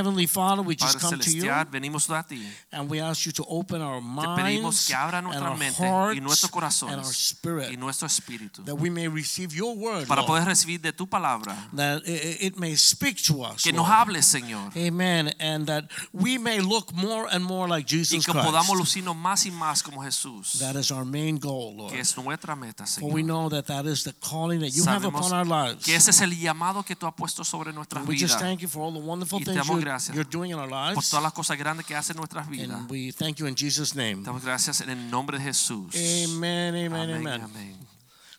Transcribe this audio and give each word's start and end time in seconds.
Heavenly 0.00 0.26
Father, 0.26 0.62
we 0.62 0.74
just 0.76 0.98
Padre 0.98 1.10
come 1.10 1.20
to 1.20 1.30
you 1.30 1.50
a 1.50 2.24
ti. 2.28 2.42
and 2.72 2.88
we 2.88 3.00
ask 3.00 3.26
you 3.26 3.32
to 3.32 3.44
open 3.48 3.82
our 3.82 4.00
Te 4.00 4.42
pedimos 4.42 4.62
minds 4.62 4.86
que 4.86 4.94
abra 4.94 5.18
and 5.18 5.26
nuestra 5.26 5.48
our 5.50 5.58
mente 5.58 5.76
hearts 5.76 6.16
y 6.16 6.20
nuestros 6.20 6.50
and 6.50 6.54
our 6.54 7.02
corazones 7.02 7.16
spirit 7.16 7.70
y 7.70 7.76
nuestro 7.76 8.06
espíritu 8.06 8.64
that 8.64 8.74
we 8.76 8.88
may 8.88 9.08
receive 9.08 9.54
your 9.54 9.76
word, 9.76 10.06
para 10.08 10.22
Lord, 10.22 10.26
poder 10.28 10.46
recibir 10.46 10.80
de 10.80 10.92
tu 10.92 11.06
palabra. 11.06 11.54
that 11.74 12.02
it, 12.06 12.40
it 12.40 12.56
may 12.58 12.74
speak 12.76 13.16
to 13.22 13.42
us. 13.42 13.62
Que 13.62 13.72
nos 13.72 13.86
Lord. 13.86 14.08
hables, 14.08 14.26
Señor. 14.26 14.74
Amen. 14.76 15.32
And 15.38 15.66
that 15.66 15.84
we 16.12 16.38
may 16.38 16.60
look 16.60 16.92
more 16.94 17.28
and 17.30 17.44
more 17.44 17.68
like 17.68 17.84
Y 17.92 17.98
Jesus 17.98 18.24
que 18.24 18.32
podamos 18.32 18.76
lucirnos 18.76 19.16
más 19.16 19.44
y 19.44 19.50
más 19.50 19.82
como 19.82 20.02
Jesús. 20.02 20.58
That 20.60 20.76
is 20.76 20.90
our 20.90 21.04
main 21.04 21.38
goal, 21.38 21.74
Lord. 21.76 21.92
Que 21.92 22.00
es 22.00 22.16
nuestra 22.16 22.56
meta, 22.56 22.86
For 22.86 23.10
we 23.12 23.22
know 23.22 23.48
that 23.50 23.66
that 23.66 23.86
is 23.86 24.04
the 24.04 24.14
calling 24.20 24.60
that 24.60 24.70
you 24.74 24.84
have 24.84 25.04
upon 25.04 25.32
our 25.32 25.44
lives. 25.44 25.84
que 25.84 25.94
ese 25.94 26.10
es 26.10 26.20
el 26.20 26.30
llamado 26.30 26.84
que 26.84 26.96
tú 26.96 27.06
has 27.06 27.14
puesto 27.14 27.44
sobre 27.44 27.72
nuestras 27.72 28.00
And 28.00 28.08
we 28.08 28.16
just 28.16 28.38
thank 28.38 28.60
you 28.60 28.68
for 28.68 28.82
all 28.82 28.92
the 28.92 29.00
wonderful 29.00 29.38
Y 29.40 29.44
things 29.44 29.66
you're, 29.66 29.80
gracias 29.90 30.14
you're 30.14 30.30
doing 30.30 30.50
in 30.50 30.58
our 30.58 30.70
lives. 30.70 30.94
Por 30.94 31.04
todas 31.04 31.22
las 31.22 31.32
cosas 31.32 31.58
grandes 31.58 31.86
que 31.86 31.94
hacen 31.94 32.16
nuestras 32.16 32.48
vidas. 32.48 32.70
And 32.70 32.90
we 32.90 33.12
thank 33.12 33.36
you 33.36 33.46
in 33.46 33.54
Jesus' 33.54 33.94
name. 33.94 34.22
Damos 34.22 34.44
gracias 34.44 34.80
en 34.80 34.90
el 34.90 35.10
nombre 35.10 35.38
de 35.38 35.44
Jesús. 35.44 35.94
Amen, 35.94 36.74
amen, 36.86 37.10
amen. 37.10 37.42
amén. 37.42 37.89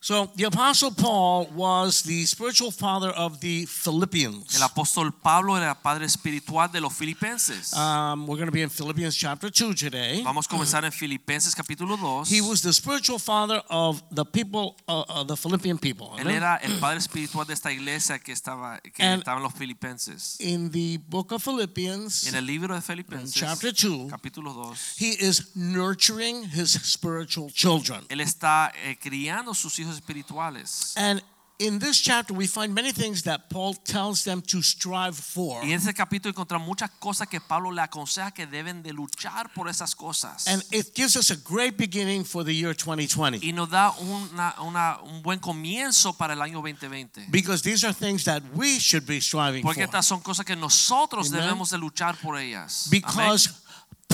So 0.03 0.31
the 0.35 0.45
apostle 0.45 0.89
Paul 0.89 1.45
was 1.53 2.01
the 2.01 2.25
spiritual 2.25 2.71
father 2.71 3.09
of 3.11 3.39
the 3.39 3.67
Philippians. 3.67 4.55
El 4.55 4.63
apóstol 4.63 5.13
Pablo 5.21 5.55
era 5.55 5.75
padre 5.75 6.05
espiritual 6.05 6.71
de 6.71 6.81
los 6.81 6.91
filipenses. 6.91 7.71
Um, 7.73 8.25
we're 8.25 8.37
going 8.37 8.47
to 8.47 8.51
be 8.51 8.63
in 8.63 8.69
Philippians 8.71 9.15
chapter 9.15 9.51
2 9.51 9.75
today. 9.75 10.23
Vamos 10.23 10.47
a 10.47 10.49
comenzar 10.49 10.83
en 10.85 10.91
Filipenses 10.91 11.53
capítulo 11.53 11.97
2. 11.97 12.25
He 12.31 12.41
was 12.41 12.63
the 12.63 12.73
spiritual 12.73 13.19
father 13.19 13.61
of 13.69 14.01
the 14.09 14.25
people, 14.25 14.75
uh, 14.87 15.03
uh, 15.07 15.23
the 15.23 15.37
Philippian 15.37 15.77
people. 15.77 16.09
Él 16.17 16.31
era 16.31 16.55
el 16.63 16.79
padre 16.79 16.97
espiritual 16.97 17.45
de 17.45 17.53
esta 17.53 17.71
iglesia 17.71 18.17
que 18.17 18.31
estaba 18.33 18.79
que 18.81 19.03
And- 19.03 19.19
estaban 19.21 19.43
los 19.43 19.53
filipenses. 19.53 20.35
In 20.39 20.71
the 20.71 20.97
book 21.09 21.31
of 21.31 21.43
Philippians, 21.43 22.25
En 22.25 22.33
el 22.33 22.45
libro 22.47 22.73
de 22.73 22.81
Filipenses, 22.81 23.35
chapter 23.35 23.71
2, 23.71 24.09
capítulo 24.09 24.51
2, 24.51 24.95
he 24.97 25.11
is 25.19 25.55
nurturing 25.55 26.45
his 26.49 26.71
spiritual 26.71 27.51
children. 27.53 28.03
él 28.09 28.19
está 28.21 28.71
eh, 28.83 28.97
criando 28.99 29.53
sus 29.53 29.77
hijos 29.77 29.90
espirituales. 29.97 30.93
And 30.97 31.21
in 31.59 31.77
this 31.77 32.01
chapter, 32.01 32.33
we 32.33 32.47
find 32.47 32.73
many 32.73 32.91
things 32.91 33.21
that 33.21 33.47
Paul 33.51 33.75
tells 33.75 34.23
them 34.23 34.41
to 34.47 34.63
strive 34.63 35.15
for. 35.15 35.61
Y 35.63 35.73
en 35.73 35.79
ese 35.79 35.93
capítulo 35.93 36.31
encontramos 36.33 36.67
muchas 36.67 36.89
cosas 36.99 37.27
que 37.27 37.39
Pablo 37.39 37.69
le 37.71 37.81
aconseja 37.83 38.31
que 38.33 38.47
deben 38.47 38.81
de 38.81 38.91
luchar 38.93 39.53
por 39.53 39.67
esas 39.69 39.93
cosas. 39.95 40.47
And 40.47 40.63
it 40.71 40.95
gives 40.95 41.15
us 41.15 41.29
a 41.29 41.35
great 41.35 41.77
beginning 41.77 42.23
for 42.23 42.43
the 42.43 42.51
year 42.51 42.73
2020. 42.75 43.45
y 43.47 43.51
nos 43.53 43.69
da 43.69 43.91
una, 43.99 44.55
una- 44.61 44.97
un 45.03 45.21
buen 45.21 45.37
comienzo 45.37 46.13
para 46.17 46.33
el 46.33 46.41
año 46.41 46.61
2020. 46.63 47.27
Because 47.29 47.61
these 47.61 47.83
are 47.85 47.93
things 47.93 48.23
that 48.23 48.41
we 48.55 48.79
should 48.79 49.05
be 49.05 49.21
striving 49.21 49.61
Porque 49.61 49.85
for. 49.85 49.93
estas 49.95 50.07
son 50.07 50.19
cosas 50.21 50.43
que 50.47 50.55
nosotros 50.55 51.27
Amen. 51.29 51.41
debemos 51.41 51.69
de 51.69 51.77
luchar 51.77 52.17
por 52.19 52.39
ellas. 52.39 52.87
Because 52.89 53.51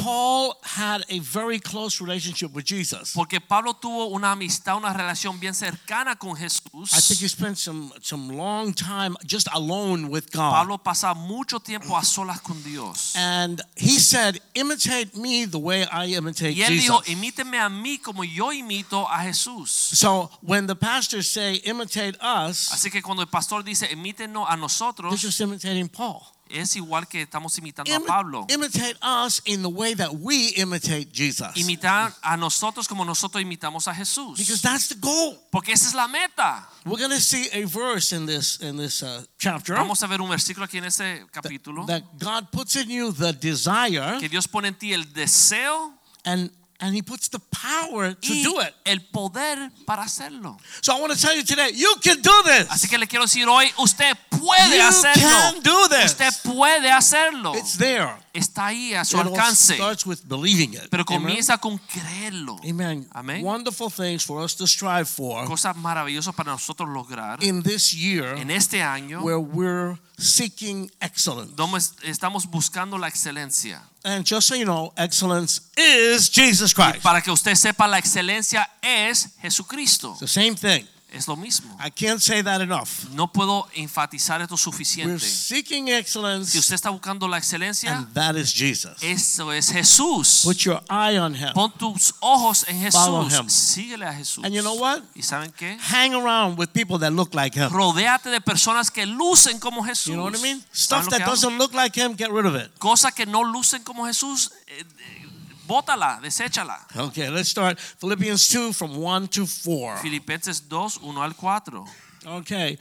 Paul 0.01 0.57
had 0.63 1.03
a 1.09 1.19
very 1.19 1.59
close 1.59 1.99
relationship 2.01 2.53
with 2.53 2.65
Jesus. 2.65 3.13
Porque 3.13 3.39
Pablo 3.39 3.73
tuvo 3.73 4.07
una 4.07 4.31
amistad, 4.31 4.77
una 4.77 4.93
relación 4.93 5.39
bien 5.39 5.53
cercana 5.53 6.17
con 6.17 6.35
Jesús. 6.35 6.93
I 6.93 7.01
think 7.01 7.19
he 7.21 7.27
spent 7.27 7.57
some 7.57 7.91
some 8.01 8.29
long 8.35 8.73
time 8.73 9.15
just 9.25 9.47
alone 9.53 10.09
with 10.09 10.31
God. 10.31 10.51
Pablo 10.51 10.77
pasa 10.77 11.13
mucho 11.13 11.59
tiempo 11.59 11.95
a 11.97 12.03
solas 12.03 12.41
con 12.41 12.61
Dios. 12.63 13.13
And 13.15 13.61
he 13.75 13.99
said, 13.99 14.39
"Imitate 14.53 15.15
me 15.15 15.45
the 15.45 15.59
way 15.59 15.83
I 15.91 16.15
imitate 16.15 16.53
Jesus." 16.55 16.69
Y 16.69 16.73
él 16.73 16.79
dijo, 16.79 17.03
imíteme 17.07 17.59
a 17.59 17.69
mí 17.69 17.99
como 18.01 18.23
yo 18.23 18.51
imito 18.51 19.07
a 19.09 19.23
Jesús. 19.23 19.69
so 19.69 20.29
when 20.41 20.67
the 20.67 20.75
pastors 20.75 21.29
say 21.29 21.55
imitate 21.65 22.17
us, 22.21 22.71
Así 22.71 22.91
que 22.91 23.01
cuando 23.01 23.23
el 23.23 23.29
pastor 23.29 23.63
dice, 23.63 23.89
imítenos 23.91 24.45
a 24.47 24.51
they're 24.51 24.61
nosotros, 24.61 25.21
just 25.21 25.39
imitating 25.41 25.89
Paul. 25.89 26.36
Es 26.49 26.75
igual 26.75 27.07
que 27.07 27.21
estamos 27.23 27.57
imitando 27.57 27.93
a 27.95 27.99
Pablo. 27.99 28.45
imitate 28.49 28.95
us 29.01 29.41
in 29.45 29.61
the 29.61 29.69
way 29.69 29.93
that 29.93 30.11
we 30.13 30.49
imitate 30.57 31.11
Jesus. 31.11 31.55
Imitar 31.55 32.13
a 32.21 32.37
nosotros 32.37 32.87
como 32.87 33.03
nosotros 33.05 33.41
imitamos 33.41 33.87
a 33.87 33.93
Jesús. 33.93 34.37
because 34.37 34.61
that's 34.61 34.87
the 34.89 34.95
goal. 34.95 35.37
Porque 35.51 35.71
esa 35.71 35.87
es 35.87 35.93
la 35.93 36.07
meta. 36.07 36.67
We're 36.85 36.97
going 36.99 37.11
to 37.11 37.21
see 37.21 37.49
a 37.53 37.65
verse 37.65 38.13
in 38.13 38.25
this 38.25 38.57
in 38.61 38.77
this 38.77 39.03
uh, 39.03 39.23
chapter 39.37 39.75
Vamos 39.75 40.01
a 40.03 40.07
ver 40.07 40.21
un 40.21 40.29
versículo 40.29 40.65
aquí 40.65 40.77
en 40.77 40.85
ese 40.85 41.25
capítulo. 41.31 41.85
that 41.87 42.03
God 42.17 42.51
puts 42.51 42.75
in 42.75 42.89
you 42.89 43.11
the 43.11 43.33
desire 43.33 44.19
Que 44.19 44.29
Dios 44.29 44.47
pone 44.47 44.69
en 44.69 44.75
ti 44.75 44.93
el 44.93 45.03
deseo 45.13 45.93
and 46.25 46.49
and 46.79 46.93
he 46.95 47.01
puts 47.01 47.29
the 47.29 47.39
power 47.51 48.13
to 48.13 48.33
y 48.33 48.43
do 48.43 48.59
it. 48.61 48.73
el 48.85 49.01
poder 49.01 49.71
para 49.85 50.03
hacerlo. 50.03 50.57
So 50.81 50.95
I 50.95 51.01
want 51.01 51.13
to 51.13 51.19
tell 51.19 51.35
you 51.35 51.43
today, 51.43 51.71
you 51.73 51.95
can 52.03 52.21
do 52.21 52.43
this. 52.45 52.67
Así 52.69 52.87
que 52.87 52.97
le 52.97 53.07
quiero 53.07 53.25
decir 53.25 53.47
hoy, 53.47 53.71
usted 53.79 54.15
puede 54.29 54.77
you 54.77 54.83
hacerlo. 54.83 55.21
can 55.21 55.61
do 55.63 55.87
this. 55.89 56.11
Usted 56.11 56.33
puede 56.43 56.91
hacerlo. 56.91 57.55
It's 57.55 57.77
there. 57.77 58.15
Está 58.37 58.67
ahí 58.67 58.93
a 58.93 59.03
su 59.03 59.17
It 59.17 59.25
alcance. 59.27 59.73
starts 59.75 60.05
with 60.05 60.19
believing 60.25 60.73
it. 60.73 60.89
Pero 60.89 61.03
Amen. 61.07 61.21
comienza 61.23 61.57
con 61.57 61.77
creerlo. 61.79 62.57
Amen. 62.63 63.07
Amén. 63.13 63.43
Wonderful 63.43 63.89
things 63.91 64.23
for 64.23 64.43
us 64.43 64.55
to 64.55 64.65
strive 64.67 65.05
for 65.05 65.45
Cosas 65.47 65.75
maravillosas 65.75 66.35
para 66.35 66.51
nosotros 66.51 66.87
lograr 66.89 67.43
in 67.43 67.63
this 67.63 67.93
year 67.93 68.37
en 68.37 68.51
este 68.51 68.81
año 68.83 69.21
where 69.21 69.39
we're 69.39 69.97
seeking 70.17 70.91
excellence. 71.01 71.53
donde 71.55 71.79
estamos 72.03 72.45
buscando 72.47 72.97
la 72.97 73.07
excelencia. 73.07 73.81
And 74.03 74.25
just 74.25 74.47
so 74.47 74.55
you 74.55 74.65
know, 74.65 74.93
excellence 74.95 75.61
is 75.75 76.29
Jesus 76.29 76.73
Christ. 76.73 77.01
Para 77.01 77.21
que 77.21 77.31
usted 77.31 77.55
sepa, 77.55 77.87
la 77.87 77.97
excelencia 77.97 78.69
es 78.81 79.29
Jesucristo. 79.41 80.11
It's 80.11 80.19
the 80.19 80.27
same 80.27 80.55
thing. 80.55 80.87
Es 81.17 81.27
lo 81.27 81.35
mismo. 81.35 81.75
I 81.79 81.89
can't 81.89 82.21
say 82.21 82.41
that 82.43 82.61
enough. 82.61 83.05
No 83.11 83.31
puedo 83.31 83.67
enfatizar 83.73 84.41
esto 84.41 84.55
suficiente. 84.57 85.13
We're 85.13 85.19
seeking 85.19 85.87
Si 85.87 85.93
excellence, 85.93 86.57
usted 86.57 86.75
está 86.75 86.89
buscando 86.89 87.27
la 87.27 87.37
excelencia, 87.37 87.97
and 87.97 88.13
that 88.13 88.35
is 88.35 88.53
Jesus. 88.53 89.01
eso 89.01 89.51
es 89.51 89.71
Jesús. 89.71 90.41
Put 90.43 90.57
your 90.57 90.81
eye 90.89 91.17
on 91.17 91.33
him. 91.33 91.53
Pon 91.53 91.71
tus 91.71 92.13
ojos 92.19 92.65
en 92.67 92.91
Follow 92.91 93.23
Jesús. 93.25 93.39
him. 93.39 93.49
Síguele 93.49 94.05
a 94.05 94.13
Jesús. 94.13 94.43
And 94.45 94.53
you 94.53 94.61
know 94.61 94.75
what? 94.75 95.01
¿Y 95.15 95.21
saben 95.23 95.51
qué? 95.51 95.77
Hang 95.79 96.13
around 96.13 96.57
with 96.57 96.69
people 96.73 96.99
that 96.99 97.11
look 97.11 97.33
like 97.33 97.55
him. 97.55 97.69
Rodéate 97.71 98.29
de 98.29 98.41
personas 98.41 98.91
que 98.91 99.05
lucen 99.05 99.59
como 99.59 99.83
Jesús. 99.83 100.07
You 100.07 100.15
know 100.15 100.25
what 100.25 100.35
I 100.37 100.41
mean? 100.41 100.63
Stuff 100.71 101.09
that 101.09 101.25
doesn't 101.25 101.57
look 101.57 101.73
like 101.73 101.95
him, 101.99 102.15
get 102.15 102.29
rid 102.31 102.45
of 102.45 102.55
it. 102.55 102.69
Cosas 102.77 103.13
que 103.13 103.25
no 103.25 103.43
lucen 103.43 103.83
como 103.83 104.05
Jesús, 104.05 104.51
eh, 104.67 104.83
bótala, 105.67 106.19
deséchala. 106.21 106.79
Okay, 106.95 107.29
let's 107.29 107.49
start 107.49 107.79
Philippians 107.99 108.47
2 108.47 108.73
from 108.73 108.97
1 108.97 109.27
to 109.27 109.45
4. 109.45 109.97
Filipenses 109.97 110.61
2, 110.61 110.99
1 111.01 111.17
al 111.17 111.33
4. 111.33 111.85
Okay. 112.39 112.77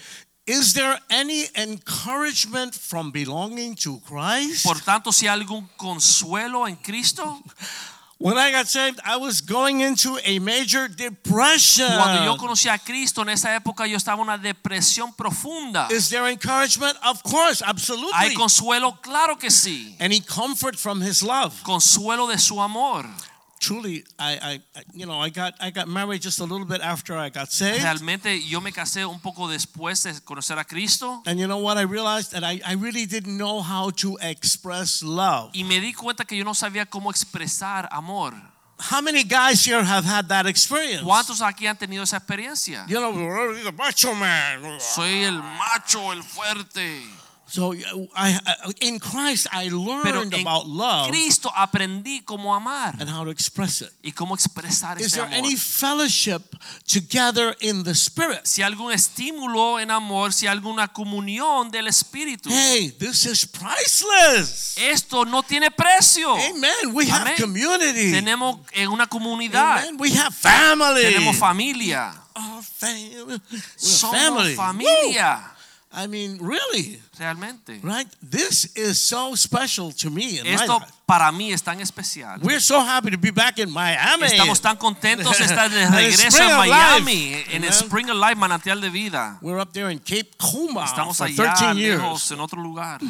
Is 0.47 0.75
there 0.75 0.97
any 1.11 1.47
encouragement 1.57 2.73
from 2.73 3.11
belonging 3.11 3.75
to 3.83 4.01
Christ? 4.07 4.65
Por 4.65 4.81
tanto, 4.81 5.11
si 5.11 5.27
hay 5.27 5.35
algún 5.35 5.69
consuelo 5.77 6.69
en 6.69 6.77
Cristo, 6.77 7.43
When 8.19 8.39
I 8.39 8.51
got 8.51 8.67
saved, 8.67 8.99
I 9.05 9.19
was 9.19 9.43
going 9.43 9.83
into 9.83 10.19
a 10.25 10.39
major 10.39 10.89
depression. 10.89 11.87
cuando 11.87 12.25
yo 12.25 12.37
conocí 12.39 12.67
a 12.67 12.79
Cristo 12.79 13.21
en 13.21 13.29
esa 13.29 13.55
época 13.55 13.87
yo 13.87 13.99
estaba 13.99 14.23
en 14.23 14.29
una 14.29 14.39
depresión 14.39 15.15
profunda. 15.15 15.87
Is 15.91 16.09
there 16.09 16.27
encouragement? 16.27 16.97
Of 17.05 17.23
course, 17.23 17.61
absolutely. 17.63 18.13
¿Hay 18.15 18.35
consuelo? 18.35 18.99
Claro 19.03 19.37
que 19.37 19.51
sí. 19.51 19.95
Any 20.01 20.21
comfort 20.21 20.77
from 20.77 21.03
his 21.03 21.23
love? 21.23 21.53
Consuelo 21.63 22.27
de 22.27 22.39
su 22.39 22.59
amor. 22.59 23.05
Truly, 23.67 24.05
I, 24.17 24.61
I, 24.77 24.83
you 24.95 25.07
know, 25.07 25.19
I 25.19 25.29
got, 25.29 25.55
I 25.61 25.71
got 25.71 25.89
married 25.89 26.23
just 26.23 26.39
a 26.39 26.45
little 26.45 26.65
bit 26.65 26.81
after 26.81 27.17
I 27.17 27.31
got 27.31 27.51
saved. 27.51 27.83
Realmente 27.83 28.41
yo 28.47 28.61
me 28.61 28.71
casé 28.71 29.05
un 29.05 29.19
poco 29.19 29.49
después 29.49 30.05
de 30.05 30.13
conocer 30.21 30.57
a 30.57 30.65
Cristo 30.65 31.21
And 31.27 31.41
you 31.41 31.49
know 31.49 31.59
what? 31.59 31.77
I 31.77 31.83
realized 31.83 32.31
that 32.31 32.45
I, 32.45 32.61
I 32.65 32.75
really 32.75 33.07
didn't 33.07 33.37
know 33.37 33.63
how 33.63 33.91
to 34.03 34.19
express 34.23 35.03
love. 35.03 35.51
y 35.53 35.65
me 35.65 35.81
di 35.81 35.93
cuenta 35.93 36.25
que 36.25 36.37
yo 36.37 36.45
no 36.45 36.55
sabía 36.55 36.87
cómo 36.87 37.11
expresar 37.11 37.89
amor. 37.91 38.35
How 38.79 39.01
many 39.01 39.25
guys 39.25 39.65
here 39.65 39.83
have 39.83 40.05
had 40.05 40.29
that 40.29 40.47
experience? 40.47 41.03
¿Cuántos 41.03 41.41
aquí 41.41 41.67
han 41.67 41.77
tenido 41.77 42.05
esa 42.05 42.19
experiencia? 42.19 42.85
You 42.87 43.01
know, 43.01 43.13
the 43.65 43.73
macho 43.73 44.15
man. 44.15 44.79
Soy 44.79 45.25
el 45.25 45.43
macho, 45.43 46.13
el 46.13 46.23
fuerte. 46.23 47.03
So 47.49 47.73
uh, 47.73 47.77
I, 48.17 48.39
I 48.45 48.73
in 48.81 48.99
Christ 48.99 49.47
I 49.53 49.69
Pero 49.69 49.79
learned 50.21 50.35
en 50.35 50.41
about 50.41 50.67
love 50.67 51.09
Cristo 51.11 51.49
aprendí 51.55 52.23
cómo 52.25 52.55
amar 52.57 52.97
and 53.01 53.09
how 53.09 53.23
to 53.25 53.31
express 53.31 53.83
it. 53.83 53.91
y 54.03 54.11
cómo 54.11 54.35
expresar 54.35 54.99
Is 55.01 55.07
ese 55.07 55.17
there 55.17 55.27
amor. 55.27 55.39
any 55.39 55.55
fellowship 55.57 56.43
together 56.87 57.55
in 57.61 57.85
the 57.85 57.95
spirit? 57.95 58.41
Si 58.47 58.63
algún 58.63 58.93
estímulo 58.93 59.79
en 59.79 59.91
amor, 59.93 60.33
si 60.33 60.47
alguna 60.49 60.89
comunión 60.89 61.71
del 61.71 61.87
Espíritu. 61.87 62.49
Hey, 62.51 62.91
this 62.99 63.25
is 63.27 63.47
priceless. 63.47 64.77
Esto 64.79 65.25
no 65.25 65.43
tiene 65.43 65.71
precio. 65.71 66.35
Amen. 66.35 66.93
We 66.95 67.07
have 67.09 67.23
Amén. 67.23 67.37
community. 67.41 68.11
Tenemos 68.11 68.59
en 68.73 68.89
una 68.89 69.07
comunidad, 69.07 69.79
Amen. 69.79 69.97
We 70.01 70.11
have 70.17 70.35
family. 70.35 71.03
tenemos 71.03 71.37
familia, 71.37 72.13
Our 72.35 72.63
family. 72.63 73.15
We're 73.25 73.41
somos 73.77 74.17
family. 74.21 74.55
familia, 74.57 75.37
Woo. 75.39 75.56
I 75.97 76.07
mean, 76.07 76.39
really, 76.41 77.01
realmente. 77.19 77.81
right? 77.83 78.07
This 78.21 78.77
is 78.77 79.01
so 79.01 79.35
special 79.35 79.93
to 79.95 80.11
me 80.11 80.39
in 80.39 80.45
my 80.45 80.53
Esto 80.53 80.79
life. 80.79 80.93
para 81.07 81.33
mí 81.33 81.53
es 81.55 81.63
tan 81.63 81.81
especial. 81.81 82.39
We're 82.43 82.61
so 82.61 82.81
happy 82.83 83.11
to 83.11 83.17
be 83.17 83.31
back 83.31 83.59
in 83.59 83.71
Miami. 83.71 84.27
Estamos 84.27 84.61
tan 84.61 84.77
contentos 84.77 85.39
de 85.39 85.45
estar 85.45 85.71
de 85.71 85.87
regreso 85.91 86.43
en 86.43 86.57
Miami, 86.69 87.31
Life. 87.37 87.57
en 87.57 87.65
el 87.65 87.73
Spring 87.73 88.11
of 88.11 88.17
Life, 88.19 88.35
manantial 88.37 88.79
de 88.81 88.91
vida. 88.91 89.39
We're 89.41 89.59
up 89.59 89.73
there 89.73 89.91
in 89.91 89.99
Cape 89.99 90.37
Coral 90.37 90.85
Estamos 90.85 91.17
for 91.17 91.27
allá 91.27 91.55
13 91.55 91.79
years. 91.79 91.99
lejos 92.03 92.31
en 92.31 92.41
otro 92.41 92.61
lugar. 92.63 93.01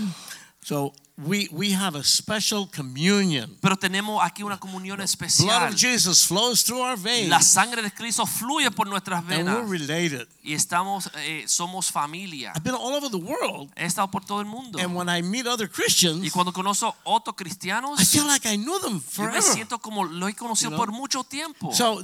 So 0.63 0.93
we 1.19 1.49
we 1.51 1.73
have 1.73 1.97
a 1.97 2.05
special 2.05 2.69
communion. 2.71 3.57
Pero 3.63 3.77
tenemos 3.77 4.23
aquí 4.23 4.43
una 4.43 4.59
comunión 4.59 5.01
especial. 5.01 5.47
Blood 5.47 5.73
of 5.73 5.77
Jesus 5.77 6.27
flows 6.27 6.63
through 6.63 6.83
our 6.83 6.97
veins. 6.99 7.31
La 7.31 7.41
sangre 7.41 7.81
de 7.83 7.91
Cristo 7.91 8.27
fluye 8.27 8.71
por 8.71 8.87
nuestras 8.87 9.25
venas. 9.27 9.57
and 9.57 9.69
we're 9.69 9.79
related. 9.79 10.29
y 10.43 10.53
estamos, 10.53 11.11
eh, 11.17 11.45
somos 11.49 11.91
familia. 11.91 12.53
I've 12.55 12.63
been 12.63 12.75
all 12.75 12.95
over 12.95 13.09
the 13.11 13.17
world, 13.19 13.71
He 13.77 13.85
estado 13.85 14.11
por 14.11 14.25
todo 14.25 14.41
el 14.41 14.47
mundo. 14.47 14.79
and 14.79 14.95
when 14.95 15.09
I 15.09 15.23
meet 15.23 15.47
other 15.47 15.69
Christians, 15.69 16.23
Y 16.23 16.31
cuando 16.31 16.53
conozco 16.53 16.95
otros 17.05 17.35
cristianos, 17.35 17.99
I 17.99 18.05
feel 18.05 18.27
like 18.27 18.47
I 18.47 18.57
know 18.57 18.79
them 18.79 19.01
yo 19.01 19.25
me 19.25 19.31
forever. 19.31 19.43
siento 19.43 19.79
como 19.81 20.05
lo 20.05 20.29
he 20.29 20.35
conocido 20.35 20.71
You 20.71 20.77
know? 20.77 20.85
por 20.85 20.93
mucho 20.93 21.25
tiempo. 21.25 21.73
So 21.73 22.03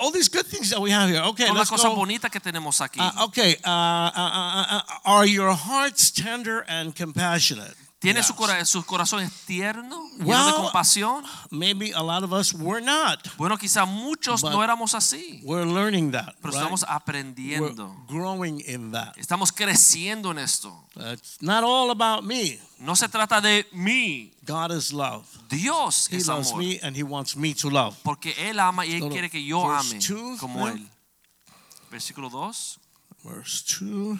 all, 0.00 0.10
these 0.10 0.28
good 0.30 0.46
things 0.46 0.70
that 0.70 0.80
we 0.80 0.90
have 0.90 1.10
here. 1.10 1.20
Okay, 1.22 1.46
Todas 1.46 1.58
las 1.58 1.70
let's 1.70 1.82
cosas 1.82 1.90
go. 1.90 1.96
bonitas 1.96 2.30
que 2.30 2.40
tenemos 2.40 2.80
aquí. 2.80 2.98
Uh, 2.98 3.24
okay, 3.24 3.56
uh, 3.64 3.68
uh, 3.68 4.12
uh, 4.16 4.78
uh, 4.78 4.82
are 5.04 5.26
your 5.26 5.52
hearts 5.54 6.10
tender 6.10 6.64
and 6.66 6.94
compassionate? 6.96 7.76
¿Tiene 8.02 8.22
su, 8.24 8.34
cora 8.34 8.64
sus 8.64 8.84
corazones 8.84 9.30
tiernos, 9.46 10.10
llenos 10.18 10.18
de 10.18 10.24
Well, 10.24 10.54
compasión? 10.56 11.24
Maybe 11.50 11.92
a 11.94 12.02
lot 12.02 12.24
of 12.24 12.32
us 12.32 12.52
were 12.52 12.84
not. 12.84 13.28
Bueno, 13.38 13.56
quizá 13.56 13.84
muchos 13.86 14.42
no 14.42 14.62
éramos 14.62 14.94
así, 14.94 15.40
We're 15.44 15.64
learning 15.64 16.10
that. 16.10 16.34
pero 16.42 16.52
right? 16.52 16.56
estamos 16.56 16.82
We're 16.82 16.92
aprendiendo. 16.96 17.94
growing 18.08 18.60
in 18.66 18.90
that. 18.90 19.16
Estamos 19.16 19.52
creciendo 19.52 20.32
en 20.32 20.38
esto. 20.38 20.76
It's 20.96 21.40
not 21.40 21.62
all 21.64 21.90
about 21.92 22.24
me. 22.24 22.58
No 22.80 22.96
se 22.96 23.08
trata 23.08 23.40
de 23.40 23.66
mí. 23.72 24.32
God 24.44 24.72
is 24.72 24.92
love. 24.92 25.24
Dios 25.48 26.08
He 26.10 26.16
es 26.16 26.26
loves 26.26 26.48
amor. 26.50 26.58
me 26.64 26.80
and 26.82 26.96
He 26.96 27.04
wants 27.04 27.36
me 27.36 27.54
to 27.54 27.70
love. 27.70 27.96
Porque 28.02 28.34
Él 28.36 28.58
ama 28.58 28.84
y 28.84 28.94
Él 28.94 29.08
quiere 29.10 29.30
que 29.30 29.42
yo 29.44 29.70
ame 29.70 30.00
two, 30.00 30.36
como. 30.40 30.66
Él. 30.66 30.88
Versículo 31.90 32.28
2. 32.28 32.78
Verse 33.24 33.62
2 33.80 34.18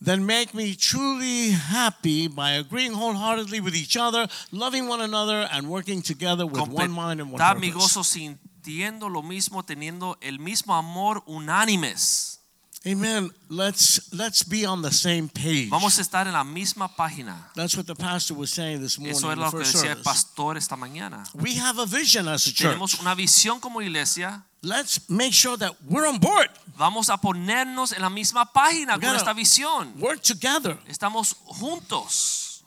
Then 0.00 0.24
make 0.24 0.54
me 0.54 0.74
truly 0.76 1.50
happy 1.50 2.28
by 2.28 2.52
agreeing 2.52 2.92
wholeheartedly 2.92 3.60
with 3.60 3.74
each 3.74 3.96
other, 3.96 4.28
loving 4.52 4.86
one 4.86 5.00
another, 5.00 5.48
and 5.50 5.68
working 5.68 6.02
together 6.02 6.46
with 6.46 6.68
one 6.68 6.92
mind 6.92 7.20
and 7.20 7.32
one 7.32 7.40
Completar 7.40 7.58
mi 7.58 7.72
purpose. 7.72 7.96
gozo 7.96 8.04
sintiendo 8.04 9.08
lo 9.08 9.22
mismo, 9.22 9.64
teniendo 9.64 10.16
el 10.22 10.38
mismo 10.38 10.74
amor 10.78 11.24
unánimes. 11.26 12.37
Amen. 12.86 13.30
Let's 13.48 14.12
let's 14.12 14.44
be 14.44 14.64
on 14.64 14.82
the 14.82 14.92
same 14.92 15.28
page. 15.28 15.68
Vamos 15.68 15.98
a 15.98 16.02
estar 16.02 16.26
en 16.26 16.32
la 16.32 16.44
misma 16.44 16.88
página. 16.88 17.50
That's 17.54 17.76
what 17.76 17.86
the 17.86 17.94
pastor 17.94 18.34
was 18.34 18.50
saying 18.50 18.80
this 18.80 18.98
morning 18.98 19.16
Eso 19.16 19.30
es 19.32 19.36
lo 19.38 19.50
que 19.50 19.58
decía 19.58 19.92
el 19.92 20.02
pastor 20.02 20.56
esta 20.56 20.76
mañana. 20.76 21.24
We 21.34 21.56
have 21.56 21.78
a 21.78 21.86
vision 21.86 22.28
as 22.28 22.46
a 22.46 22.52
Tenemos 22.52 22.92
church. 22.92 23.00
una 23.00 23.14
visión 23.14 23.60
como 23.60 23.80
iglesia. 23.80 24.44
Let's 24.62 25.08
make 25.08 25.32
sure 25.32 25.56
that 25.58 25.72
we're 25.88 26.06
on 26.06 26.18
board. 26.18 26.50
Vamos 26.76 27.10
a 27.10 27.16
ponernos 27.16 27.92
en 27.92 28.02
la 28.02 28.10
misma 28.10 28.52
página 28.52 28.94
We 28.96 29.06
con 29.06 29.16
esta 29.16 29.32
visión. 29.32 29.94
Work 30.00 30.22
together. 30.22 30.78
Estamos 30.86 31.34
juntos. 31.46 32.64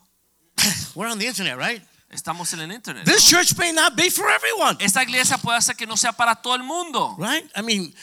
We're 0.95 1.09
on 1.09 1.19
the 1.19 1.27
internet, 1.27 1.57
right? 1.57 1.81
Estamos 2.09 2.53
en 2.53 2.59
el 2.59 2.71
internet. 2.71 3.05
This 3.05 3.31
¿no? 3.31 3.37
church 3.39 3.57
may 3.57 3.71
not 3.71 3.95
be 3.95 4.09
for 4.09 4.29
everyone, 4.29 4.77
Esta 4.81 5.01
iglesia 5.03 5.37
puede 5.37 5.57
hacer 5.57 5.75
que 5.77 5.85
no 5.87 5.95
sea 5.95 6.11
para 6.11 6.35
todo 6.35 6.55
el 6.55 6.63
mundo. 6.63 7.15
right? 7.17 7.49
I 7.55 7.61
mean, 7.61 7.93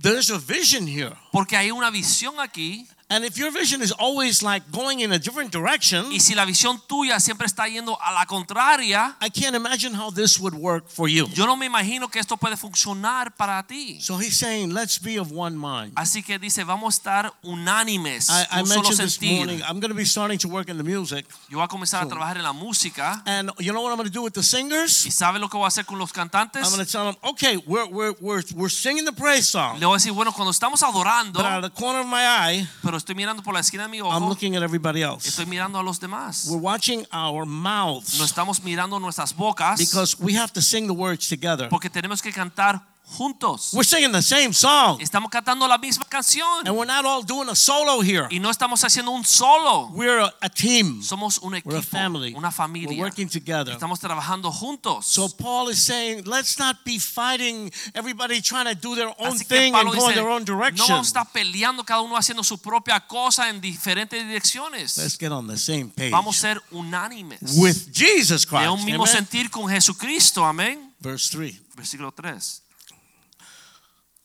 there's 0.00 0.30
a 0.30 0.38
vision 0.38 0.86
here. 0.86 1.12
Porque 1.32 1.56
hay 1.56 1.70
una 1.70 1.90
visión 1.90 2.40
aquí. 2.40 2.86
And 3.10 3.24
if 3.24 3.36
your 3.36 3.50
vision 3.50 3.82
is 3.82 3.92
always 3.92 4.40
like 4.42 4.62
going 4.70 5.00
in 5.00 5.12
a 5.12 5.18
different 5.18 5.50
direction, 5.50 6.12
Y 6.12 6.20
si 6.20 6.34
la 6.34 6.44
visión 6.44 6.80
tuya 6.86 7.18
siempre 7.18 7.46
está 7.46 7.66
yendo 7.68 7.98
a 8.00 8.12
la 8.12 8.24
contraria, 8.26 9.16
I 9.20 9.30
can't 9.30 9.56
imagine 9.56 9.92
how 9.94 10.10
this 10.10 10.38
would 10.38 10.54
work 10.54 10.88
for 10.88 11.08
you. 11.08 11.26
yo 11.34 11.44
no 11.44 11.56
me 11.56 11.66
imagino 11.66 12.08
que 12.08 12.20
esto 12.20 12.36
puede 12.36 12.56
funcionar 12.56 13.34
para 13.36 13.64
ti. 13.66 14.00
So 14.00 14.16
he's 14.18 14.36
saying, 14.36 14.72
let's 14.72 14.98
be 15.00 15.18
of 15.18 15.32
one 15.32 15.56
mind. 15.56 15.92
Así 15.96 16.22
que 16.22 16.38
dice, 16.38 16.62
vamos 16.62 16.94
a 16.94 16.96
estar 16.98 17.32
unánimes, 17.42 18.30
I, 18.30 18.46
I 18.50 18.60
un 18.60 18.66
solo 18.66 18.82
mentioned 18.82 18.98
this 19.00 19.14
sentir. 19.18 19.36
morning, 19.38 19.62
I'm 19.68 19.80
going 19.80 19.90
to 19.90 19.96
be 19.96 20.04
starting 20.04 20.38
to 20.38 20.48
work 20.48 20.68
in 20.68 20.76
the 20.76 20.84
music. 20.84 21.26
Yo 21.48 21.58
voy 21.58 21.64
a 21.64 21.68
comenzar 21.68 22.02
a 22.04 22.06
trabajar 22.06 22.36
en 22.36 22.44
la 22.44 22.52
música. 22.52 23.22
And 23.26 23.50
you 23.58 23.72
know 23.72 23.82
what 23.82 23.90
I'm 23.90 23.96
going 23.96 24.08
to 24.08 24.12
do 24.12 24.22
with 24.22 24.34
the 24.34 24.40
¿Y 24.40 24.44
singers? 24.44 24.92
sabe 24.92 25.40
lo 25.40 25.48
que 25.48 25.58
voy 25.58 25.64
a 25.64 25.68
hacer 25.68 25.84
con 25.84 25.98
los 25.98 26.12
cantantes? 26.12 26.62
I'm 26.64 26.70
going 26.70 26.84
to 26.84 26.90
tell 26.90 27.06
them, 27.06 27.16
okay, 27.24 27.56
we're, 27.66 27.86
we're, 27.88 28.14
we're, 28.20 28.42
we're 28.54 28.68
singing 28.70 29.04
the 29.04 29.12
praise 29.12 29.48
song. 29.48 29.80
Le 29.80 29.86
voy 29.86 29.94
a 29.94 29.98
decir, 29.98 30.12
bueno, 30.12 30.32
cuando 30.32 30.52
estamos 30.52 30.82
adorando, 30.84 31.40
But 31.40 31.46
out 31.46 31.64
of 31.64 31.72
the 31.72 31.80
corner 31.80 32.00
of 32.00 32.06
my 32.06 32.24
eye, 32.24 32.68
pero 32.82 32.99
estoy 33.00 33.14
mirando 33.14 33.42
por 33.42 33.52
la 33.54 33.60
esquina 33.60 33.84
de 33.84 33.88
mi 33.88 33.98
I'm 33.98 34.28
looking 34.28 34.54
at 34.56 34.62
everybody 34.62 35.02
else. 35.02 35.28
estoy 35.28 35.46
mirando 35.46 35.78
a 35.78 35.82
los 35.82 35.98
demás. 35.98 36.46
We're 36.48 36.62
watching 36.62 37.04
our 37.12 37.44
No 37.46 37.52
mouths 37.52 38.20
estamos 38.20 38.62
mirando 38.62 39.00
nuestras 39.00 39.34
bocas 39.34 39.78
because 39.78 40.16
we 40.20 40.36
have 40.38 40.52
to 40.52 40.60
sing 40.62 40.86
the 40.86 40.92
words 40.94 41.28
together. 41.28 41.68
porque 41.68 41.90
tenemos 41.90 42.22
que 42.22 42.32
cantar 42.32 42.80
juntos. 43.10 43.72
We're 43.72 43.84
singing 43.84 44.12
the 44.12 44.22
same 44.22 44.52
song. 44.52 45.00
Estamos 45.00 45.30
cantando 45.30 45.66
la 45.66 45.78
misma 45.78 46.04
canción 46.08 46.66
And 46.66 46.76
we're 46.76 46.86
not 46.86 47.04
all 47.04 47.22
doing 47.24 47.48
a 47.48 47.54
solo 47.56 48.00
here. 48.02 48.26
y 48.30 48.38
no 48.38 48.50
estamos 48.50 48.82
haciendo 48.84 49.10
un 49.10 49.24
solo. 49.24 49.88
We're 49.92 50.20
a, 50.20 50.32
a 50.40 50.48
team. 50.48 51.02
Somos 51.02 51.38
un 51.38 51.54
equipo. 51.54 51.70
We're 51.70 51.80
a 51.80 51.82
family. 51.82 52.34
una 52.34 52.50
familia. 52.50 52.90
We're 52.90 53.02
working 53.02 53.28
together. 53.28 53.72
Estamos 53.72 53.98
trabajando 54.00 54.50
juntos. 54.52 55.06
So 55.06 55.28
Paul 55.28 55.70
is 55.70 55.82
saying, 55.82 56.24
let's 56.26 56.58
not 56.58 56.76
be 56.84 56.98
fighting 56.98 57.70
everybody 57.94 58.40
trying 58.40 58.66
to 58.66 58.74
do 58.74 58.94
their 58.94 59.12
own 59.18 59.36
thing 59.38 59.74
and 59.74 59.90
go 59.92 60.08
in 60.08 60.14
their 60.14 60.28
own 60.28 60.44
direction. 60.44 60.90
a 60.90 61.00
estar 61.00 61.26
peleando 61.32 61.84
cada 61.84 62.00
uno 62.02 62.16
haciendo 62.16 62.44
su 62.44 62.58
propia 62.58 63.00
cosa 63.00 63.48
en 63.48 63.60
diferentes 63.60 64.22
direcciones. 64.26 64.96
Let's 64.96 65.18
get 65.18 65.32
on 65.32 65.46
the 65.46 65.56
same 65.58 65.90
page 65.90 66.10
Vamos 66.10 66.36
a 66.38 66.40
ser 66.40 66.62
unánimes. 66.70 67.56
with 67.56 67.90
Jesus 67.92 68.46
Christ. 68.46 68.62
de 68.64 68.68
un 68.68 68.84
mismo 68.84 69.04
Amen? 69.04 69.16
sentir 69.16 69.50
con 69.50 69.68
Jesucristo. 69.68 70.44
Amén. 70.44 70.92
Verse 71.00 71.30
3. 71.30 71.60
Versículo 71.74 72.12
3. 72.12 72.62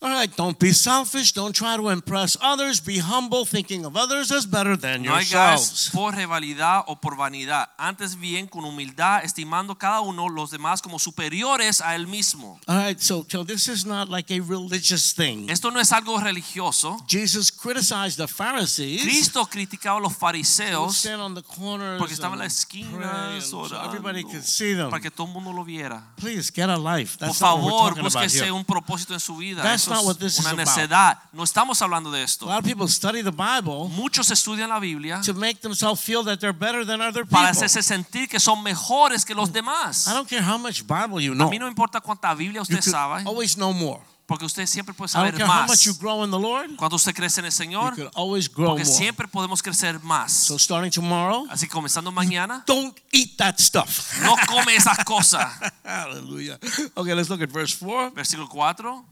All 0.06 0.12
right, 0.12 0.30
don't 0.36 0.60
be 0.60 0.72
selfish. 0.72 1.32
Don't 1.32 1.56
try 1.56 1.78
to 1.78 1.90
impress 1.90 2.38
others. 2.40 2.80
Be 2.80 3.00
humble, 3.00 3.44
thinking 3.44 3.86
of 3.86 3.98
others 3.98 4.32
as 4.32 4.46
better 4.46 4.78
than 4.78 5.02
No 5.02 5.16
yourselves. 5.16 5.90
por 5.92 6.14
rivalidad 6.14 6.84
o 6.86 6.96
por 6.96 7.16
vanidad, 7.16 7.70
antes 7.76 8.16
bien 8.16 8.46
con 8.46 8.66
humildad, 8.66 9.24
estimando 9.24 9.76
cada 9.80 10.02
uno 10.02 10.30
los 10.30 10.52
demás 10.52 10.84
como 10.84 11.00
superiores 11.00 11.82
a 11.82 11.96
él 11.96 12.06
mismo. 12.06 12.60
All 12.68 12.78
right, 12.78 13.00
so, 13.00 13.26
so 13.28 13.44
this 13.44 13.68
is 13.68 13.84
not 13.84 14.08
like 14.08 14.32
a 14.32 14.40
religious 14.42 15.12
thing. 15.12 15.50
Esto 15.50 15.72
no 15.72 15.80
es 15.80 15.92
algo 15.92 16.20
religioso. 16.20 17.04
Jesus 17.08 17.50
criticized 17.50 18.18
the 18.18 18.28
Pharisees. 18.28 19.02
Cristo 19.02 19.48
criticaba 19.48 19.98
a 19.98 20.02
los 20.02 20.16
fariseos 20.16 20.98
stand 20.98 21.20
on 21.20 21.34
the 21.34 21.42
corners 21.42 21.98
porque 21.98 22.14
estaban 22.14 22.34
en 22.34 22.42
la 22.42 22.46
esquina 22.46 23.42
so 23.42 23.66
everybody 23.84 24.22
could 24.22 24.44
see 24.44 24.76
them. 24.76 24.92
para 24.92 25.02
que 25.02 25.10
todo 25.10 25.26
el 25.26 25.34
mundo 25.34 25.52
lo 25.52 25.64
viera. 25.64 26.14
Please 26.18 26.52
get 26.54 26.70
a 26.70 26.78
life. 26.78 27.18
Por 27.18 27.30
That's 27.30 27.42
not 27.42 27.60
favor, 27.60 28.04
búsquese 28.04 28.52
un 28.52 28.64
propósito 28.64 29.16
en 29.16 29.20
su 29.20 29.36
vida. 29.38 29.64
That's 29.64 29.95
not 29.96 30.06
what 30.06 30.18
this 30.20 30.34
is 30.38 30.40
una 30.46 30.52
about. 30.52 30.68
necedad. 30.68 31.18
No 31.34 31.44
estamos 31.44 31.82
hablando 31.82 32.12
de 32.12 32.24
A 32.24 32.46
lot 32.46 32.60
of 32.60 32.64
people 32.66 32.88
study 32.88 33.22
the 33.22 33.32
Bible 33.32 33.90
Muchos 33.90 34.30
estudian 34.32 34.70
la 34.70 34.80
Biblia 34.80 35.22
to 35.26 35.34
make 35.34 35.62
themselves 35.62 36.02
feel 36.02 36.24
that 36.24 36.40
they're 36.40 36.54
better 36.58 36.86
than 36.86 37.02
other 37.02 37.24
people. 37.24 37.38
para 37.38 37.50
hacerse 37.50 37.82
sentir 37.82 38.28
que 38.30 38.40
son 38.40 38.62
mejores 38.64 39.26
que 39.26 39.34
los 39.36 39.52
demás. 39.52 40.08
I 40.08 40.14
don't 40.14 40.28
care 40.30 40.42
how 40.44 40.58
much 40.58 40.84
Bible 40.86 41.22
you 41.22 41.34
know. 41.34 41.48
A 41.48 41.50
mí 41.52 41.60
no 41.60 41.68
importa 41.68 42.00
cuánta 42.02 42.34
Biblia 42.34 42.60
You 42.60 42.62
usted 42.62 42.76
could 42.82 42.92
sabe, 42.92 43.24
always 43.26 43.56
know 43.56 43.74
more. 43.74 44.02
porque 44.28 44.44
usted 44.44 44.66
siempre 44.66 44.92
puede 44.96 45.12
I 45.12 45.18
don't 45.22 45.38
saber 45.38 45.46
más. 45.48 45.68
much 45.68 45.86
you 45.86 45.94
grow 46.00 46.24
in 46.24 46.32
the 46.32 46.40
Lord. 46.40 46.76
Cuando 46.78 46.96
usted 46.96 47.14
crece 47.14 47.40
en 47.42 47.46
el 47.46 47.52
You 47.52 47.58
Señor, 47.58 47.94
could 47.96 48.10
always 48.16 48.50
grow 48.52 48.70
porque 48.70 48.84
siempre 48.86 49.28
podemos 49.28 49.62
crecer 49.62 50.00
más. 50.02 50.32
So 50.32 50.58
starting 50.58 50.90
tomorrow, 50.92 51.46
Así 51.52 51.68
comenzando 51.68 52.12
mañana, 52.12 52.64
don't 52.66 52.98
eat 53.12 53.38
that 53.38 53.60
stuff. 53.60 54.20
no 54.24 54.36
come 54.48 54.76
esas 54.76 54.98
cosas. 55.06 55.48
Hallelujah. 55.86 56.58
Okay, 56.96 57.14
let's 57.14 57.30
look 57.30 57.42
at 57.44 57.50
verse 57.52 57.76
4. 57.76 58.12
Versículo 58.16 58.48
4. 58.50 59.06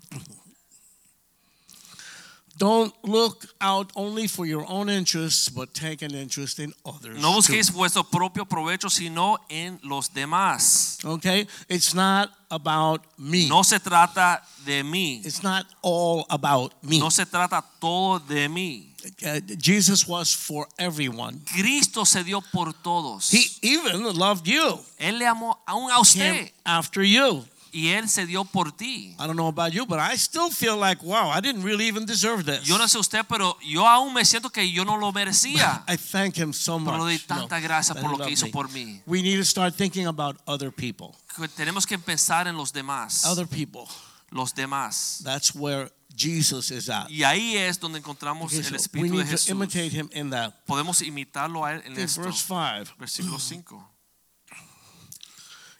Don't 2.63 2.93
look 3.03 3.46
out 3.60 3.91
only 3.93 4.25
for 4.25 4.46
your 4.46 4.65
own 4.70 4.88
interests, 4.88 5.50
but 5.50 5.74
take 5.74 6.01
an 6.01 6.15
interest 6.15 6.60
in 6.60 6.72
others. 6.86 7.22
No 7.22 7.34
busquéis 7.34 7.67
too. 7.67 7.74
vuestro 7.74 8.03
propio 8.03 8.46
provecho, 8.46 8.89
sino 8.89 9.38
en 9.50 9.82
los 9.84 10.08
demás. 10.08 10.98
Okay? 11.03 11.46
It's 11.67 11.93
not 11.93 12.29
about 12.50 13.01
me. 13.17 13.50
No 13.50 13.63
se 13.63 13.79
trata 13.79 14.41
de 14.65 14.82
mí. 14.82 15.25
It's 15.25 15.43
not 15.43 15.65
all 15.82 16.25
about 16.29 16.72
me. 16.82 17.00
No 17.00 17.10
se 17.10 17.25
trata 17.25 17.62
todo 17.82 18.20
de 18.20 18.48
mí. 18.48 18.86
Uh, 19.25 19.41
Jesus 19.58 20.08
was 20.08 20.34
for 20.34 20.65
everyone. 20.79 21.41
Cristo 21.46 22.05
se 22.05 22.24
dio 22.24 22.39
por 22.39 22.72
todos. 22.82 23.29
He 23.29 23.43
even 23.62 24.03
loved 24.15 24.48
you. 24.48 24.79
Él 24.98 25.20
le 25.20 25.25
amó 25.25 25.58
aún 25.67 25.91
a 25.91 25.96
Came 25.96 26.01
usted 26.01 26.51
after 26.65 27.03
you. 27.03 27.43
Y 27.74 27.89
él 27.89 28.08
se 28.08 28.25
dio 28.25 28.46
por 28.46 28.72
ti. 28.72 29.15
I 29.20 29.25
don't 29.25 29.36
know 29.36 29.48
about 29.48 29.74
you, 29.74 29.86
but 29.86 30.00
I 30.00 30.15
still 30.15 30.50
feel 30.51 30.77
like, 30.80 31.03
wow, 31.03 31.30
I 31.30 31.42
didn't 31.42 31.63
really 31.63 31.88
even 31.88 32.06
deserve 32.06 32.46
this. 32.46 32.63
Yo 32.65 32.77
no 32.77 32.88
sé 32.88 32.98
usted, 33.00 33.25
pero 33.27 33.58
yo 33.62 33.86
aún 33.88 34.13
me 34.13 34.24
siento 34.24 34.51
que 34.51 34.72
yo 34.72 34.86
no 34.86 34.96
lo 34.98 35.12
merecía. 35.12 35.84
I 35.89 35.98
thank 35.98 36.38
him 36.38 36.53
so 36.53 36.77
much. 36.80 36.94
Pero 36.94 37.06
le 37.06 37.18
doy 37.18 37.20
tanta 37.20 37.60
gracias 37.60 37.96
that 37.96 38.01
por 38.01 38.12
lo 38.18 38.24
que 38.25 38.32
hizo 38.32 38.46
me. 38.46 38.51
por 38.51 38.70
mí. 38.70 39.01
We 39.06 39.22
need 39.22 39.38
to 39.38 39.46
start 39.46 39.75
thinking 39.75 40.06
about 40.08 40.38
other 40.46 40.72
people. 40.72 41.15
Que 41.36 41.48
Tenemos 41.48 41.86
que 41.88 41.98
pensar 41.98 42.48
en 42.48 42.56
los 42.56 42.72
demás. 42.72 43.25
Other 43.25 43.48
people. 43.48 43.86
Los 44.30 44.53
demás. 44.53 45.22
That's 45.24 45.53
where 45.53 45.92
Jesus 46.15 46.70
is 46.70 46.89
at. 46.89 47.10
Y 47.10 47.24
ahí 47.24 47.56
es 47.58 47.80
donde 47.80 47.98
encontramos 48.00 48.46
Okay, 48.48 48.60
el 48.60 48.65
so 48.65 48.72
we 48.72 48.77
Espíritu 48.77 49.18
de 49.18 49.24
need 49.25 49.38
to 49.38 49.51
imitate 49.51 49.89
him 49.92 50.10
in 50.13 50.30
that. 50.30 50.53
Podemos 50.68 51.01
imitarlo 51.01 51.65
a 51.65 51.74
él 51.74 51.82
en 51.86 51.94
Okay, 51.94 52.03
esto. 52.03 52.22
verse 52.22 52.44
5. 52.48 52.96
Versículo 53.00 53.39
5. 53.39 53.93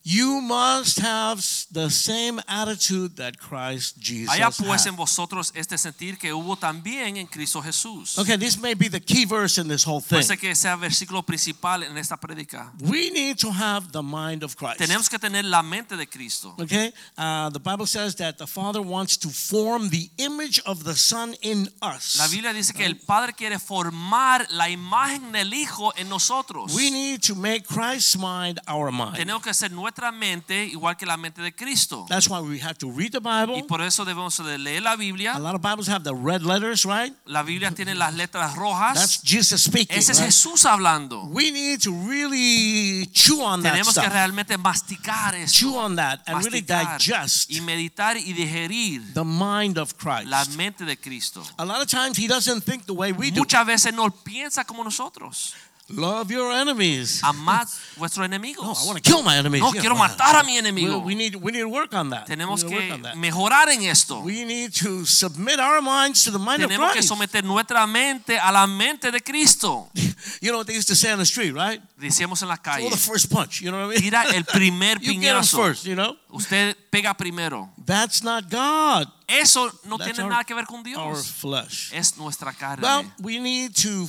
You 0.06 0.42
must 0.42 1.00
have 1.00 1.42
the 1.72 1.90
same 1.90 2.42
attitude 2.50 3.16
that 3.16 3.40
Christ 3.40 3.98
Jesus 4.00 4.34
Haya 4.36 4.50
pues 4.52 4.84
had. 4.84 4.90
en 4.90 4.96
vosotros 4.98 5.54
este 5.56 5.78
sentir 5.78 6.18
que 6.18 6.34
hubo 6.34 6.58
también 6.58 7.16
en 7.16 7.26
Cristo 7.26 7.62
Jesús. 7.62 8.18
Okay, 8.18 8.36
this 8.36 8.60
may 8.60 8.74
be 8.74 8.90
the 8.90 9.00
key 9.00 9.24
verse 9.24 9.58
in 9.58 9.70
this 9.70 9.86
whole 9.88 10.02
thing. 10.02 10.20
Puede 10.20 10.38
que 10.38 10.54
sea 10.56 10.76
versículo 10.76 11.26
principal 11.26 11.84
en 11.84 11.98
esta 11.98 12.18
prédica. 12.18 12.74
We 12.82 13.12
need 13.12 13.38
to 13.38 13.50
have 13.50 13.94
the 13.94 14.04
mind 14.04 14.44
of 14.44 14.58
Christ. 14.58 14.80
Tenemos 14.80 15.10
que 15.10 15.18
tener 15.18 15.46
la 15.46 15.64
mente 15.64 15.96
de 15.96 16.06
Cristo. 16.06 16.54
Okay, 16.60 16.92
uh, 17.18 17.50
the 17.52 17.62
Bible 17.62 17.86
says 17.86 18.16
that 18.16 18.38
the 18.38 18.48
Father 18.48 18.82
wants 18.82 19.16
to 19.16 19.30
form 19.30 19.90
the 19.90 20.10
image 20.18 20.62
of 20.66 20.84
the 20.84 20.96
Son 20.96 21.34
in 21.42 21.70
us. 21.82 22.18
La 22.18 22.28
Biblia 22.28 22.52
dice 22.52 22.74
que 22.74 22.86
el 22.86 22.98
Padre 22.98 23.32
quiere 23.32 23.58
formar 23.58 24.48
la 24.50 24.68
imagen 24.68 25.32
del 25.32 25.54
Hijo 25.54 25.94
en 25.96 26.10
nosotros. 26.10 26.76
We 26.76 26.92
need 26.92 27.22
to 27.22 27.36
make 27.36 27.66
Christ's 27.66 28.18
mind 28.18 28.60
our 28.68 28.92
mind. 28.92 29.16
Tenemos 29.16 29.42
que 29.42 29.52
hacer 29.52 29.72
nuestra 29.72 29.93
mente 30.12 30.66
igual 30.66 30.96
que 30.98 31.06
la 31.06 31.18
mente 31.18 31.42
de 31.42 31.54
Cristo. 31.54 32.06
That's 32.10 32.28
why 32.30 32.40
we 32.40 32.60
have 32.62 32.76
to 32.80 32.92
read 32.92 33.12
the 33.12 33.20
Y 33.24 33.46
Bible. 33.46 33.64
por 33.68 33.82
eso 33.82 34.06
debemos 34.06 34.38
de 34.44 34.58
leer 34.58 34.82
la 34.84 34.92
A 34.94 34.96
Biblia. 34.96 35.38
lot 35.40 35.56
of 35.56 35.62
Bibles 35.62 35.88
have 35.88 36.04
the 36.04 36.14
red 36.14 36.42
letters, 36.44 36.86
right? 36.86 37.14
La 37.26 37.44
Biblia 37.44 37.72
tiene 37.72 37.96
las 37.96 38.14
letras 38.14 38.48
That's 38.54 38.60
rojas. 38.60 39.22
Jesus 39.24 39.64
speaking. 39.64 39.98
Ese 39.98 40.10
es 40.12 40.18
right? 40.20 40.28
Jesús 40.28 40.66
hablando. 40.66 41.24
We 41.30 41.52
need 41.52 41.82
to 41.84 41.92
really 42.08 43.08
chew 43.14 43.42
on 43.42 43.62
that 43.64 43.74
Tenemos 43.74 43.94
que 43.94 44.02
stuff. 44.02 44.14
realmente 44.14 44.58
masticar 44.58 45.34
Chew 45.48 45.70
esto. 45.70 45.80
on 45.80 45.96
that 45.96 46.22
and 46.28 46.44
really 46.44 46.62
digest 46.62 47.50
y 47.50 47.62
meditar 47.62 48.18
y 48.18 48.34
digerir 48.34 49.14
the 49.14 49.24
mind 49.24 49.78
of 49.78 49.94
Christ. 49.98 50.28
la 50.28 50.44
mente 50.58 50.86
de 50.86 50.98
Cristo. 50.98 51.44
A 51.58 51.66
lot 51.66 51.82
of 51.82 51.88
times 51.88 52.18
he 52.18 52.28
doesn't 52.28 52.62
think 52.64 52.86
the 52.86 52.94
way 52.94 53.12
we 53.12 53.32
do. 53.32 53.40
Muchas 53.42 53.66
veces 53.66 53.94
no 53.94 54.10
piensa 54.10 54.66
como 54.66 54.84
nosotros. 54.84 55.54
Love 55.90 56.32
your 56.32 56.52
enemies. 56.54 57.22
Amad 57.24 57.68
vuestros 57.98 58.20
No, 58.20 58.24
enemigos. 58.26 58.84
I 58.84 58.86
want 58.88 59.04
to 59.04 59.12
kill 59.12 59.22
my 59.22 59.36
enemies. 59.38 59.62
No 59.62 59.74
Yeah, 59.74 59.82
quiero 59.82 59.96
matar 59.96 60.36
a 60.40 60.44
mi 60.44 60.58
enemigo. 60.58 61.04
we 61.04 61.14
need 61.14 61.36
we 61.36 61.52
need 61.52 61.60
to 61.62 61.68
work 61.70 61.94
on 61.94 62.10
that. 62.10 62.26
Tenemos 62.26 62.64
we 62.64 62.70
que 62.70 62.76
work 62.78 62.92
on 62.94 63.02
that. 63.04 63.16
mejorar 63.16 63.68
en 63.70 63.84
esto. 63.84 64.22
We 64.22 64.46
need 64.46 64.72
to 64.82 65.06
submit 65.06 65.60
our 65.60 65.82
minds 65.82 66.24
to 66.24 66.32
the 66.32 66.40
mind 66.40 66.62
Tenemos 66.64 66.88
of 66.90 66.94
que 66.94 67.04
someter 67.04 67.44
nuestra 67.44 67.86
mente 67.86 68.40
a 68.40 68.52
la 68.52 68.66
mente 68.66 69.12
de 69.12 69.20
Cristo. 69.22 69.90
You 70.42 70.52
know 70.52 70.60
what 70.60 70.68
they 70.68 70.76
used 70.76 70.88
to 70.88 70.96
say 70.96 71.12
on 71.12 71.20
the 71.20 71.26
street, 71.26 71.54
right? 71.54 71.82
Decíamos 72.00 72.42
en 72.42 72.48
la 72.48 72.56
Throw 72.56 72.74
calle. 72.76 72.90
the 72.90 72.98
first 72.98 73.30
punch. 73.30 73.60
You 73.62 73.72
know 73.72 73.88
what 73.88 73.98
I 73.98 74.00
mean? 74.00 74.10
Tira 74.10 74.24
el 74.34 74.44
primer 74.54 74.98
piñazo. 75.00 75.06
you 75.06 75.20
get 75.20 75.36
piñazo. 75.36 75.58
first. 75.58 75.86
You 75.86 75.96
know 75.96 76.16
Usted 76.32 76.78
pega 76.90 77.14
primero. 77.16 77.70
that's 77.86 78.24
not 78.24 78.50
God. 78.50 79.08
Eso 79.28 79.70
no 79.86 79.98
That's 79.98 80.12
tiene 80.14 80.24
our- 80.24 80.30
nada 80.30 80.44
que 80.46 80.56
ver 80.56 80.66
con 80.66 80.82
Dios. 80.82 80.98
Our 80.98 81.18
flesh. 81.18 81.92
Es 81.94 82.16
nuestra 82.18 82.54
carne. 82.54 82.82
Well, 82.84 83.04
we 83.20 83.38
need 83.40 83.76
to. 83.84 84.08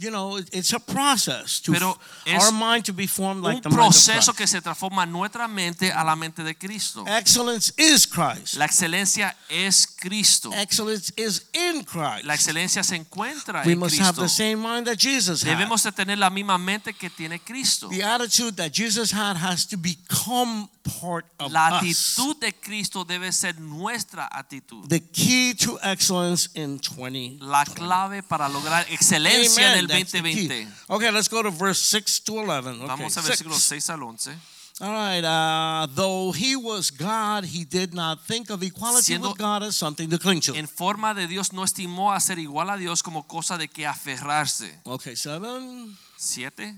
You 0.00 0.10
know, 0.10 0.38
it's 0.38 0.72
a 0.72 0.80
process 0.80 1.60
to 1.60 1.72
Pero 1.72 1.98
es 2.24 2.42
our 2.42 2.52
mind 2.52 2.86
to 2.86 2.94
be 2.94 3.06
formed 3.06 3.44
like 3.44 3.56
Un 3.56 3.62
the 3.62 3.68
proceso 3.68 4.32
que 4.32 4.46
se 4.46 4.62
transforma 4.62 5.04
nuestra 5.04 5.46
mente 5.46 5.92
a 5.92 6.02
la 6.02 6.16
mente 6.16 6.42
de 6.42 6.54
Cristo. 6.54 7.04
Excellence 7.06 7.70
is 7.76 8.06
Christ. 8.06 8.56
La 8.56 8.64
excelencia 8.64 9.36
es 9.50 9.86
Cristo. 9.86 10.52
Excellence 10.54 11.12
is 11.18 11.44
in 11.52 11.84
Christ. 11.84 12.24
La 12.24 12.32
excelencia 12.32 12.82
se 12.82 12.96
encuentra 12.96 13.62
we 13.66 13.72
en 13.72 13.78
must 13.78 14.00
have 14.00 14.16
the 14.16 14.26
same 14.26 14.56
mind 14.56 14.86
that 14.86 14.96
Jesus 14.96 15.42
had. 15.42 15.58
Debemos 15.58 15.82
de 15.82 15.92
tener 15.92 16.16
la 16.16 16.30
misma 16.30 16.56
mente 16.56 16.94
que 16.94 17.10
tiene 17.10 17.38
Cristo. 17.38 17.90
The 17.90 18.02
attitude 18.02 18.56
that 18.56 18.72
Jesus 18.72 19.12
had 19.12 19.36
has 19.36 19.66
to 19.66 19.76
become 19.76 20.70
part 20.82 21.26
of 21.38 21.52
La 21.52 21.68
us. 21.68 21.82
actitud 21.82 22.40
de 22.40 22.52
Cristo 22.54 23.04
debe 23.04 23.30
ser 23.32 23.60
nuestra 23.60 24.26
actitud. 24.32 24.88
The 24.88 25.00
key 25.00 25.54
to 25.56 25.78
excellence 25.82 26.48
in 26.54 26.80
20. 26.80 27.38
La 27.42 27.66
clave 27.66 28.22
para 28.22 28.48
lograr 28.48 28.86
excelencia 28.88 29.72
en 29.72 29.78
el 29.78 29.89
That's 29.90 30.12
2020. 30.12 30.66
Okay, 30.88 31.10
let's 31.10 31.28
go 31.28 31.42
to 31.42 31.50
verse 31.50 31.80
6 31.80 32.20
to 32.20 32.38
11. 32.38 32.76
Okay, 32.76 32.86
Vamos 32.86 33.16
a 33.16 33.20
versículos 33.20 33.60
6 33.60 33.90
al 33.90 34.02
11. 34.02 34.36
All 34.80 34.92
right. 34.92 35.22
Uh, 35.22 35.86
though 35.94 36.32
he 36.32 36.56
was 36.56 36.90
God, 36.90 37.44
he 37.44 37.64
did 37.64 37.92
not 37.92 38.26
think 38.26 38.48
of 38.48 38.62
equality 38.62 39.12
Siendo- 39.12 39.28
with 39.28 39.38
God 39.38 39.62
as 39.62 39.76
something 39.76 40.08
to 40.08 40.18
cling 40.18 40.40
to. 40.40 40.54
En 40.54 40.66
forma 40.66 41.12
de 41.14 41.26
Dios 41.26 41.52
no 41.52 41.64
estimó 41.64 42.14
a 42.14 42.20
ser 42.20 42.38
igual 42.38 42.70
a 42.70 42.78
Dios 42.78 43.02
como 43.02 43.26
cosa 43.26 43.58
de 43.58 43.68
que 43.68 43.86
aferrarse. 43.86 44.80
Okay, 44.84 45.16
7. 45.16 45.94
7. 46.16 46.74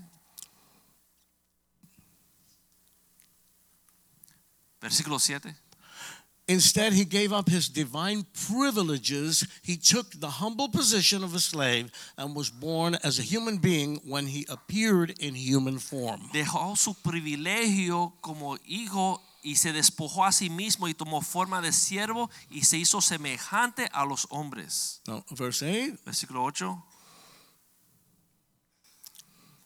Versículo 4.81 5.17
7. 5.17 5.55
Instead, 6.47 6.91
he 6.91 7.05
gave 7.05 7.31
up 7.31 7.49
his 7.49 7.69
divine 7.69 8.25
privileges. 8.47 9.47
He 9.61 9.77
took 9.77 10.19
the 10.19 10.29
humble 10.29 10.67
position 10.67 11.23
of 11.23 11.33
a 11.33 11.39
slave 11.39 11.89
and 12.17 12.35
was 12.35 12.49
born 12.49 12.97
as 13.03 13.17
a 13.17 13.21
human 13.21 13.57
being 13.57 14.01
when 14.05 14.27
he 14.27 14.45
appeared 14.49 15.15
in 15.19 15.35
human 15.35 15.79
form. 15.79 16.19
Dejó 16.33 16.77
su 16.77 16.95
privilegio 16.95 18.13
como 18.21 18.57
hijo 18.67 19.21
y 19.41 19.55
se 19.55 19.71
despojó 19.71 20.25
a 20.25 20.31
sí 20.31 20.49
mismo 20.49 20.87
y 20.87 20.93
tomó 20.93 21.21
forma 21.21 21.61
de 21.61 21.71
siervo 21.71 22.29
y 22.49 22.63
se 22.63 22.77
hizo 22.77 23.01
semejante 23.01 23.89
a 23.93 24.05
los 24.05 24.27
hombres. 24.29 25.01
Now, 25.07 25.23
verse 25.31 25.63
8. 25.63 25.99
Versículo 26.05 26.43
8. 26.43 26.83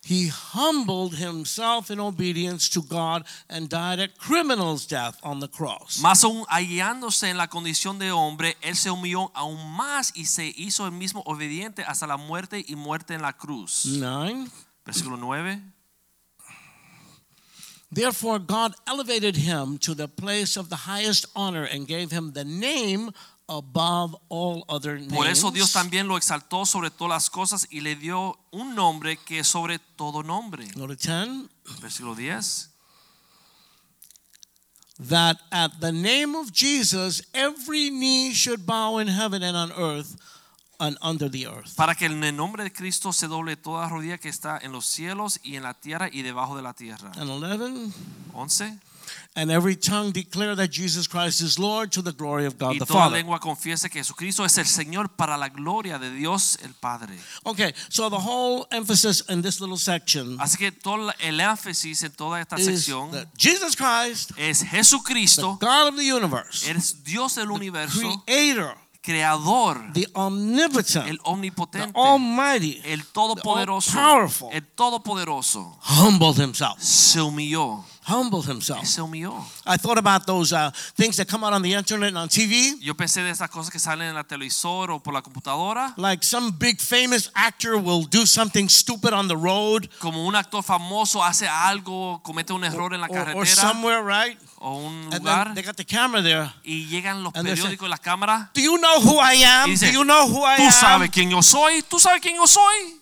He 0.08 0.30
humbled 0.30 1.16
himself 1.16 1.92
in 1.92 2.00
obedience 2.00 2.70
to 2.70 2.82
God 2.82 3.26
and 3.50 3.68
died 3.68 4.00
a 4.00 4.08
criminal's 4.08 4.86
death 4.86 5.20
on 5.22 5.42
the 5.42 5.50
cross. 5.50 6.00
Más 6.02 6.24
aún 6.24 6.46
hallándose 6.48 7.30
en 7.30 7.36
la 7.36 7.48
condición 7.48 8.00
de 8.00 8.12
hombre, 8.12 8.56
él 8.62 8.78
se 8.78 8.90
humilló 8.90 9.32
aún 9.36 9.60
más 9.76 10.14
y 10.16 10.26
se 10.26 10.54
hizo 10.56 10.86
el 10.86 10.94
mismo 10.94 11.24
obediente 11.26 11.84
hasta 11.84 12.08
la 12.08 12.16
muerte 12.16 12.64
y 12.66 12.76
muerte 12.76 13.16
en 13.16 13.22
la 13.22 13.34
cruz. 13.34 13.84
9. 13.86 14.48
Versículo 14.86 15.18
9. 15.18 15.62
Therefore, 17.92 18.40
God 18.40 18.76
elevated 18.88 19.36
him 19.36 19.78
to 19.80 19.94
the 19.94 20.08
place 20.08 20.56
of 20.58 20.70
the 20.70 20.88
highest 20.88 21.26
honor 21.36 21.64
and 21.64 21.86
gave 21.86 22.12
him 22.12 22.32
the 22.32 22.46
name 22.46 23.12
above 23.48 24.16
all 24.30 24.64
other 24.68 25.00
names. 25.00 25.14
Por 25.14 25.28
eso 25.28 25.52
Dios 25.52 25.72
también 25.72 26.08
lo 26.08 26.18
exaltó 26.18 26.66
sobre 26.66 26.90
todas 26.90 27.10
las 27.10 27.30
cosas 27.30 27.68
y 27.70 27.82
le 27.82 27.96
dio 27.96 28.38
un 28.52 28.76
nombre 28.76 29.18
que 29.18 29.40
es 29.40 29.48
sobre 29.48 29.80
todo 29.80 30.24
nombre. 30.24 30.68
Go 30.76 30.88
10. 30.88 31.50
Versículo 31.82 32.16
10. 32.16 32.70
That 35.00 35.38
at 35.52 35.80
the 35.80 35.92
name 35.92 36.36
of 36.36 36.52
Jesus, 36.52 37.22
every 37.34 37.92
knee 37.92 38.34
should 38.34 38.66
bow 38.66 38.98
in 39.00 39.08
heaven 39.08 39.44
and 39.44 39.56
on 39.56 39.72
earth 39.74 40.18
and 40.80 40.98
under 41.02 41.30
the 41.30 41.46
earth. 41.46 41.76
Para 41.76 41.94
que 41.94 42.08
en 42.08 42.24
el 42.24 42.36
nombre 42.36 42.64
de 42.64 42.72
Cristo 42.72 43.14
se 43.14 43.28
doble 43.28 43.56
toda 43.56 43.88
rodilla 43.88 44.18
que 44.18 44.30
está 44.30 44.58
en 44.58 44.72
los 44.72 44.86
cielos 44.86 45.40
y 45.44 45.56
en 45.56 45.64
la 45.64 45.76
tierra 45.76 46.10
y 46.12 46.24
debajo 46.24 46.56
de 46.56 46.64
la 46.64 46.74
tierra. 46.74 47.12
And 47.16 47.30
11. 47.30 47.94
11. 48.34 48.80
And 49.38 49.52
every 49.52 49.76
tongue 49.76 50.12
declare 50.12 50.56
that 50.56 50.72
Jesus 50.72 51.06
Christ 51.06 51.42
is 51.42 51.60
Lord 51.60 51.92
to 51.92 52.02
the 52.02 52.12
glory 52.12 52.48
of 52.48 52.58
God 52.58 52.74
Y 52.74 52.80
the 52.80 52.86
toda 52.86 53.02
Father. 53.02 53.18
lengua 53.18 53.40
confiese 53.40 53.88
que 53.88 54.02
Jesucristo 54.02 54.44
es 54.44 54.58
el 54.58 54.66
Señor 54.66 55.10
para 55.10 55.38
la 55.38 55.50
gloria 55.50 56.00
de 56.00 56.10
Dios 56.10 56.58
el 56.64 56.74
Padre. 56.74 57.14
Okay, 57.46 57.72
so 57.88 58.10
the 58.10 58.18
whole 58.18 58.66
emphasis 58.72 59.22
in 59.30 59.44
this 59.44 59.62
little 59.62 59.78
section 59.78 60.40
Así 60.40 60.58
que 60.58 60.72
todo 60.72 61.12
el 61.20 61.40
énfasis 61.40 62.02
en 62.02 62.14
toda 62.14 62.42
esta 62.42 62.56
is 62.56 62.66
sección 62.66 63.12
that 63.12 63.28
Jesus 63.38 63.76
Christ, 63.76 64.32
es 64.38 64.62
the 64.62 64.66
Jesucristo, 64.66 65.60
God 65.62 65.90
of 65.90 65.98
the 65.98 66.12
universe, 66.12 66.68
es 66.68 67.04
Dios 67.04 67.36
del 67.36 67.52
universo, 67.52 68.24
creator, 68.26 68.76
creador, 69.04 69.94
the 69.94 70.08
omnipotent, 70.16 71.08
el 71.10 71.20
omnipotente, 71.24 71.94
the 71.94 72.00
almighty, 72.00 72.82
el 72.84 73.06
todopoderoso, 73.14 73.96
all-powerful. 74.00 74.50
el 74.52 74.64
todopoderoso, 74.76 75.78
humbled 75.84 76.38
himself. 76.40 76.82
se 76.82 77.22
humilló. 77.22 77.86
Humbled 78.08 78.46
himself. 78.48 78.86
Se 78.86 79.02
humilló. 79.02 79.34
I 79.66 79.78
thought 79.78 79.98
about 79.98 80.26
those 80.26 80.54
uh, 80.54 80.72
things 80.96 81.18
that 81.18 81.28
come 81.28 81.44
out 81.44 81.54
on 81.54 81.62
the 81.62 81.74
internet 81.74 82.10
and 82.10 82.18
on 82.18 82.30
TV. 82.30 82.78
Yo 82.82 82.94
pensé 82.96 83.22
de 83.24 83.30
esas 83.32 83.50
cosas 83.50 83.70
que 83.72 83.80
salen 83.80 84.08
en 84.10 84.16
la 84.16 84.24
televisor 84.24 84.92
o 84.92 85.00
por 85.00 85.14
la 85.14 85.22
computadora. 85.22 85.94
Like 85.98 86.24
some 86.26 86.52
big 86.58 86.80
famous 86.80 87.30
actor 87.36 87.76
will 87.78 88.04
do 88.10 88.26
something 88.26 88.70
stupid 88.70 89.14
on 89.14 89.28
the 89.28 89.36
road 89.36 89.90
Como 90.00 90.26
un 90.26 90.36
actor 90.36 90.64
famoso 90.64 91.24
hace 91.24 91.48
algo, 91.48 92.22
comete 92.24 92.54
un 92.54 92.64
error 92.64 92.94
en 92.94 93.02
la 93.02 93.08
or, 93.10 93.36
or 93.36 93.46
somewhere, 93.46 94.02
right? 94.02 94.38
o 94.60 94.78
un 94.88 94.94
And 95.12 95.20
lugar 95.24 95.46
then 95.46 95.56
they 95.56 95.62
got 95.64 95.76
the 95.76 95.86
camera 95.86 96.22
there. 96.22 96.52
y 96.64 96.88
llegan 96.88 97.24
los 97.24 97.34
And 97.36 97.46
they 97.46 97.56
say, 97.56 97.64
periódicos 97.78 97.88
y 97.88 97.90
las 97.90 98.00
cámaras. 98.00 98.50
Do 98.54 98.62
you 98.62 98.78
know 98.78 99.00
who 99.02 99.20
I 99.20 99.44
am? 99.44 99.70
Dice, 99.70 99.88
Do 99.92 99.92
you 100.00 100.04
know 100.06 100.28
who 100.28 100.44
I 100.44 100.56
Tú 100.58 100.64
am? 100.64 100.72
sabes 100.72 101.10
quién 101.12 101.30
yo 101.30 101.42
soy, 101.44 101.82
tú 101.84 102.00
sabes 102.00 102.22
quién 102.22 102.36
yo 102.36 102.48
soy. 102.48 103.02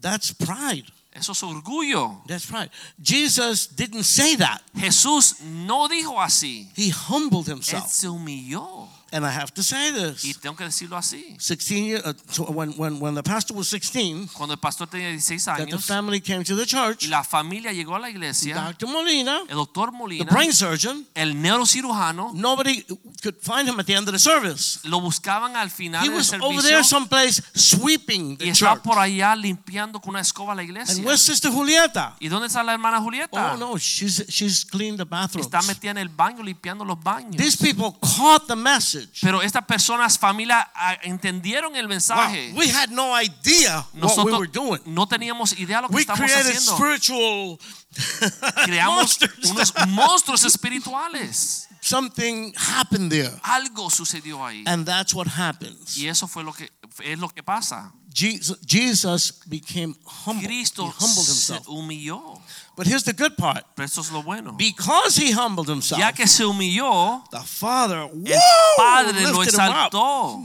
That's 0.00 0.32
pride. 0.32 0.84
Eso 1.12 1.32
es 1.32 1.42
orgullo. 1.42 2.22
That's 2.26 2.46
pride. 2.46 2.70
Jesus 3.02 3.68
didn't 3.74 4.04
say 4.04 4.36
that. 4.36 4.60
Jesús 4.76 5.40
no 5.40 5.88
dijo 5.88 6.20
así. 6.20 6.70
He 6.76 6.90
humbled 6.90 7.46
Él 7.48 7.56
himself. 7.56 7.88
se 7.90 8.08
humilló. 8.08 8.88
And 9.10 9.24
I 9.24 9.30
have 9.30 9.52
to 9.54 9.62
say 9.62 9.88
Y 9.88 9.92
this. 10.12 10.38
tengo 10.40 10.54
que 10.56 10.64
decirlo 10.64 10.96
así. 10.96 11.36
16 11.38 11.84
years, 11.84 12.04
uh, 12.04 12.12
so 12.30 12.44
when, 12.44 12.72
when, 12.72 13.00
when 13.00 13.14
the 13.14 13.22
pastor 13.22 13.54
was 13.54 13.68
16, 13.68 14.28
Cuando 14.34 14.52
el 14.54 14.60
pastor 14.60 14.86
tenía 14.86 15.10
16 15.10 15.56
that 15.56 15.70
the 15.70 15.78
family 15.78 16.20
came 16.20 16.44
to 16.44 16.54
the 16.54 16.62
y 16.62 16.66
church, 16.66 17.08
la 17.08 17.22
familia 17.24 17.72
llegó 17.72 17.94
a 17.96 17.98
la 17.98 18.10
iglesia, 18.10 18.54
Dr. 18.54 18.86
Molina, 18.86 19.40
el 19.48 19.56
doctor 19.56 19.90
the 20.08 20.24
brain 20.24 20.52
surgeon, 20.52 21.06
el 21.14 21.34
neurocirujano, 21.40 22.32
nobody 22.34 22.82
could 23.22 23.36
find 23.40 23.68
him 23.68 23.80
at 23.80 23.86
the 23.86 23.94
end 23.94 24.08
of 24.08 24.12
the 24.12 24.18
service. 24.18 24.80
lo 24.84 25.00
buscaban 25.00 25.56
al 25.56 25.70
final 25.70 26.02
He 26.02 26.08
del 26.08 26.16
was 26.18 26.32
over 26.34 26.62
there 26.62 26.84
someplace 26.84 27.42
sweeping 27.54 28.36
the 28.36 28.46
y 28.46 28.50
estaba 28.50 28.74
church. 28.74 28.84
por 28.84 28.98
allá 28.98 29.34
limpiando 29.34 30.00
con 30.00 30.10
una 30.10 30.20
escoba 30.20 30.54
la 30.54 30.62
iglesia. 30.62 30.94
And 30.96 31.04
where's 31.06 31.22
Sister 31.22 31.50
Julieta? 31.50 32.16
¿Y 32.20 32.28
dónde 32.28 32.48
está 32.48 32.62
la 32.62 32.72
hermana 32.72 33.00
Julieta? 33.00 33.54
Oh 33.54 33.56
no, 33.56 33.76
she's 33.78 34.24
she's 34.28 34.64
cleaned 34.64 34.98
the 34.98 35.04
bathrooms. 35.04 35.46
Está 35.46 35.62
metida 35.62 35.92
en 35.92 35.98
el 35.98 36.08
baño 36.08 36.42
limpiando 36.42 36.84
los 36.84 37.02
baños. 37.02 37.36
These 37.36 37.56
people 37.56 37.96
caught 38.00 38.46
the 38.46 38.56
message. 38.56 38.97
Pero 39.20 39.42
estas 39.42 39.64
personas, 39.64 40.18
familia, 40.18 40.70
entendieron 41.02 41.74
el 41.76 41.82
Wow, 41.86 41.88
mensaje. 41.88 42.52
we 42.54 42.68
had 42.70 42.90
no 42.90 43.12
idea 43.20 43.86
what 43.94 44.16
we 44.24 44.32
were 44.32 44.48
doing. 44.50 44.80
no 44.86 45.06
teníamos 45.06 45.52
idea 45.58 45.76
de 45.76 45.82
lo 45.82 45.88
que 45.88 45.94
We 45.96 46.00
estamos 46.02 46.20
created 46.20 46.56
haciendo. 46.56 46.76
spiritual 46.76 47.58
Creamos 48.64 49.18
unos 49.50 49.74
monstruos 49.88 50.44
espirituales. 50.44 51.66
Something 51.80 52.52
happened 52.56 53.10
there, 53.10 53.30
Algo 53.42 53.88
sucedió 53.88 54.44
ahí. 54.44 54.64
and 54.66 54.84
that's 54.84 55.14
what 55.14 55.26
happens. 55.28 55.96
Y 55.96 56.08
eso 56.08 56.26
fue 56.26 56.42
lo 56.44 56.52
que 56.52 56.70
es 57.04 57.18
lo 57.18 57.28
que 57.28 57.42
pasa. 57.42 57.92
Jesus, 58.12 58.58
Jesus 58.66 59.40
became 59.46 59.94
humble. 60.04 60.44
Cristo 60.46 60.86
he 60.88 60.90
humbled 61.04 61.24
se 61.24 61.30
himself. 61.54 61.66
humilló. 61.68 62.40
But 62.78 62.86
here's 62.86 63.02
the 63.02 63.12
good 63.12 63.36
part: 63.36 63.64
Pero 63.74 63.86
eso 63.86 64.00
es 64.02 64.10
lo 64.12 64.22
bueno. 64.22 64.52
because 64.56 65.16
he 65.16 65.32
humbled 65.32 65.68
himself, 65.68 65.98
Ya 65.98 66.12
que 66.12 66.28
se 66.28 66.44
humilló, 66.44 67.24
the 67.32 67.40
Father, 67.40 68.08
el 68.08 68.40
Padre 68.76 69.20
lo 69.24 69.40
lifted 69.42 69.54
him 69.54 69.68
up. 69.68 69.90
exaltó. 69.90 70.44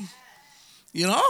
You 0.93 1.05
know, 1.07 1.21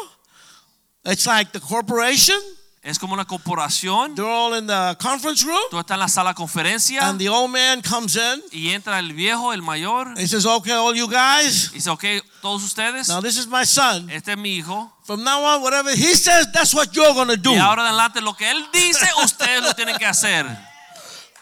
it's 1.05 1.25
like 1.27 1.51
the 1.51 1.59
corporation. 1.59 2.39
Es 2.85 2.97
como 2.99 3.13
una 3.13 3.23
corporación. 3.25 4.13
They're 4.15 4.25
all 4.25 4.53
in 4.55 4.65
the 4.67 4.95
conference 4.99 5.43
room, 5.45 5.59
Tú 5.71 5.77
estás 5.79 5.95
en 5.95 5.99
la 5.99 6.07
sala 6.09 6.33
conferencia 6.33 7.01
and 7.09 7.17
the 7.19 7.27
old 7.29 7.49
man 7.51 7.81
comes 7.81 8.15
in. 8.17 8.41
y 8.51 8.69
entra 8.73 8.99
el 8.99 9.13
viejo, 9.13 9.51
el 9.53 9.61
mayor. 9.61 10.13
He 10.17 10.27
says, 10.27 10.45
"Okay, 10.45 10.71
all 10.73 10.93
you 10.95 11.07
guys, 11.09 11.69
Y 11.71 11.75
dice, 11.75 11.89
ok, 11.89 12.03
todos 12.41 12.63
ustedes, 12.63 13.07
now 13.09 13.21
this 13.21 13.37
is 13.37 13.47
my 13.47 13.65
son. 13.65 14.09
este 14.09 14.31
es 14.33 14.37
mi 14.37 14.57
hijo. 14.57 14.89
From 15.05 15.23
now 15.23 15.43
on, 15.43 15.61
whatever 15.61 15.91
he 15.95 16.13
says, 16.15 16.47
that's 16.53 16.73
what 16.73 16.93
you're 16.93 17.13
going 17.13 17.29
to 17.29 17.37
do." 17.37 17.51
Y 17.53 17.57
ahora 17.57 17.83
adelante 17.87 18.21
lo 18.21 18.33
que 18.35 18.49
él 18.49 18.65
dice, 18.73 19.05
ustedes 19.23 19.61
lo 19.63 19.73
tienen 19.73 19.97
que 19.97 20.05
hacer. 20.05 20.45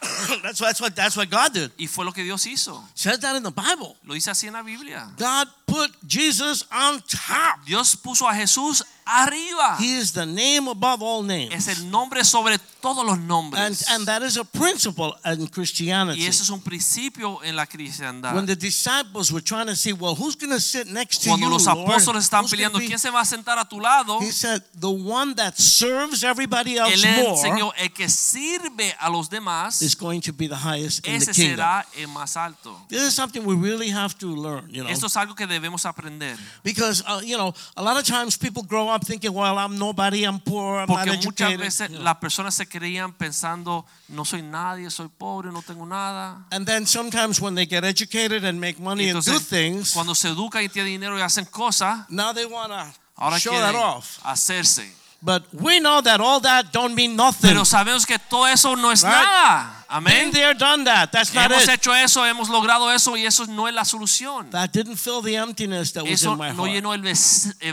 that's, 0.43 0.59
that's 0.59 0.81
what 0.81 0.95
that's 0.95 1.15
what 1.15 1.29
God 1.29 1.53
did. 1.53 1.71
Y 1.77 1.87
fue 1.87 2.03
lo 2.03 2.11
que 2.11 2.23
Dios 2.23 2.45
hizo. 2.45 2.83
says 2.95 3.19
that 3.19 3.35
in 3.35 3.43
the 3.43 3.51
Bible. 3.51 3.95
Lo 4.05 4.15
dice 4.15 4.31
así 4.31 4.47
en 4.47 4.53
la 4.53 4.63
Biblia. 4.63 5.07
God 5.17 5.47
put 5.67 5.91
Jesus 6.07 6.65
on 6.71 7.01
top. 7.01 7.65
Dios 7.65 7.95
puso 7.95 8.27
a 8.27 8.33
Jesús 8.33 8.83
arriba. 9.05 9.77
He 9.79 9.97
is 9.97 10.11
the 10.13 10.25
name 10.25 10.67
above 10.69 11.01
all 11.01 11.23
names. 11.23 11.53
Es 11.53 11.67
el 11.67 11.89
nombre 11.89 12.23
sobre 12.23 12.57
todos 12.81 13.05
los 13.05 13.17
And, 13.17 13.27
nombres. 13.27 13.85
and 13.89 14.05
that 14.07 14.21
is 14.23 14.37
a 14.37 14.43
principle 14.43 15.13
in 15.25 15.47
Christianity. 15.47 16.21
Y 16.21 16.25
eso 16.25 16.43
es 16.43 16.49
un 16.49 16.61
principio 16.61 17.41
en 17.43 17.55
la 17.55 17.65
cristiandad. 17.65 18.33
When 18.33 18.45
the 18.45 18.55
disciples 18.55 19.31
were 19.31 19.43
trying 19.43 19.67
to 19.67 19.75
see, 19.75 19.93
well, 19.93 20.15
who's 20.15 20.35
going 20.35 20.51
to 20.51 20.59
sit 20.59 20.87
next 20.87 21.19
to 21.23 21.29
Cuando 21.29 21.47
you, 21.47 21.53
los 21.53 21.67
apóstoles 21.67 22.23
están 22.23 22.47
peleando 22.47 22.79
quién 22.79 22.99
se 22.99 23.09
va 23.09 23.21
a 23.21 23.25
sentar 23.25 23.57
a 23.59 23.65
tu 23.67 23.79
lado, 23.79 24.19
He 24.21 24.31
said, 24.31 24.63
the 24.79 24.89
one 24.89 25.33
that 25.35 25.57
serves 25.57 26.23
everybody 26.23 26.77
else 26.77 26.93
él 26.93 27.23
more 27.23 27.29
enseñó 27.35 27.73
el 27.77 27.89
que 27.93 28.09
sirve 28.09 28.95
a 28.99 29.09
los 29.09 29.29
demás, 29.29 29.81
is 29.81 29.95
going 29.95 30.21
to 30.21 30.33
be 30.33 30.47
the 30.47 30.55
highest 30.55 31.05
in 31.05 31.19
the 31.19 31.31
ese 31.31 31.31
kingdom. 31.33 31.57
será 31.57 31.85
el 31.97 32.07
más 32.07 32.35
alto. 32.37 32.77
This 32.89 33.01
is 33.01 33.13
something 33.13 33.45
we 33.45 33.55
really 33.55 33.89
have 33.89 34.17
to 34.19 34.27
learn, 34.35 34.69
you 34.69 34.83
know. 34.83 34.89
Esto 34.91 35.07
es 35.07 35.15
algo 35.17 35.35
que 35.35 35.47
debemos 35.47 35.85
aprender. 35.85 36.37
Because, 36.63 37.03
uh, 37.07 37.21
you 37.23 37.37
know, 37.37 37.53
a 37.75 37.81
lot 37.83 37.97
of 37.97 38.05
times 38.05 38.37
people 38.37 38.63
grow 38.63 38.90
up 38.91 39.03
thinking, 39.05 39.33
well, 39.33 39.57
I'm 39.57 39.77
nobody, 39.77 40.23
I'm 40.23 40.39
poor, 40.39 40.79
I'm 40.79 40.87
Porque 40.87 41.05
not 41.07 41.23
muchas 41.25 41.51
educated. 41.51 41.59
veces 41.59 41.89
know. 41.91 42.01
las 42.03 42.15
personas 42.17 42.53
se 42.55 42.67
creían 42.67 43.13
pensando, 43.13 43.85
no 44.09 44.25
soy 44.25 44.41
nadie, 44.41 44.89
soy 44.89 45.07
pobre, 45.09 45.51
no 45.51 45.61
tengo 45.61 45.85
nada. 45.85 46.45
And 46.51 46.65
then 46.65 46.85
sometimes 46.85 47.39
when 47.41 47.55
they 47.55 47.65
get 47.65 47.83
educated 47.83 48.43
and 48.45 48.59
make 48.59 48.79
money 48.79 49.09
and 49.09 49.23
do 49.23 49.31
Entonces, 49.31 49.47
things, 49.47 49.93
cuando 49.93 50.13
se 50.15 50.29
educan 50.29 50.63
y 50.63 50.69
tienen 50.69 50.93
dinero 50.93 51.17
y 51.17 51.21
hacen 51.21 51.45
cosas, 51.45 52.05
now 52.09 52.33
they 52.33 52.45
want 52.45 52.71
to 52.71 53.39
show 53.39 53.53
that 53.53 53.75
off. 53.75 54.19
hacerse. 54.23 54.91
But 55.23 55.43
we 55.53 55.79
know 55.79 56.01
that 56.01 56.19
all 56.19 56.39
that 56.41 56.71
don't 56.71 56.95
mean 56.95 57.15
nothing. 57.15 57.51
Pero 57.51 57.63
sabemos 57.63 58.07
que 58.07 58.17
todo 58.17 58.47
eso 58.47 58.75
no 58.75 58.91
es 58.91 59.03
Right? 59.03 59.11
nada. 59.11 59.81
Amén. 59.87 60.31
there, 60.31 60.53
done 60.53 60.85
that. 60.85 61.11
That's 61.11 61.33
not 61.33 61.51
Hemos 61.51 61.63
it. 61.63 61.69
hecho 61.69 61.93
eso, 61.93 62.25
hemos 62.25 62.49
logrado 62.49 62.89
eso 62.91 63.17
y 63.17 63.25
eso 63.25 63.45
no 63.45 63.67
es 63.67 63.73
la 63.73 63.83
solución. 63.83 64.49
That 64.51 64.71
didn't 64.71 64.95
fill 64.97 65.21
the 65.21 65.35
emptiness 65.35 65.91
that 65.93 66.05
was 66.05 66.23
in 66.23 66.37
my 66.37 66.51
no 66.53 66.63
heart. 66.63 66.71
llenó 66.71 66.93
el 66.93 67.01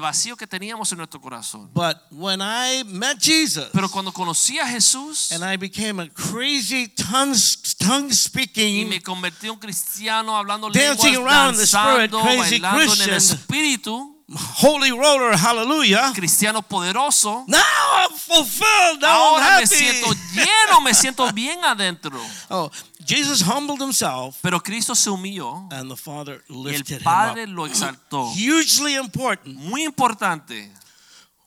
vacío 0.01 0.37
que 0.37 0.47
teníamos 0.47 0.91
en 0.93 0.99
nuestro 0.99 1.21
corazón. 1.21 1.71
But 1.73 1.97
when 2.11 2.41
I 2.43 2.83
met 2.85 3.19
Jesus 3.19 3.69
Pero 3.73 3.89
cuando 3.89 4.13
conocí 4.13 4.59
a 4.59 4.67
Jesús 4.67 5.31
and 5.33 5.45
I 5.45 5.57
became 5.57 6.01
a 6.01 6.09
crazy 6.09 6.89
tongue, 6.89 7.37
tongue 7.79 8.13
y 8.57 8.85
me 8.85 9.01
convertí 9.01 9.47
en 9.47 9.53
un 9.53 9.59
cristiano 9.59 10.37
hablando 10.37 10.69
lenguas, 10.69 10.99
Dancing 10.99 11.17
around 11.17 11.55
in 11.55 11.61
the 11.61 11.67
spirit, 11.67 12.11
crazy 12.11 12.59
bailando 12.61 12.95
en 12.95 13.01
el 13.03 13.15
espíritu, 13.17 14.17
holy 14.35 14.91
roller, 14.91 15.37
hallelujah. 15.37 16.12
cristiano 16.14 16.61
poderoso. 16.62 17.45
Now 17.47 17.59
I'm 18.05 18.11
fulfilled. 18.17 19.01
Now 19.01 19.09
I'm 19.09 19.43
Ahora 19.43 19.45
me 19.57 19.62
happy. 19.62 19.67
siento 19.77 20.12
lleno, 20.35 20.81
me 20.83 20.93
siento 20.95 21.33
bien 21.33 21.64
adentro. 21.64 22.21
Oh, 22.51 22.71
Jesus 23.05 23.43
humbled 23.43 23.81
himself 23.81 24.37
Pero 24.43 24.61
Cristo 24.62 24.95
se 24.95 25.09
humilló 25.11 25.67
and 25.71 25.91
the 25.91 25.97
Father 25.97 26.43
y 26.49 26.55
lifted 26.64 26.97
el 26.97 26.99
him 27.01 27.05
Padre 27.05 27.43
up. 27.45 27.49
lo 27.51 27.67
exaltó. 27.67 28.31
Hugely 28.33 28.97
important. 28.97 29.57
Muy 29.59 29.85
importante. 29.85 30.71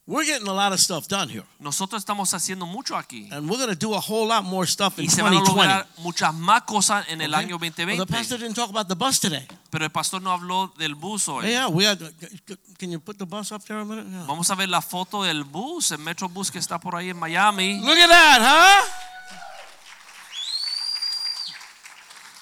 We're 0.08 0.26
getting 0.26 0.48
a 0.48 0.54
lot 0.54 0.74
of 0.74 0.80
stuff 0.80 1.08
done 1.08 1.30
here. 1.30 1.44
Nosotros 1.60 2.02
estamos 2.04 2.34
haciendo 2.34 2.66
mucho 2.66 2.98
aquí 2.98 3.30
And 3.32 3.48
we're 3.48 3.58
going 3.58 3.70
to 3.70 3.76
do 3.76 3.94
a 3.94 4.00
whole 4.00 4.28
lot 4.28 4.44
more 4.44 4.66
stuff 4.66 4.98
in 4.98 5.06
y 5.06 5.10
se 5.10 5.22
van 5.22 5.32
a 5.32 5.38
2020. 5.38 5.54
lograr 5.54 5.88
muchas 6.00 6.34
más 6.34 6.64
cosas 6.64 7.06
en 7.08 7.22
el 7.22 7.36
año 7.36 7.58
Well, 7.60 7.72
the 7.72 8.06
pastor 8.08 8.40
didn't 8.40 8.56
talk 8.56 8.72
about 8.72 8.88
the 8.88 8.96
bus 8.96 9.20
today. 9.20 9.48
Pero 9.70 9.86
el 9.86 9.92
pastor 9.92 10.20
no 10.20 10.32
habló 10.32 10.74
del 10.78 10.96
bus 10.96 11.28
hoy. 11.28 11.48
Yeah, 11.48 11.68
we 11.68 11.86
had. 11.86 12.00
Can 12.80 12.92
you 12.92 13.00
put 13.00 13.20
the 13.20 13.26
bus 13.26 13.52
up 13.52 13.64
there 13.66 13.80
a 13.80 13.86
minute? 13.86 14.08
Yeah. 14.10 14.26
Vamos 14.26 14.50
a 14.50 14.56
ver 14.56 14.70
la 14.70 14.82
foto 14.82 15.24
del 15.24 15.44
bus, 15.44 15.92
el 15.92 16.00
Metrobús 16.00 16.50
que 16.52 16.60
está 16.60 16.80
por 16.80 16.96
ahí 16.96 17.10
en 17.12 17.18
Miami. 17.20 17.80
Look 17.80 17.98
at 17.98 18.10
that, 18.10 18.42
huh? 18.42 18.90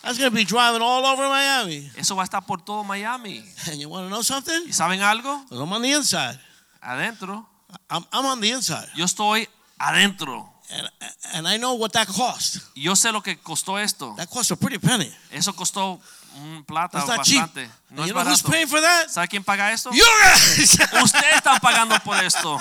That's 0.01 0.17
going 0.17 0.31
to 0.31 0.35
be 0.35 0.45
driving 0.45 0.81
all 0.81 1.05
over 1.05 1.27
Miami. 1.27 1.91
Eso 1.97 2.15
va 2.15 2.23
a 2.23 2.25
estar 2.25 2.45
por 2.45 2.61
todo 2.61 2.85
Miami. 2.85 3.43
And 3.67 3.81
you 3.81 3.89
want 3.89 4.05
to 4.05 4.09
know 4.09 4.23
something? 4.23 4.63
¿Y 4.65 4.71
saben 4.71 5.01
algo? 5.01 5.45
I'm 5.51 5.71
on 5.73 5.81
the 5.81 5.91
inside. 5.91 6.39
Adentro. 6.81 7.45
I'm, 7.89 8.05
I'm 8.11 8.25
on 8.25 8.41
the 8.41 8.49
inside. 8.51 8.87
Yo 8.95 9.05
estoy 9.05 9.47
adentro. 9.79 10.47
And, 10.71 10.87
and 11.33 11.47
I 11.47 11.57
know 11.57 11.73
what 11.75 11.91
that 11.93 12.07
cost. 12.07 12.59
Yo 12.75 12.93
sé 12.95 13.11
lo 13.11 13.21
que 13.21 13.37
costó 13.37 13.77
esto. 13.79 14.13
That 14.17 14.29
cost 14.29 14.51
a 14.51 14.55
pretty 14.55 14.77
penny. 14.77 15.11
Eso 15.31 15.51
costó 15.53 15.99
un 16.35 16.63
plata 16.63 16.99
That's 16.99 17.07
not 17.07 17.25
cheap. 17.25 17.41
bastante. 17.41 17.69
No 17.89 18.01
And 18.03 18.05
es 18.05 18.07
you 18.07 18.13
know 18.13 18.23
who's 18.23 18.41
barato. 18.43 18.51
paying 18.51 18.67
for 18.67 18.79
that? 18.81 19.09
¿Sabe 19.09 19.27
quién 19.27 19.43
paga 19.43 19.71
esto? 19.71 19.89
You 19.91 20.03
guys! 20.23 20.77
Ustedes 21.03 21.35
están 21.37 21.59
pagando 21.59 21.99
por 22.03 22.15
esto. 22.23 22.59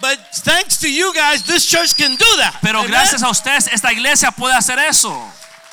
but 0.00 0.18
thanks 0.42 0.78
to 0.80 0.88
you 0.90 1.12
guys, 1.14 1.42
this 1.44 1.66
church 1.66 1.94
can 1.96 2.16
do 2.16 2.36
that. 2.38 2.56
Pero 2.62 2.78
Amen? 2.80 2.90
gracias 2.90 3.22
a 3.22 3.28
ustedes, 3.28 3.66
esta 3.70 3.92
iglesia 3.92 4.30
puede 4.30 4.54
hacer 4.54 4.78
eso. 4.78 5.12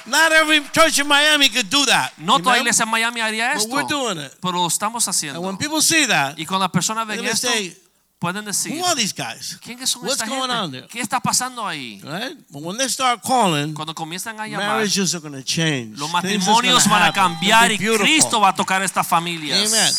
Not 0.07 0.31
every 0.31 0.61
church 0.71 0.99
in 0.99 1.07
Miami 1.07 1.49
could 1.49 1.69
do 1.69 1.85
that. 1.85 2.11
No 2.17 2.39
toda 2.39 2.57
iglesia 2.57 2.83
en 2.83 2.89
Miami 2.89 3.21
haría 3.21 3.53
esto. 3.53 3.69
But 3.69 3.83
we're 3.83 3.87
doing 3.87 4.17
it. 4.25 4.33
Pero 4.41 4.53
lo 4.53 4.67
estamos 4.67 5.07
haciendo. 5.07 5.39
And 5.39 5.45
when 5.45 5.57
people 5.57 5.81
see 5.81 6.05
that, 6.07 6.37
Y 6.37 6.45
cuando 6.45 6.63
las 6.65 6.71
personas 6.71 7.05
ven 7.07 7.23
esto, 7.25 7.47
say, 7.47 7.75
pueden 8.19 8.45
decir, 8.45 8.73
who 8.79 8.85
are 8.85 8.95
these 8.95 9.13
guys? 9.13 9.59
¿quiénes 9.61 9.89
son 9.89 10.03
What's 10.03 10.21
esta 10.21 10.27
going 10.27 10.49
on 10.49 10.71
there? 10.71 10.87
¿Qué 10.87 11.01
está 11.01 11.19
pasando 11.19 11.67
ahí? 11.67 12.01
Right? 12.03 12.37
But 12.49 12.63
when 12.63 12.77
they 12.77 12.89
start 12.89 13.21
calling, 13.21 13.73
Cuando 13.73 13.93
comienzan 13.93 14.39
a 14.39 14.47
llamar, 14.47 14.77
marriages 14.77 15.13
are 15.13 15.21
going 15.21 15.33
to 15.33 15.43
change. 15.43 15.97
los 15.97 16.09
matrimonios 16.11 16.87
van 16.87 17.03
a 17.03 17.13
cambiar 17.13 17.71
y. 17.71 17.77
Cristo 17.77 18.39
va 18.39 18.49
a 18.49 18.55
tocar 18.55 18.81
estas 18.81 19.05
familias. 19.05 19.71
Amen. 19.71 19.93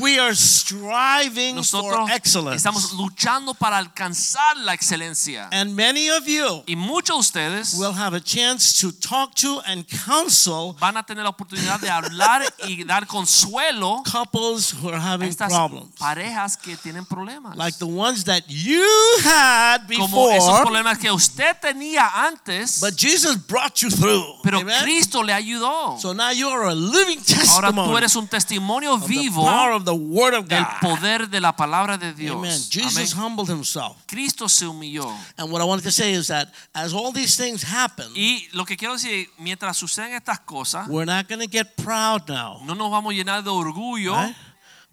We 0.00 0.18
are 0.18 0.34
striving 0.34 1.56
Nosotros 1.56 1.94
for 1.94 2.10
excellence. 2.10 2.56
estamos 2.56 2.92
luchando 2.94 3.54
para 3.54 3.78
alcanzar 3.78 4.56
la 4.58 4.74
excelencia. 4.74 5.48
And 5.52 5.74
many 5.76 6.10
of 6.10 6.26
you 6.26 6.64
Y 6.66 6.74
muchos 6.74 7.16
de 7.16 7.20
ustedes 7.20 7.74
will 7.74 7.92
have 7.92 8.14
a 8.16 8.20
chance 8.20 8.80
to 8.80 8.90
talk 8.92 9.34
to 9.36 9.60
and 9.66 9.84
counsel 10.04 10.74
van 10.80 10.96
a 10.96 11.02
tener 11.04 11.22
la 11.22 11.30
oportunidad 11.30 11.78
de 11.80 11.88
hablar 11.88 12.42
y 12.66 12.82
dar 12.84 13.06
consuelo 13.06 14.02
couples 14.10 14.72
who 14.72 14.88
are 14.88 14.98
having 15.00 15.28
estas 15.28 15.52
problems. 15.52 15.94
parejas 15.98 16.56
que 16.56 16.76
tienen 16.76 17.04
problemas. 17.06 17.56
Like 17.56 17.78
the 17.78 17.86
ones 17.86 18.24
that 18.24 18.42
you 18.48 18.84
had 19.24 19.86
before. 19.86 20.08
Como 20.08 20.30
esos 20.32 20.60
problemas 20.60 20.98
que 20.98 21.10
usted 21.12 21.56
tenía 21.60 22.26
antes, 22.26 22.80
but 22.80 22.96
Jesus 22.96 23.36
brought 23.36 23.76
you 23.82 23.90
through. 23.90 24.24
pero 24.42 24.58
Amen? 24.60 24.82
Cristo 24.82 25.22
le 25.22 25.32
ayudó. 25.32 25.98
So 26.00 26.12
now 26.12 26.30
you 26.32 26.48
are 26.48 26.64
a 26.70 26.74
living 26.74 27.20
testimony. 27.22 27.54
Ahora 27.54 27.72
tú 27.72 27.96
eres 27.98 28.16
un 28.16 28.26
testimonio 28.26 28.98
vivo 28.98 29.44
of 29.76 29.84
the 29.84 29.94
Word 29.94 30.34
of 30.34 30.48
God. 30.48 30.66
poder 30.80 31.28
de 31.30 31.40
la 31.40 31.52
palabra 31.54 31.96
de 31.98 32.12
Dios. 32.12 32.36
Amen. 32.36 32.58
Jesus 32.70 33.12
Amén. 33.12 33.22
humbled 33.22 33.48
himself. 33.48 33.96
Cristo 34.06 34.48
se 34.48 34.66
humilló. 34.66 35.08
And 35.38 35.50
what 35.52 35.60
I 35.62 35.64
wanted 35.64 35.84
to 35.84 35.92
say 35.92 36.12
is 36.12 36.26
that 36.28 36.48
as 36.74 36.92
all 36.92 37.12
these 37.12 37.36
things 37.36 37.62
happen, 37.62 38.06
Y 38.16 38.48
lo 38.52 38.64
que 38.64 38.76
quiero 38.76 38.94
decir, 38.94 39.28
mientras 39.38 39.76
suceden 39.76 40.12
estas 40.14 40.40
cosas, 40.40 40.88
we're 40.88 41.04
not 41.06 41.28
going 41.28 41.40
to 41.40 41.46
get 41.46 41.76
proud 41.76 42.28
now. 42.28 42.60
no 42.64 42.74
nos 42.74 42.90
vamos 42.90 43.12
a 43.12 43.16
llenar 43.16 43.44
de 43.44 43.50
orgullo. 43.50 44.14
right? 44.14 44.34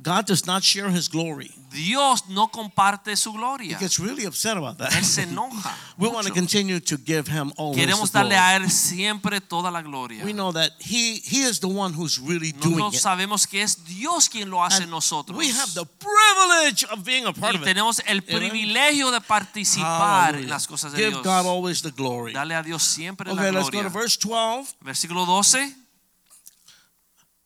God 0.02 0.26
does 0.26 0.46
not 0.46 0.64
share 0.64 0.90
his 0.90 1.08
glory. 1.08 1.50
Dios 1.72 2.28
no 2.28 2.48
comparte 2.48 3.16
su 3.16 3.32
gloria. 3.32 3.76
He 3.78 3.80
gets 3.80 4.00
really 4.00 4.26
upset 4.26 4.58
about 4.58 4.78
that. 4.80 4.92
Él 4.92 5.04
se 5.06 5.22
enoja. 5.28 5.74
we 5.98 6.08
want 6.10 6.28
to 6.28 6.34
continue 6.34 6.80
to 6.82 6.98
give 6.98 7.28
him 7.28 7.54
all 7.58 7.74
Queremos 7.74 8.12
the 8.12 8.20
darle 8.20 8.30
glory. 8.36 8.36
a 8.36 8.56
Él 8.58 8.70
siempre 8.70 9.40
toda 9.40 9.72
la 9.72 9.82
gloria. 9.82 10.24
We 10.26 10.34
know 10.34 10.52
that 10.52 10.72
he 10.80 11.22
he 11.24 11.44
is 11.44 11.60
the 11.60 11.68
one 11.70 11.94
who's 11.94 12.20
really 12.20 12.52
doing 12.52 12.78
Nosotros 12.78 12.96
it. 12.96 13.02
sabemos 13.02 13.48
que 13.48 13.62
es 13.62 13.76
Dios 13.86 14.28
quien 14.30 14.50
lo 14.50 14.62
hace 14.64 14.84
And 14.84 14.92
nosotros. 14.92 15.38
we 15.38 15.48
have 15.52 15.74
the 15.74 15.86
privilege 15.86 16.84
of 16.92 17.04
being 17.06 17.26
a 17.26 17.32
part 17.34 17.54
Y 17.54 17.58
of 17.58 17.62
it. 17.62 17.66
tenemos 17.74 18.02
el 18.06 18.22
privilegio 18.24 19.10
de 19.12 19.22
participar 19.22 20.36
en 20.36 20.50
las 20.50 20.68
cosas 20.68 20.92
de 20.92 20.98
Give 20.98 21.10
Dios. 21.12 21.24
God 21.24 21.46
always 21.46 21.82
the 21.82 21.92
glory. 21.92 22.34
Dale 22.34 22.56
a 22.56 22.64
Dios 22.64 22.84
siempre 22.84 23.32
Okay, 23.32 23.52
la 23.52 23.60
let's 23.60 23.70
go 23.70 23.82
to 23.82 23.90
verse 23.90 24.18
12. 24.18 24.76
Versículo 24.82 25.26
12. 25.26 25.83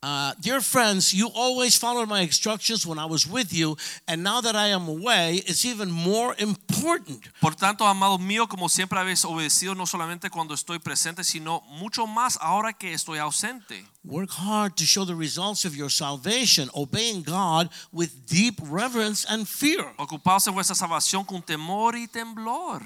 Uh, 0.03 0.31
dear 0.39 0.61
friends, 0.61 1.11
you 1.11 1.27
always 1.33 1.75
followed 1.75 2.07
my 2.07 2.21
instructions 2.21 2.85
when 2.85 2.99
I 2.99 3.05
was 3.05 3.25
with 3.25 3.51
you, 3.51 3.75
and 4.07 4.23
now 4.23 4.41
that 4.41 4.55
I 4.55 4.67
am 4.67 4.87
away, 4.87 5.41
it's 5.47 5.65
even 5.65 5.89
more 5.89 6.35
important. 6.37 7.27
Por 7.41 7.55
tanto, 7.55 7.83
amados 7.83 8.19
míos, 8.19 8.47
como 8.47 8.67
siempre 8.67 8.99
habéis 8.99 9.25
obedecido, 9.25 9.75
no 9.75 9.87
solamente 9.87 10.29
cuando 10.29 10.53
estoy 10.53 10.77
presente, 10.77 11.23
sino 11.23 11.63
mucho 11.79 12.05
más 12.05 12.37
ahora 12.39 12.73
que 12.73 12.93
estoy 12.93 13.17
ausente. 13.17 13.83
Work 14.05 14.29
hard 14.37 14.75
to 14.77 14.85
show 14.85 15.03
the 15.03 15.15
results 15.15 15.65
of 15.65 15.75
your 15.75 15.89
salvation, 15.89 16.69
obeying 16.75 17.23
God 17.23 17.69
with 17.91 18.27
deep 18.27 18.59
reverence 18.61 19.25
and 19.27 19.47
fear. 19.47 19.95
Ocupaos 19.97 20.45
en 20.45 20.53
vuestra 20.53 20.75
salvación 20.75 21.25
con 21.25 21.41
temor 21.41 21.95
y 21.95 22.05
temblor. 22.05 22.83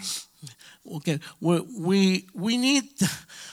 Okay, 0.85 1.19
we 1.39 1.59
we 1.77 2.27
we 2.33 2.57
need 2.57 2.85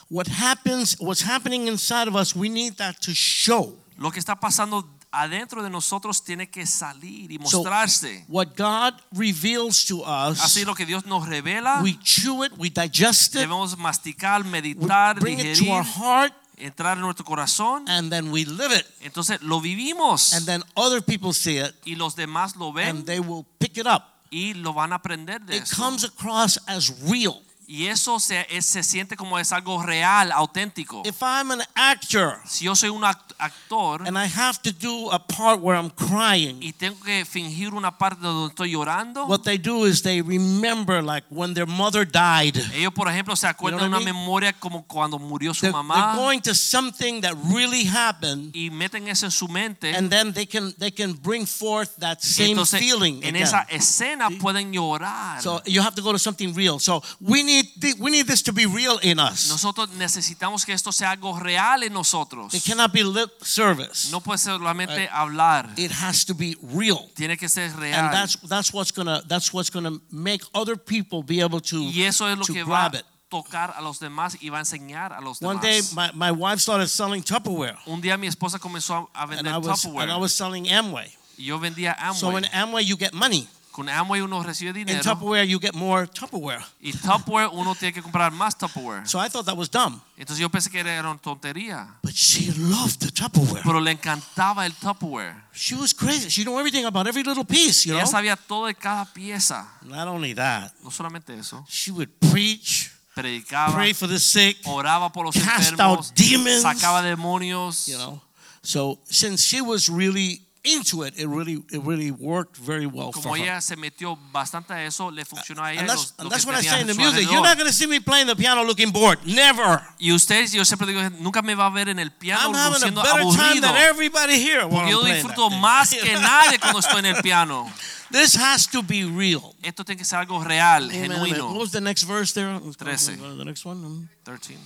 what 0.09 0.27
happens, 0.27 0.95
what's 0.99 1.21
happening 1.21 1.67
inside 1.67 2.07
of 2.07 2.15
us. 2.15 2.35
We 2.35 2.49
need 2.49 2.77
that 2.77 2.99
to 3.01 3.13
show. 3.13 3.77
Lo 3.97 4.09
que 4.11 4.19
está 4.19 4.39
pasando 4.39 4.87
adentro 5.11 5.61
de 5.63 5.69
nosotros 5.69 6.23
tiene 6.23 6.49
que 6.49 6.65
salir 6.65 7.31
y 7.31 7.37
So, 7.47 7.57
mostrarse. 7.63 8.25
what 8.27 8.55
God 8.55 8.93
reveals 9.11 9.83
to 9.85 10.01
us, 10.03 10.39
Así 10.39 10.65
lo 10.65 10.73
que 10.75 10.85
Dios 10.85 11.05
nos 11.05 11.27
revela, 11.27 11.81
we 11.83 11.97
chew 12.03 12.43
it, 12.43 12.51
we 12.57 12.69
digest 12.69 13.35
it, 13.35 13.41
debemos 13.41 13.77
masticar, 13.77 14.43
we 14.43 14.49
meditar, 14.49 15.19
bring 15.19 15.39
it 15.39 15.57
to 15.57 15.69
our 15.71 15.83
heart, 15.83 16.33
entrar 16.57 16.97
en 16.97 17.01
nuestro 17.01 17.25
corazón. 17.25 17.85
and 17.87 18.11
then 18.11 18.31
we 18.31 18.45
live 18.45 18.71
it. 18.71 18.85
Entonces 19.01 19.39
lo 19.41 19.59
vivimos 19.61 20.33
And 20.33 20.45
then 20.45 20.63
other 20.75 21.01
people 21.01 21.33
see 21.33 21.57
it, 21.57 21.73
y 21.85 21.95
los 21.95 22.15
demás 22.15 22.55
lo 22.55 22.71
ven 22.71 22.97
and 22.97 23.05
they 23.05 23.19
will 23.19 23.45
pick 23.59 23.77
it 23.77 23.85
up. 23.87 24.15
Y 24.29 24.53
lo 24.53 24.73
van 24.73 24.91
a 24.93 24.95
aprender 24.97 25.41
de 25.41 25.57
It 25.57 25.63
eso. 25.63 25.75
comes 25.81 26.03
across 26.03 26.59
as 26.67 26.89
real. 27.09 27.41
Y 27.71 27.85
eso 27.85 28.19
se, 28.19 28.47
se 28.63 28.81
siente 28.81 29.15
como 29.15 29.37
es 29.37 29.51
algo 29.51 29.83
real, 29.83 30.31
auténtico. 30.31 31.03
If 31.05 31.21
I'm 31.21 31.51
an 31.51 31.61
actor 31.75 32.39
Si 32.47 32.65
yo 32.65 32.75
soy 32.75 32.89
un 32.89 33.03
act- 33.03 33.33
actor 33.37 34.01
and 34.07 34.17
I 34.17 34.25
have 34.27 34.59
to 34.63 34.71
do 34.71 35.11
a 35.11 35.19
part 35.19 35.61
where 35.61 35.77
I'm 35.77 35.91
crying, 35.91 36.57
y 36.63 36.73
tengo 36.73 36.99
que 37.01 37.23
fingir 37.25 37.75
una 37.75 37.95
parte 37.95 38.21
donde 38.21 38.49
estoy 38.49 38.71
llorando, 38.71 39.27
what 39.27 39.43
they 39.43 39.59
do 39.59 39.85
is 39.85 40.01
they 40.01 40.19
remember 40.21 41.03
like 41.03 41.25
when 41.29 41.53
their 41.53 41.67
mother 41.67 42.05
died. 42.05 42.57
ellos 42.73 42.91
por 42.93 43.07
ejemplo 43.07 43.35
se 43.35 43.45
acuerdan 43.47 43.81
de 43.81 43.87
una 43.87 43.99
memoria 43.99 44.51
como 44.53 44.83
cuando 44.87 45.19
murió 45.19 45.53
su 45.53 45.61
They're, 45.61 45.73
they're 45.73 46.15
going 46.15 46.41
to 46.41 46.55
something 46.55 47.21
that 47.21 47.35
really 47.53 47.85
happened, 47.85 48.51
y 48.55 48.71
meten 48.71 49.07
eso 49.07 49.27
en 49.27 49.31
su 49.31 49.47
mente. 49.47 49.95
and 49.95 50.09
then 50.09 50.33
they 50.33 50.47
can 50.47 50.73
they 50.79 50.91
can 50.91 51.13
bring 51.13 51.45
forth 51.45 51.95
that 51.99 52.19
same 52.21 52.49
Entonces 52.57 52.79
feeling 52.79 53.21
en 53.23 53.35
again. 53.35 53.43
esa 53.43 53.61
escena 53.69 54.27
pueden 54.41 54.73
llorar. 54.73 55.39
So 55.41 55.61
you 55.65 55.81
have 55.83 55.93
to 55.95 56.01
go 56.01 56.11
to 56.11 56.19
something 56.19 56.53
real. 56.55 56.79
So 56.79 57.03
we 57.21 57.43
need 57.43 57.58
thi- 57.63 57.95
we 57.99 58.11
need 58.11 58.27
this 58.27 58.41
to 58.43 58.51
be 58.53 58.65
real 58.65 58.99
in 59.01 59.19
us. 59.19 59.49
Nosotros 59.49 59.89
necesitamos 59.97 60.65
que 60.65 60.73
esto 60.73 60.91
sea 60.91 61.11
algo 61.11 61.39
real 61.39 61.83
en 61.83 61.93
nosotros. 61.93 62.53
It 62.53 62.63
cannot 62.63 62.91
be 62.91 63.03
lip 63.03 63.29
service. 63.43 64.09
No 64.11 64.19
puede 64.21 64.37
ser 64.39 64.53
solamente 64.53 65.07
hablar. 65.11 65.69
It 65.77 65.91
has 65.91 66.25
to 66.25 66.33
be 66.33 66.55
real. 66.61 67.09
Tiene 67.15 67.37
que 67.37 67.47
ser 67.49 67.71
real. 67.77 67.93
And 67.95 68.11
that's 68.13 68.37
that's 68.47 68.73
what's 68.73 68.91
gonna 68.91 69.21
that's 69.27 69.53
what's 69.53 69.69
gonna 69.69 69.99
make 70.11 70.41
other 70.53 70.75
people 70.77 71.23
be 71.23 71.41
able 71.41 71.59
to, 71.61 71.77
Y 71.81 72.03
eso 72.03 72.27
es 72.27 72.37
lo 72.37 72.45
to 72.45 72.53
que 72.53 72.63
va 72.63 72.85
a 72.87 72.97
it. 72.97 73.05
tocar 73.29 73.73
a 73.77 73.81
los 73.81 73.99
demás 73.99 74.37
y 74.41 74.49
va 74.49 74.57
a 74.57 74.61
enseñar 74.61 75.13
a 75.13 75.21
los 75.21 75.39
One 75.41 75.59
demás. 75.59 75.61
day 75.61 75.81
my, 75.95 76.11
my 76.13 76.31
wife 76.31 76.59
started 76.59 76.87
selling 76.87 77.21
Tupperware. 77.21 77.77
Un 77.85 78.01
día 78.01 78.17
mi 78.17 78.27
esposa 78.27 78.57
comenzó 78.59 79.09
a 79.13 79.25
vender 79.27 79.45
And 79.45 79.55
I 79.55 79.57
was 79.67 79.81
Tupperware. 79.83 80.03
and 80.03 80.11
I 80.11 80.17
was 80.17 80.33
selling 80.33 80.65
Amway. 80.67 81.11
y 81.37 81.45
yo 81.45 81.59
vendía 81.59 81.95
Amway. 81.99 82.19
So 82.19 82.35
in. 82.37 82.45
Amway 82.45 82.83
you 82.85 82.97
get 82.97 83.13
money. 83.13 83.47
Con 83.79 83.87
Amway 83.87 84.19
uno 84.19 84.43
recibe 84.43 84.71
In 84.77 84.85
dinero. 84.85 85.01
Tupperware 85.01 85.47
you 85.47 85.57
get 85.57 85.73
more 85.73 86.05
Tupperware. 86.05 86.61
Y 86.81 86.91
Tupperware 86.91 87.47
uno 87.53 87.73
tiene 87.75 87.93
que 87.93 88.01
comprar 88.01 88.29
más 88.29 88.57
Tupperware. 88.57 89.07
So 89.07 89.19
I 89.23 89.29
thought 89.29 89.45
that 89.45 89.55
was 89.55 89.69
dumb. 89.71 90.01
Entonces 90.17 90.41
yo 90.41 90.49
pensé 90.49 90.69
que 90.69 90.81
era 90.81 90.99
una 90.99 91.17
tontería. 91.17 91.87
But 92.03 92.13
she 92.13 92.51
loved 92.57 92.99
the 92.99 93.09
Tupperware. 93.09 93.63
Pero 93.63 93.79
le 93.79 93.91
encantaba 93.91 94.65
el 94.65 94.73
Tupperware. 94.73 95.33
She 95.53 95.75
was 95.75 95.93
crazy. 95.93 96.27
She 96.29 96.43
knew 96.43 96.59
everything 96.59 96.83
about 96.83 97.07
every 97.07 97.23
little 97.23 97.45
piece, 97.45 97.85
you 97.85 97.93
know. 97.93 97.99
Ella 98.01 98.05
sabía 98.05 98.35
todo 98.35 98.65
de 98.65 98.73
cada 98.75 99.05
pieza. 99.05 99.65
Not 99.83 100.09
only 100.09 100.33
that, 100.35 100.73
No 100.83 100.91
solamente 100.91 101.33
eso. 101.39 101.63
she 101.69 101.91
would 101.91 102.09
preach, 102.19 102.91
Predicaba, 103.15 103.75
pray 103.75 103.93
for 103.93 104.09
the 104.09 104.19
sick, 104.19 104.57
oraba 104.65 105.09
por 105.13 105.23
los 105.23 105.35
cast 105.35 105.71
enfermos, 105.71 106.09
out 106.09 106.15
demons. 106.17 106.63
sacaba 106.63 107.01
demonios. 107.01 107.87
you 107.87 107.97
know. 107.97 108.21
So 108.61 108.99
since 109.05 109.41
she 109.45 109.61
was 109.61 109.87
really 109.89 110.41
into 110.63 111.03
it, 111.03 111.13
it 111.17 111.27
really 111.27 111.63
it 111.71 111.81
really 111.83 112.11
worked 112.11 112.57
very 112.57 112.85
well 112.85 113.11
Como 113.11 113.23
for 113.29 113.37
her. 113.37 113.43
ella 113.43 113.61
se 113.61 113.75
metió 113.77 114.17
bastante 114.31 114.73
a 114.73 114.83
eso, 114.85 115.09
le 115.09 115.23
funcionó 115.23 115.63
a 115.63 115.71
ella. 115.71 115.79
And 115.81 115.89
that's, 115.89 116.01
los- 116.01 116.13
and 116.17 116.25
lo 116.25 116.29
that's 116.29 116.45
what 116.45 116.55
I 116.55 116.61
say 116.61 116.81
in 116.81 116.87
the 116.87 116.93
music. 116.95 117.29
You're 117.31 117.41
not 117.41 117.57
going 117.57 117.67
to 117.69 117.73
see 117.73 117.87
me 117.87 117.99
playing 118.01 118.27
the 118.27 118.35
piano 118.35 118.63
looking 118.63 118.91
bored. 118.91 119.19
Never. 119.25 119.81
Y 119.99 120.11
usted, 120.11 120.47
yo 120.51 120.63
siempre 120.65 120.87
digo, 120.87 121.01
nunca 121.21 121.41
me 121.41 121.55
va 121.55 121.67
a 121.67 121.69
ver 121.69 121.87
en 121.89 121.97
el 121.99 122.11
piano 122.11 122.49
I'm 122.49 122.53
having 122.55 122.83
a 122.83 123.01
better 123.01 123.23
time 123.35 123.61
than 123.61 123.75
everybody 123.77 124.37
here 124.39 124.67
Porque 124.67 124.91
yo 124.91 125.01
disfruto 125.03 125.49
más 125.49 125.91
que 125.91 126.13
nadie 126.19 126.59
cuando 126.59 126.79
estoy 126.79 126.99
en 126.99 127.05
el 127.15 127.21
piano. 127.21 127.71
This 128.11 128.35
has 128.35 128.65
to 128.71 128.81
be 128.81 129.05
real. 129.05 129.55
Esto 129.61 129.85
tiene 129.85 129.99
que 129.99 130.03
ser 130.05 130.17
algo 130.19 130.43
real, 130.43 130.89
Amen, 130.89 131.11
amen. 131.11 131.41
What 131.45 131.59
was 131.59 131.71
the 131.71 131.79
next 131.79 132.03
verse 132.03 132.33
there? 132.33 132.51
Let's 132.59 132.75
go- 132.75 132.85
Trece. 132.85 133.15
go 133.17 133.29
to 133.29 133.35
The 133.37 133.45
next 133.45 133.63
one. 133.65 133.85
Um, 133.85 134.09
13. 134.25 134.57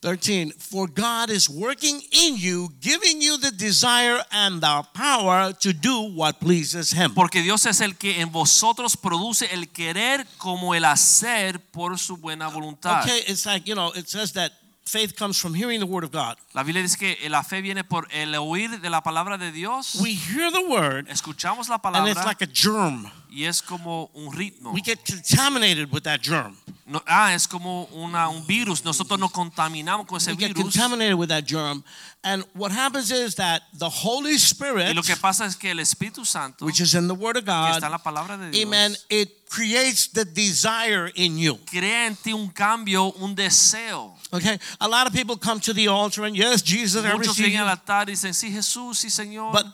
13 0.00 0.52
for 0.58 0.86
god 0.86 1.28
is 1.30 1.48
working 1.48 2.00
in 2.12 2.36
you 2.36 2.68
giving 2.80 3.20
you 3.20 3.36
the 3.38 3.50
desire 3.50 4.18
and 4.30 4.60
the 4.60 4.82
power 4.94 5.52
to 5.52 5.72
do 5.72 6.12
what 6.14 6.38
pleases 6.38 6.92
him 6.92 7.12
Porque 7.14 7.42
Dios 7.42 7.66
es 7.66 7.80
el 7.80 7.94
que 7.96 8.20
en 8.20 8.30
vosotros 8.30 8.96
produce 8.96 9.52
el 9.52 9.68
querer 9.68 10.24
como 10.38 10.74
el 10.74 10.84
hacer 10.84 11.58
por 11.72 11.98
su 11.98 12.16
buena 12.16 12.48
voluntad. 12.48 13.02
okay 13.02 13.22
it's 13.26 13.44
like 13.44 13.66
you 13.68 13.74
know 13.74 13.90
it 13.96 14.08
says 14.08 14.32
that 14.32 14.52
faith 14.88 15.14
comes 15.16 15.38
from 15.38 15.54
hearing 15.54 15.80
the 15.80 15.86
word 15.86 16.04
of 16.04 16.10
god 16.10 16.36
La 16.54 16.62
Biblia 16.62 16.82
dice 16.82 16.96
que 16.96 17.28
la 17.28 17.42
fe 17.42 17.60
viene 17.60 17.84
por 17.84 18.06
el 18.10 18.34
oír 18.34 18.80
de 18.80 18.90
la 18.90 19.02
palabra 19.02 19.38
de 19.38 19.52
Dios. 19.52 20.00
we 20.00 20.14
hear 20.14 20.50
the 20.50 20.66
word 20.68 21.06
Escuchamos 21.08 21.68
la 21.68 21.78
and 21.94 22.08
it's 22.08 22.24
like 22.24 22.42
a 22.42 22.46
germ 22.46 23.10
y 23.30 23.44
es 23.44 23.60
como 23.60 24.10
un 24.14 24.32
ritmo. 24.32 24.72
we 24.72 24.80
get 24.80 25.04
contaminated 25.04 25.92
with 25.92 26.04
that 26.04 26.20
germ 26.22 26.56
No, 26.90 27.02
ah, 27.06 27.34
es 27.34 27.46
como 27.46 27.86
una, 27.92 28.30
un 28.30 28.46
virus. 28.46 28.82
Nosotros 28.82 29.20
nos 29.20 29.30
contaminamos 29.30 30.06
con 30.06 30.16
ese 30.16 30.30
we 30.30 30.38
get 30.38 30.54
virus. 30.54 30.72
contaminated 30.72 31.16
with 31.16 31.28
that 31.28 31.44
germ 31.44 31.84
and 32.24 32.44
what 32.54 32.72
happens 32.72 33.10
is 33.10 33.34
that 33.34 33.62
the 33.74 33.88
holy 33.90 34.32
Y 34.32 34.38
spirit 34.38 34.94
lo 34.94 35.02
que 35.02 35.14
pasa 35.16 35.44
es 35.44 35.54
que 35.54 35.70
el 35.70 35.80
Espíritu 35.80 36.24
Santo, 36.24 36.64
which 36.64 36.80
is 36.80 36.94
in 36.94 37.06
the 37.06 37.14
word 37.14 37.36
of 37.36 37.44
que 37.44 37.52
god 37.52 37.74
está 37.74 37.86
en 37.86 37.92
la 37.92 37.98
palabra 37.98 38.38
de 38.38 38.50
Dios, 38.50 38.64
amen 38.64 38.96
it 39.10 39.37
creates 39.48 40.08
the 40.08 40.24
desire 40.24 41.10
in 41.14 41.38
you 41.38 41.58
crea 41.66 42.06
en 42.06 42.16
ti 42.16 42.32
un 42.32 42.48
cambio, 42.50 43.12
un 43.20 43.34
deseo. 43.34 44.14
okay 44.32 44.58
a 44.80 44.88
lot 44.88 45.06
of 45.06 45.12
people 45.12 45.36
come 45.36 45.58
to 45.60 45.72
the 45.72 45.88
altar 45.88 46.24
and 46.24 46.36
yes 46.36 46.62
jesus 46.62 47.04
i 47.04 47.12
Muchos 47.12 47.28
receive 47.28 47.46
llegan 47.46 47.60
you. 47.60 47.62
al 47.64 47.68
altar 47.70 48.08
y 48.08 48.12
dicen, 48.12 48.34
sí, 48.34 48.50
Jesús, 48.52 48.98
sí, 48.98 49.10
Señor. 49.10 49.52
But 49.52 49.66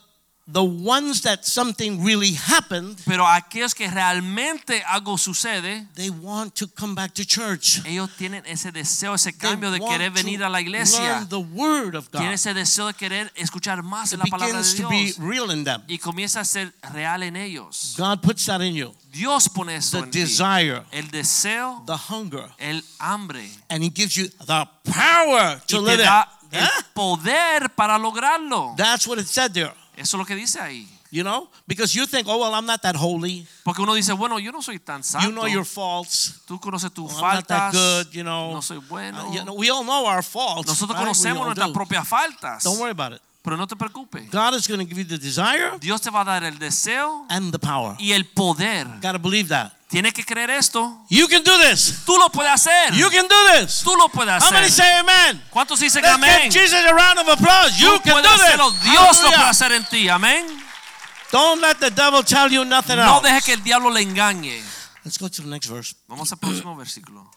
the 0.47 0.63
ones 0.63 1.23
that 1.23 1.43
something 1.45 2.05
really 2.05 2.33
happened, 2.35 2.99
Pero 3.07 3.27
aquellos 3.27 3.75
que 3.75 3.89
realmente 3.91 4.83
algo 4.87 5.17
sucede, 5.17 5.87
they 5.95 6.11
want 6.11 6.55
to 6.55 6.67
come 6.69 6.95
back 6.95 7.15
to 7.15 7.25
church. 7.25 7.81
ellos 7.87 8.11
tienen 8.19 8.45
ese 8.47 8.71
deseo, 8.71 9.15
ese 9.15 9.33
They 9.33 9.39
cambio 9.39 9.71
de 9.71 9.81
querer 9.81 10.11
venir 10.11 10.43
a 10.45 10.51
la 10.51 10.61
iglesia. 10.61 11.27
the 11.31 11.39
word 11.41 11.95
of 11.95 12.11
Tienen 12.11 12.29
God. 12.29 12.35
ese 12.35 12.53
deseo 12.55 12.87
de 12.89 12.95
querer 12.95 13.33
escuchar 13.37 13.83
más 13.83 14.13
It 14.13 14.19
la 14.19 14.25
palabra 14.27 14.49
de 14.49 14.63
begins 14.63 14.75
to 14.83 14.89
be 14.91 15.05
Dios. 15.05 15.19
real 15.19 15.51
in 15.51 15.65
them. 15.65 15.83
Y 15.89 15.97
comienza 15.99 16.41
a 16.41 16.45
ser 16.45 16.75
real 16.93 17.23
en 17.23 17.37
ellos. 17.37 17.95
God 17.97 18.21
puts 18.21 18.45
that 18.45 18.61
in 18.61 18.75
you. 18.75 18.95
Dios 19.13 19.49
pone 19.49 19.77
eso 19.77 19.99
The 19.99 20.05
en 20.05 20.11
ti. 20.11 20.21
desire, 20.21 20.83
El 20.93 21.09
deseo, 21.11 21.83
the 21.87 21.97
hunger, 21.97 22.51
el 22.59 22.83
hambre. 22.99 23.49
and 23.71 23.83
He 23.83 23.89
gives 23.89 24.15
you 24.17 24.29
the 24.45 24.69
power 24.91 25.59
to 25.69 25.81
live 25.81 26.01
it. 26.01 26.09
el 26.53 26.69
poder 26.95 27.71
para 27.75 27.99
lograrlo. 27.99 28.75
That's 28.77 29.07
what 29.07 29.19
it 29.19 29.27
said 29.27 29.53
there. 29.55 29.73
Eso 29.97 30.17
es 30.17 30.19
lo 30.19 30.25
que 30.25 30.35
dice 30.35 30.61
ahí. 30.61 30.89
You 31.11 31.23
know, 31.23 31.49
because 31.69 31.95
you 31.95 32.07
think, 32.07 32.27
oh 32.27 32.39
well, 32.39 32.53
I'm 32.55 32.67
not 32.67 32.83
that 32.83 32.97
holy. 32.97 33.47
Porque 33.65 33.81
uno 33.81 33.95
dice, 33.95 34.13
bueno, 34.15 34.41
yo 34.41 34.51
no 34.51 34.63
soy 34.63 34.81
tan 34.81 35.05
santo. 35.05 35.29
You 35.29 35.33
know 35.33 35.47
your 35.47 35.65
faults. 35.65 36.41
Tú 36.45 36.59
conoces 36.59 36.93
tus 36.93 37.13
Oh, 37.13 37.25
I'm 37.25 37.37
not 37.37 37.47
that 37.47 37.73
good. 37.73 38.13
You 38.13 38.25
know. 38.25 38.53
No 38.53 38.61
soy 38.63 38.79
bueno. 38.79 39.29
Uh, 39.29 39.33
you 39.33 39.45
know, 39.45 39.55
we 39.55 39.71
all 39.71 39.85
know 39.85 40.07
our 40.07 40.25
faults. 40.25 40.67
Nosotros 40.67 40.99
right? 40.99 41.07
Conocemos 41.07 41.47
nuestras 41.47 41.71
propias 41.71 42.09
faltas. 42.09 42.65
Don't 42.65 42.81
worry 42.81 42.91
about 42.91 43.13
it. 43.13 43.23
Pero 43.45 43.59
no 43.59 43.67
te 43.67 43.77
preocupes. 43.77 44.31
God 44.31 44.55
is 44.55 44.67
going 44.67 44.81
to 44.81 44.87
give 44.87 44.97
you 44.99 45.05
the 45.05 45.19
desire 45.19 45.77
Dios 45.79 46.01
te 46.01 46.09
va 46.11 46.23
a 46.23 46.25
dar 46.25 46.45
el 46.45 46.59
deseo 46.59 47.27
and 47.29 47.53
the 47.53 47.59
power. 47.59 47.95
y 47.99 48.13
el 48.13 48.25
poder. 48.25 48.87
Got 49.03 49.13
to 49.13 49.19
believe 49.19 49.49
that. 49.51 49.71
Tienes 49.91 50.15
que 50.15 50.25
creer 50.25 50.49
esto. 50.49 51.05
You 51.11 51.29
can 51.29 51.43
do 51.45 51.53
this. 51.59 52.03
Tú 52.07 52.17
lo 52.19 52.31
puedes 52.31 52.51
hacer. 52.51 52.95
You 52.95 53.11
can 53.11 53.29
do 53.29 53.37
this. 53.53 53.83
Tú 53.85 53.95
lo 53.97 54.09
puedes 54.09 54.43
How 54.43 54.51
many 54.51 54.71
say 54.71 54.91
amen? 54.99 55.43
¿Cuántos 55.51 55.79
dicen 55.79 56.03
Let's 56.03 56.15
amén? 56.15 56.51
give 56.51 56.63
Jesus 56.63 56.81
a 56.89 56.93
round 56.95 57.19
of 57.21 57.29
applause. 57.29 57.79
You 57.79 57.99
Tú 57.99 58.03
can 58.03 58.13
puedes 58.15 58.31
do 58.33 58.71
this. 58.73 58.83
Dios 58.83 59.23
lo 59.23 59.29
puede 59.31 59.49
hacer 59.51 59.73
en 59.73 59.85
ti. 59.91 60.09
Amén. 60.09 60.47
Don't 61.31 61.61
let 61.61 61.79
the 61.81 61.91
devil 61.91 62.23
tell 62.25 62.51
you 62.51 62.65
nothing 62.65 62.97
No 62.97 63.19
else. 63.19 63.29
deje 63.29 63.43
que 63.45 63.53
el 63.53 63.63
diablo 63.63 63.91
le 63.91 64.01
engañe. 64.01 64.63
Let's 65.05 65.19
go 65.19 65.29
to 65.29 65.43
the 65.43 65.49
next 65.49 65.69
verse. 65.69 65.95
Vamos 66.09 66.33
al 66.33 66.39
próximo 66.39 66.75
versículo. 66.77 67.31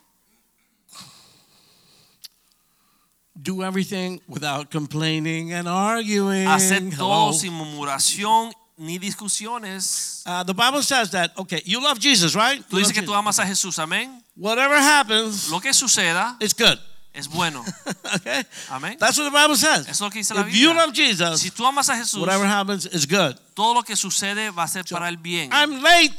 Do 3.39 3.63
everything 3.63 4.19
without 4.27 4.71
complaining 4.71 5.53
and 5.53 5.67
arguing. 5.67 6.47
Hacer 6.47 6.81
todo 6.97 7.29
Hello. 7.29 7.33
sin 7.33 7.53
murmuración 7.53 8.51
ni 8.77 8.97
discusiones. 8.99 10.23
Uh, 10.25 10.43
the 10.43 10.53
Bible 10.53 10.81
says 10.81 11.11
that, 11.11 11.31
okay, 11.37 11.61
you 11.65 11.79
love 11.81 11.99
Jesus, 11.99 12.35
right? 12.35 12.61
Tú 12.67 12.77
You 12.77 12.79
dices 12.79 12.93
que 12.93 13.01
tú 13.01 13.11
Jesus. 13.11 13.15
amas 13.19 13.39
a 13.39 13.45
Jesús. 13.45 13.77
Amén. 13.79 14.23
Whatever 14.35 14.77
happens, 14.77 15.49
Lo 15.49 15.59
que 15.59 15.73
suceda 15.73 16.35
it's 16.39 16.53
good. 16.53 16.79
es 17.13 17.27
bueno. 17.27 17.63
okay? 18.15 18.43
Amén. 18.69 18.97
That's 18.99 19.17
what 19.17 19.25
the 19.25 19.31
Bible 19.31 19.55
says. 19.55 19.81
Eso 19.87 19.91
es 19.91 20.01
lo 20.01 20.09
que 20.09 20.19
dice 20.19 20.33
la 20.33 20.41
If 20.41 20.47
you 20.55 20.69
Biblia. 20.69 20.85
love 20.85 20.93
Jesus, 20.93 21.39
Si 21.41 21.49
tú 21.51 21.65
amas 21.65 21.89
a 21.89 21.95
Jesús, 21.95 22.19
whatever 22.21 22.45
happens 22.47 22.85
is 22.85 23.05
good. 23.07 23.35
todo 23.55 23.73
lo 23.75 23.83
que 23.83 23.95
sucede 23.95 24.49
va 24.51 24.63
a 24.63 24.67
ser 24.67 24.83
para 24.85 25.09
el 25.09 25.17
bien. 25.17 25.51
I'm 25.51 25.81
late. 25.81 26.13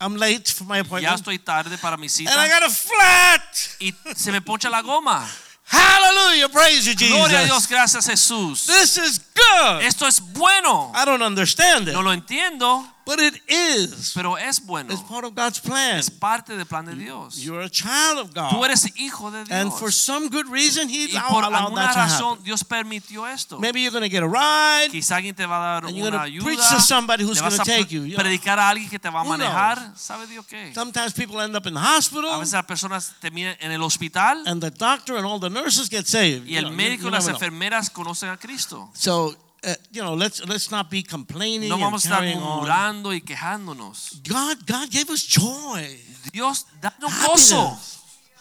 I'm 0.00 0.16
late 0.16 0.50
for 0.52 0.64
my 0.64 0.76
Ya 0.76 0.80
appointment. 0.82 1.16
estoy 1.20 1.38
tarde 1.38 1.78
para 1.78 1.96
mi 1.96 2.08
cita 2.08 2.30
And 2.32 2.40
I 2.40 2.48
got 2.48 2.62
a 2.62 2.70
flat. 2.70 3.42
y 3.80 3.94
se 4.14 4.30
me 4.32 4.40
poncha 4.40 4.68
la 4.70 4.80
goma. 4.82 5.26
Hallelujah. 5.68 6.48
Praise 6.48 6.86
you, 6.86 6.94
Gloria 6.94 7.40
a 7.40 7.44
Dios, 7.44 7.64
Jesus. 7.64 7.68
gracias 7.68 8.06
Jesús. 8.06 8.66
This 8.66 8.96
is 8.98 9.20
good. 9.34 9.82
Esto 9.82 10.06
es 10.06 10.20
bueno. 10.20 10.92
I 10.94 11.04
don't 11.04 11.22
understand 11.22 11.88
it, 11.88 11.92
No 11.94 12.02
lo 12.02 12.12
entiendo, 12.12 12.84
but 13.06 13.18
it 13.20 13.40
is. 13.48 14.12
pero 14.14 14.36
es 14.36 14.60
bueno. 14.60 14.92
It's 14.92 15.02
part 15.02 15.24
of 15.24 15.34
God's 15.34 15.60
plan. 15.60 15.96
Es 15.98 16.10
parte 16.10 16.56
del 16.56 16.66
plan 16.66 16.84
de 16.84 16.94
Dios. 16.96 17.36
You're 17.38 17.62
a 17.64 17.70
child 17.70 18.18
of 18.18 18.34
God. 18.34 18.50
Tú 18.50 18.64
eres 18.64 18.84
hijo 18.98 19.30
de 19.30 19.44
Dios. 19.44 19.50
And 19.58 19.72
for 19.72 19.90
some 19.92 20.28
good 20.28 20.46
reason, 20.50 20.88
He 20.90 21.06
Y 21.06 21.18
por 21.30 21.44
allowed 21.44 21.54
alguna 21.68 21.82
that 21.86 21.92
to 21.94 21.98
razón 22.00 22.30
happen. 22.32 22.44
Dios 22.44 22.64
permitió 22.64 23.26
esto. 23.26 23.58
Maybe 23.58 23.80
you're 23.80 23.92
going 23.92 24.02
to 24.02 24.10
get 24.10 24.22
a 24.22 24.28
ride. 24.28 24.90
Quizá 24.90 25.16
alguien 25.16 25.34
te 25.34 25.46
va 25.46 25.56
a 25.56 25.60
dar 25.80 25.84
And 25.86 25.96
you're 25.96 26.08
una 26.08 26.22
ayuda. 26.24 26.44
preach 26.44 26.68
to 26.68 26.80
somebody 26.80 27.24
who's 27.24 27.40
gonna 27.40 27.56
take 27.58 27.86
pre- 27.86 27.94
you, 27.96 28.04
you 28.04 28.16
know. 28.16 28.22
predicar 28.22 28.58
a 28.58 28.68
alguien 28.68 28.90
que 28.90 28.98
te 28.98 29.08
va 29.08 29.20
a 29.20 29.24
manejar. 29.24 29.92
¿Sabe 29.96 30.26
Dios 30.26 30.44
qué? 30.46 30.72
Sometimes 30.74 31.12
people 31.14 31.40
end 31.40 31.54
up 31.56 31.66
in 31.66 31.74
the 31.74 31.80
hospital. 31.80 32.30
A 32.32 32.38
veces 32.38 32.54
las 32.54 32.64
personas 32.66 33.12
terminan 33.20 33.56
en 33.60 33.70
el 33.70 33.82
hospital 33.82 34.42
and 34.46 34.60
the 34.60 34.70
doctor 34.70 35.16
and 35.16 35.24
all 35.24 35.38
the 35.38 35.48
nurses 35.48 35.88
get 35.88 36.06
saved. 36.06 36.46
y 36.46 36.56
el 36.56 36.72
médico 36.72 37.06
y 37.06 37.10
las 37.12 37.28
enfermeras 37.28 37.88
conocen 37.90 38.30
a 38.30 38.36
Cristo. 38.36 38.90
So, 38.94 39.36
uh, 39.66 39.74
you 39.92 40.02
know, 40.02 40.14
let's 40.14 40.40
let's 40.46 40.70
not 40.70 40.88
be 40.90 41.02
complaining 41.02 41.68
No 41.68 41.74
and 41.74 41.84
vamos 41.84 42.04
a 42.04 42.08
estar 42.08 42.22
murmurando 42.36 43.12
y 43.12 43.20
quejándonos. 43.20 44.20
God, 44.26 44.58
God 44.66 44.88
gave 44.90 45.10
us 45.10 45.22
joy. 45.26 45.84
Dios, 46.32 46.66
danos 46.80 47.12
gozo. 47.26 47.76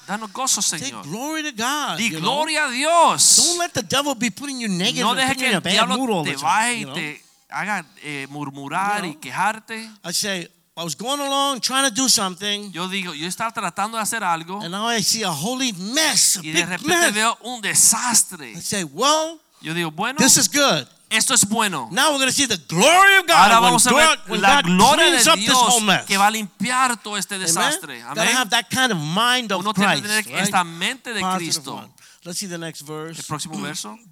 Danos 0.07 0.31
gozo, 0.31 0.61
Say 0.61 0.77
Señor. 0.79 1.03
glory 1.03 1.41
to 1.43 1.51
God. 1.51 1.97
Di 1.97 2.09
you 2.09 2.19
know? 2.19 2.21
gloria 2.21 2.67
a 2.67 2.71
Dios. 2.71 3.37
Don't 3.37 3.57
let 3.59 3.73
the 3.73 3.81
devil 3.81 4.13
be 4.13 4.29
putting 4.29 4.59
you 4.59 4.67
negative 4.67 5.01
No 5.03 5.15
deje 5.15 5.35
que 5.35 5.51
el 5.51 5.61
bad 5.61 5.87
mood 5.87 6.09
all 6.09 6.23
diablo 6.23 6.23
te 6.23 6.31
you 6.31 6.77
y 6.77 6.83
know? 6.85 6.93
te 6.93 7.21
haga 7.49 7.85
eh, 8.03 8.27
murmurar 8.29 9.03
You 9.03 9.11
y 9.11 9.15
quejarte. 9.15 9.89
I 10.03 10.11
say, 10.13 10.47
I 10.77 10.83
was 10.83 10.93
going 10.95 11.19
along 11.19 11.59
trying 11.61 11.89
to 11.89 11.93
do 11.93 12.07
something, 12.07 12.71
Yo 12.71 12.87
digo, 12.87 13.15
yo 13.15 13.25
estaba 13.27 13.51
tratando 13.51 13.97
de 13.97 14.03
hacer 14.03 14.23
algo 14.23 14.61
and 14.61 14.71
now 14.71 14.87
I 14.87 15.01
see 15.01 15.23
a 15.23 15.31
holy 15.31 15.71
mess, 15.73 16.37
a 16.37 16.41
y 16.43 16.51
de 16.51 16.65
repente 16.65 16.87
mess. 16.87 17.13
veo 17.13 17.37
un 17.41 17.61
desastre. 17.61 18.51
I 18.51 18.61
say, 18.61 18.83
well, 18.83 19.39
Yo 19.61 19.73
digo, 19.73 19.89
bueno, 19.89 20.19
this 20.19 20.37
is 20.37 20.47
good. 20.47 20.85
Esto 21.15 21.33
es 21.33 21.45
bueno. 21.45 21.89
Now 21.91 22.11
we're 22.11 22.19
going 22.19 22.29
to 22.29 22.33
see 22.35 22.45
the 22.45 22.57
glory 22.67 23.17
of 23.17 23.27
God 23.27 23.51
Ahora 23.51 23.61
vamos 23.61 23.85
a 23.87 23.89
God, 23.89 24.17
ver 24.19 24.31
when 24.31 24.41
la 24.41 24.61
God 24.61 24.65
gloria 24.65 25.11
de 25.11 25.31
up 25.31 25.37
this 25.37 25.49
whole 25.49 25.79
Dios 25.79 26.05
que 26.05 26.17
va 26.17 26.27
a 26.27 26.31
limpiar 26.31 27.01
todo 27.01 27.15
este 27.15 27.37
desastre. 27.39 28.01
Amén. 28.01 28.27
have 28.27 28.49
that 28.49 28.69
kind 28.69 28.91
of 28.91 28.97
mind 28.97 29.51
of 29.51 29.61
Uno 29.61 29.73
tiene 29.73 29.95
que 29.95 30.01
Christ. 30.01 30.27
tener 30.27 30.41
esta 30.43 30.63
mente 30.63 31.13
de 31.13 31.21
Cristo. 31.37 31.89
Let's 32.25 32.39
see 32.39 32.47
the 32.47 32.57
next 32.57 32.81
El 32.81 32.87
verse. 32.87 33.27
próximo 33.27 33.55
verso. 33.61 33.97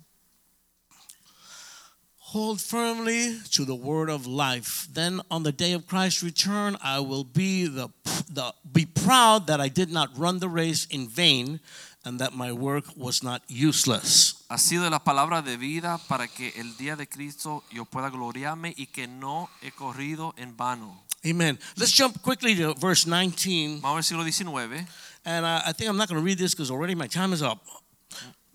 Hold 2.33 2.61
firmly 2.61 3.37
to 3.51 3.63
the 3.63 3.75
word 3.75 4.09
of 4.09 4.25
life. 4.25 4.87
Then 4.91 5.21
on 5.29 5.43
the 5.43 5.51
day 5.51 5.73
of 5.73 5.85
Christ's 5.85 6.23
return, 6.23 6.75
I 6.81 6.99
will 6.99 7.23
be 7.23 7.67
the, 7.67 7.89
the 8.27 8.53
be 8.71 8.87
proud 8.87 9.45
that 9.47 9.61
I 9.61 9.69
did 9.69 9.91
not 9.91 10.09
run 10.17 10.39
the 10.39 10.49
race 10.49 10.87
in 10.89 11.07
vain 11.07 11.59
and 12.05 12.19
that 12.19 12.33
my 12.33 12.51
work 12.51 12.85
was 12.95 13.23
not 13.23 13.41
useless. 13.47 14.45
Ha 14.49 14.57
sido 14.57 14.89
la 14.89 14.99
palabra 14.99 15.41
de 15.41 15.57
vida 15.57 15.99
para 16.07 16.27
que 16.27 16.53
el 16.57 16.75
día 16.77 16.95
de 16.95 17.07
Cristo 17.07 17.63
yo 17.71 17.85
pueda 17.85 18.09
gloriarme 18.09 18.73
y 18.77 18.87
que 18.87 19.07
no 19.07 19.49
he 19.61 19.71
corrido 19.71 20.33
en 20.37 20.55
vano. 20.55 21.03
Amen. 21.25 21.57
Let's 21.77 21.93
jump 21.93 22.21
quickly 22.21 22.55
to 22.55 22.73
verse 22.73 23.07
19. 23.07 23.79
Vamos 23.81 24.11
al 24.11 24.23
XIX. 24.23 24.85
And 25.25 25.45
uh, 25.45 25.61
I 25.65 25.71
think 25.71 25.89
I'm 25.89 25.97
not 25.97 26.09
going 26.09 26.19
to 26.19 26.25
read 26.25 26.37
this 26.37 26.53
because 26.53 26.69
already 26.69 26.95
my 26.95 27.07
time 27.07 27.31
is 27.31 27.41
up. 27.41 27.59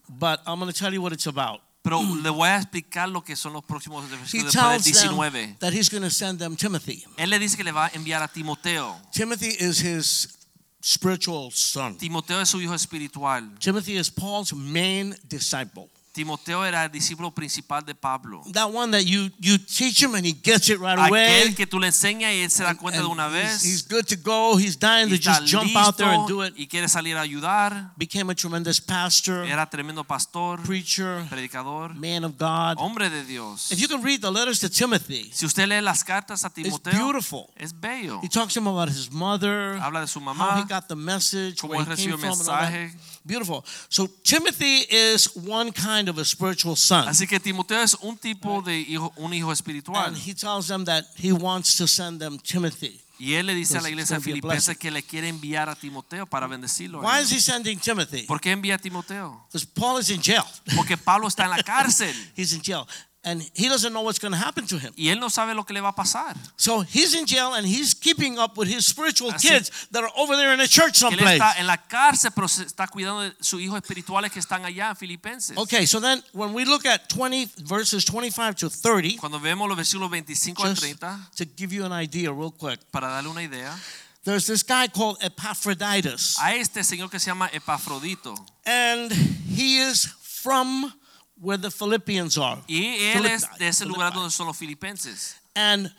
But 0.08 0.40
I'm 0.46 0.58
going 0.58 0.70
to 0.70 0.78
tell 0.78 0.92
you 0.92 1.00
what 1.00 1.12
it's 1.12 1.26
about. 1.26 1.60
Pero 1.82 2.00
le 2.00 2.30
voy 2.30 2.48
a 2.48 2.56
explicar 2.58 3.08
lo 3.08 3.22
que 3.22 3.34
son 3.34 3.54
los 3.54 3.64
próximos 3.64 4.04
versículos 4.10 4.52
del 4.52 4.62
tells 4.62 4.84
them 4.84 5.16
19. 5.16 5.56
that 5.60 5.72
he's 5.72 5.88
going 5.88 6.02
to 6.02 6.10
send 6.10 6.38
them 6.38 6.56
Timothy. 6.56 7.04
Él 7.16 7.30
le 7.30 7.38
dice 7.38 7.56
que 7.56 7.64
le 7.64 7.72
va 7.72 7.86
a 7.86 7.90
enviar 7.94 8.22
a 8.22 8.28
Timoteo. 8.28 8.96
Timothy 9.12 9.56
is 9.58 9.80
his 9.80 10.37
spiritual 10.80 11.50
son. 11.52 11.96
Timoteo 11.96 12.40
es 12.40 12.48
su 12.48 12.60
hijo 12.60 12.74
espiritual. 12.74 13.50
Timothy 13.58 13.96
is 13.96 14.10
Paul's 14.10 14.52
main 14.52 15.14
disciple. 15.28 15.88
Timoteo 16.18 16.64
era 16.64 16.84
el 16.84 16.90
discípulo 16.90 17.30
principal 17.30 17.84
de 17.84 17.94
Pablo. 17.94 18.42
That 18.52 18.74
one 18.74 18.90
that 18.90 19.04
you 19.04 19.30
you 19.38 19.56
teach 19.56 20.02
him 20.02 20.16
and 20.16 20.26
he 20.26 20.32
gets 20.32 20.68
it 20.68 20.80
right 20.80 20.98
away. 20.98 21.42
Aquel 21.42 21.54
que 21.54 21.64
tú 21.64 21.78
le 21.78 21.86
enseñas 21.86 22.32
y 22.32 22.40
él 22.42 22.50
se 22.50 22.64
da 22.64 22.74
cuenta 22.74 23.00
de 23.00 23.06
una 23.06 23.28
he's, 23.28 23.62
he's 23.62 23.86
good 23.88 24.04
to 24.04 24.16
go. 24.16 24.56
He's 24.58 24.76
dying 24.76 25.08
to 25.10 25.16
just 25.16 25.46
jump 25.46 25.76
out 25.76 25.96
there 25.96 26.10
and 26.10 26.26
do 26.26 26.42
it. 26.42 26.54
y 26.58 26.66
quiere 26.66 26.88
salir 26.88 27.16
a 27.16 27.20
ayudar. 27.20 27.92
Became 27.96 28.30
a 28.30 28.34
tremendous 28.34 28.80
pastor, 28.80 29.44
Era 29.44 29.70
tremendo 29.70 30.02
pastor, 30.02 30.60
preacher, 30.62 31.24
predicador, 31.28 31.94
man 31.94 32.24
of 32.24 32.36
God. 32.36 32.78
hombre 32.78 33.08
de 33.10 33.22
Dios. 33.22 33.70
If 33.70 33.78
you 33.78 33.86
can 33.86 34.02
read 34.02 34.20
the 34.20 34.30
letters 34.32 34.58
to 34.58 34.68
Timothy, 34.68 35.30
Si 35.32 35.46
usted 35.46 35.68
lee 35.68 35.80
las 35.80 36.02
cartas 36.02 36.44
a 36.44 36.50
Timoteo. 36.50 36.90
it's 36.90 36.98
beautiful. 36.98 37.48
es 37.56 37.72
bello. 37.72 38.18
He 38.22 38.28
talks 38.28 38.54
to 38.54 38.60
him 38.60 38.66
about 38.66 38.88
his 38.88 39.12
mother, 39.12 39.78
Habla 39.78 40.00
de 40.00 40.08
su 40.08 40.18
mamá. 40.18 40.50
how 40.50 40.56
he 40.62 40.64
got 40.64 40.88
the 40.88 40.96
message, 40.96 41.60
cómo 41.60 41.74
where 41.74 41.84
él 41.84 41.92
he 41.92 41.94
came 41.94 42.10
recibió 42.10 42.14
el 42.14 42.18
from, 42.18 42.30
all 42.30 42.44
that. 42.60 42.72
mensaje. 42.72 43.18
Beautiful. 43.24 43.64
So 43.90 44.08
Timothy 44.24 44.86
is 44.88 45.26
one 45.36 45.70
kind 45.70 46.07
of 46.08 46.18
a 46.18 46.24
spiritual 46.24 46.76
son. 46.76 47.08
Así 47.08 47.26
que 47.26 47.38
Timoteo 47.40 47.82
es 47.82 47.94
un 48.00 48.16
tipo 48.16 48.62
de 48.62 48.78
hijo, 48.78 49.12
un 49.16 49.32
hijo 49.32 49.52
espiritual. 49.52 50.06
And 50.06 50.16
he 50.16 50.34
tells 50.34 50.66
them 50.68 50.84
that 50.84 51.04
he 51.16 51.32
wants 51.32 51.76
to 51.76 51.86
send 51.86 52.20
them 52.20 52.38
Timothy. 52.38 53.00
Y 53.18 53.34
él 53.34 53.46
le 53.46 53.54
dice 53.54 53.76
a 53.76 53.80
la 53.80 53.88
iglesia 53.88 54.16
gonna 54.16 54.24
be 54.24 54.30
a 54.30 54.34
filipense 54.34 54.76
que 54.76 54.92
le 54.92 55.02
quiere 55.02 55.28
enviar 55.28 55.68
a 55.68 55.74
Timoteo 55.74 56.24
para 56.26 56.46
bendecirlo. 56.46 57.00
Why 57.00 57.20
is 57.20 57.32
he 57.32 57.40
sending 57.40 57.78
Timothy? 57.80 58.22
¿Por 58.22 58.40
qué 58.40 58.52
envía 58.52 58.76
a 58.76 58.78
Timoteo? 58.78 59.44
Because 59.48 59.66
Paul 59.66 60.00
is 60.00 60.10
in 60.10 60.22
jail. 60.22 60.44
Porque 60.76 60.96
Pablo 60.96 61.26
está 61.26 61.44
en 61.44 61.50
la 61.50 61.62
cárcel 61.64 62.14
He's 62.36 62.52
in 62.52 62.62
jail. 62.62 62.86
And 63.28 63.42
he 63.54 63.68
doesn't 63.68 63.92
know 63.92 64.00
what's 64.02 64.18
going 64.18 64.32
to 64.32 64.38
happen 64.38 64.66
to 64.68 64.78
him. 64.78 64.92
y 64.96 65.08
él 65.08 65.20
no 65.20 65.28
sabe 65.28 65.54
lo 65.54 65.64
que 65.64 65.74
le 65.74 65.80
va 65.80 65.88
a 65.90 65.94
pasar. 65.94 66.34
So 66.56 66.80
he's 66.82 67.14
in 67.14 67.26
jail 67.26 67.52
and 67.54 67.66
he's 67.66 67.92
keeping 67.94 68.38
up 68.38 68.56
with 68.56 68.68
his 68.68 68.86
spiritual 68.86 69.30
Así- 69.32 69.48
kids 69.48 69.70
that 69.90 70.02
are 70.02 70.10
over 70.16 70.34
there 70.36 70.52
in 70.54 70.60
a 70.60 70.66
church 70.66 70.94
Él 71.02 71.10
someplace. 71.10 71.38
está 71.40 71.58
en 71.58 71.66
la 71.66 71.76
cárcel, 71.76 72.30
pero 72.34 72.46
está 72.46 72.86
cuidando 72.88 73.20
de 73.22 73.32
sus 73.40 73.60
hijos 73.60 73.76
espirituales 73.82 74.32
que 74.32 74.40
están 74.40 74.64
allá 74.64 74.90
en 74.90 74.96
Filipenses. 74.96 75.56
Okay, 75.58 75.84
so 75.86 76.00
then 76.00 76.22
when 76.32 76.52
we 76.54 76.64
look 76.64 76.86
at 76.86 77.08
20 77.08 77.50
verses 77.64 78.04
25 78.04 78.56
to 78.56 78.70
30, 78.70 79.16
Cuando 79.18 79.38
vemos 79.38 79.68
los 79.68 79.76
versículos 79.76 80.10
25 80.10 80.64
al 80.64 80.70
just 80.70 80.82
30, 80.82 81.18
to 81.36 81.44
give 81.56 81.72
you 81.74 81.84
an 81.84 81.92
idea 81.92 82.32
real 82.32 82.50
quick, 82.50 82.80
para 82.90 83.08
darle 83.08 83.28
una 83.30 83.42
idea, 83.42 83.76
there's 84.24 84.46
this 84.46 84.62
guy 84.62 84.88
called 84.88 85.16
Epaphroditus. 85.22 86.36
a 86.40 86.54
este 86.54 86.82
señor 86.84 87.10
que 87.10 87.18
se 87.18 87.26
llama 87.30 87.48
Epafrodito. 87.52 88.34
And 88.64 89.10
he 89.12 89.80
is 89.80 90.06
from 90.22 90.92
where 91.40 91.56
the 91.58 91.70
Philippians 91.70 92.36
are. 92.38 92.62
Y 92.66 92.84
él 93.14 93.26
es 93.26 93.46
de 93.58 93.68
ese 93.68 93.84
lugar 93.86 94.12
donde 94.12 94.30
son 94.30 94.46
los 94.46 94.56
filipenses. 94.56 95.36
And 95.54 95.92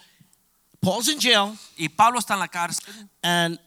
Paul's 0.82 1.08
in 1.10 1.20
jail, 1.20 1.58
Y 1.78 1.88
Pablo 1.90 2.20
está 2.20 2.34
en 2.36 2.40
la 2.40 2.48
cárcel 2.48 2.94
and 3.24 3.60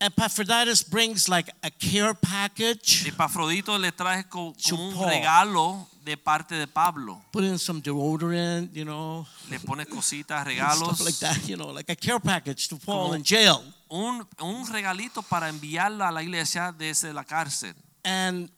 Epaphroditus 0.00 0.82
brings 0.82 1.28
like 1.28 1.48
a 1.62 1.70
care 1.70 2.12
package, 2.14 3.06
Epafrodito 3.08 3.78
le 3.78 3.90
trae 3.92 4.28
co- 4.28 4.54
como 4.68 4.88
un 4.88 5.08
regalo 5.08 5.86
de 6.04 6.16
parte 6.16 6.56
de 6.56 6.66
Pablo. 6.66 7.22
put 7.32 7.44
in 7.44 7.58
some 7.58 7.80
deodorant, 7.80 8.70
you 8.74 8.84
know, 8.84 9.26
Le 9.48 9.58
pone 9.60 9.86
cositas, 9.88 10.44
regalos. 10.44 10.96
stuff 10.96 11.00
like 11.06 11.18
that, 11.20 11.48
you 11.48 11.56
know, 11.56 11.68
like 11.72 11.88
a 11.90 11.96
care 11.96 12.20
package 12.20 12.68
to 12.68 12.76
Paul 12.76 13.04
Como- 13.04 13.14
in 13.14 13.22
jail. 13.24 13.62
Un, 13.88 14.26
un 14.40 14.66
regalito 14.70 15.22
para 15.22 15.48
enviarla 15.48 16.08
a 16.08 16.12
la 16.12 16.22
iglesia 16.22 16.74
desde 16.76 17.14
la 17.14 17.24
cárcel. 17.24 17.74
And 18.04 18.50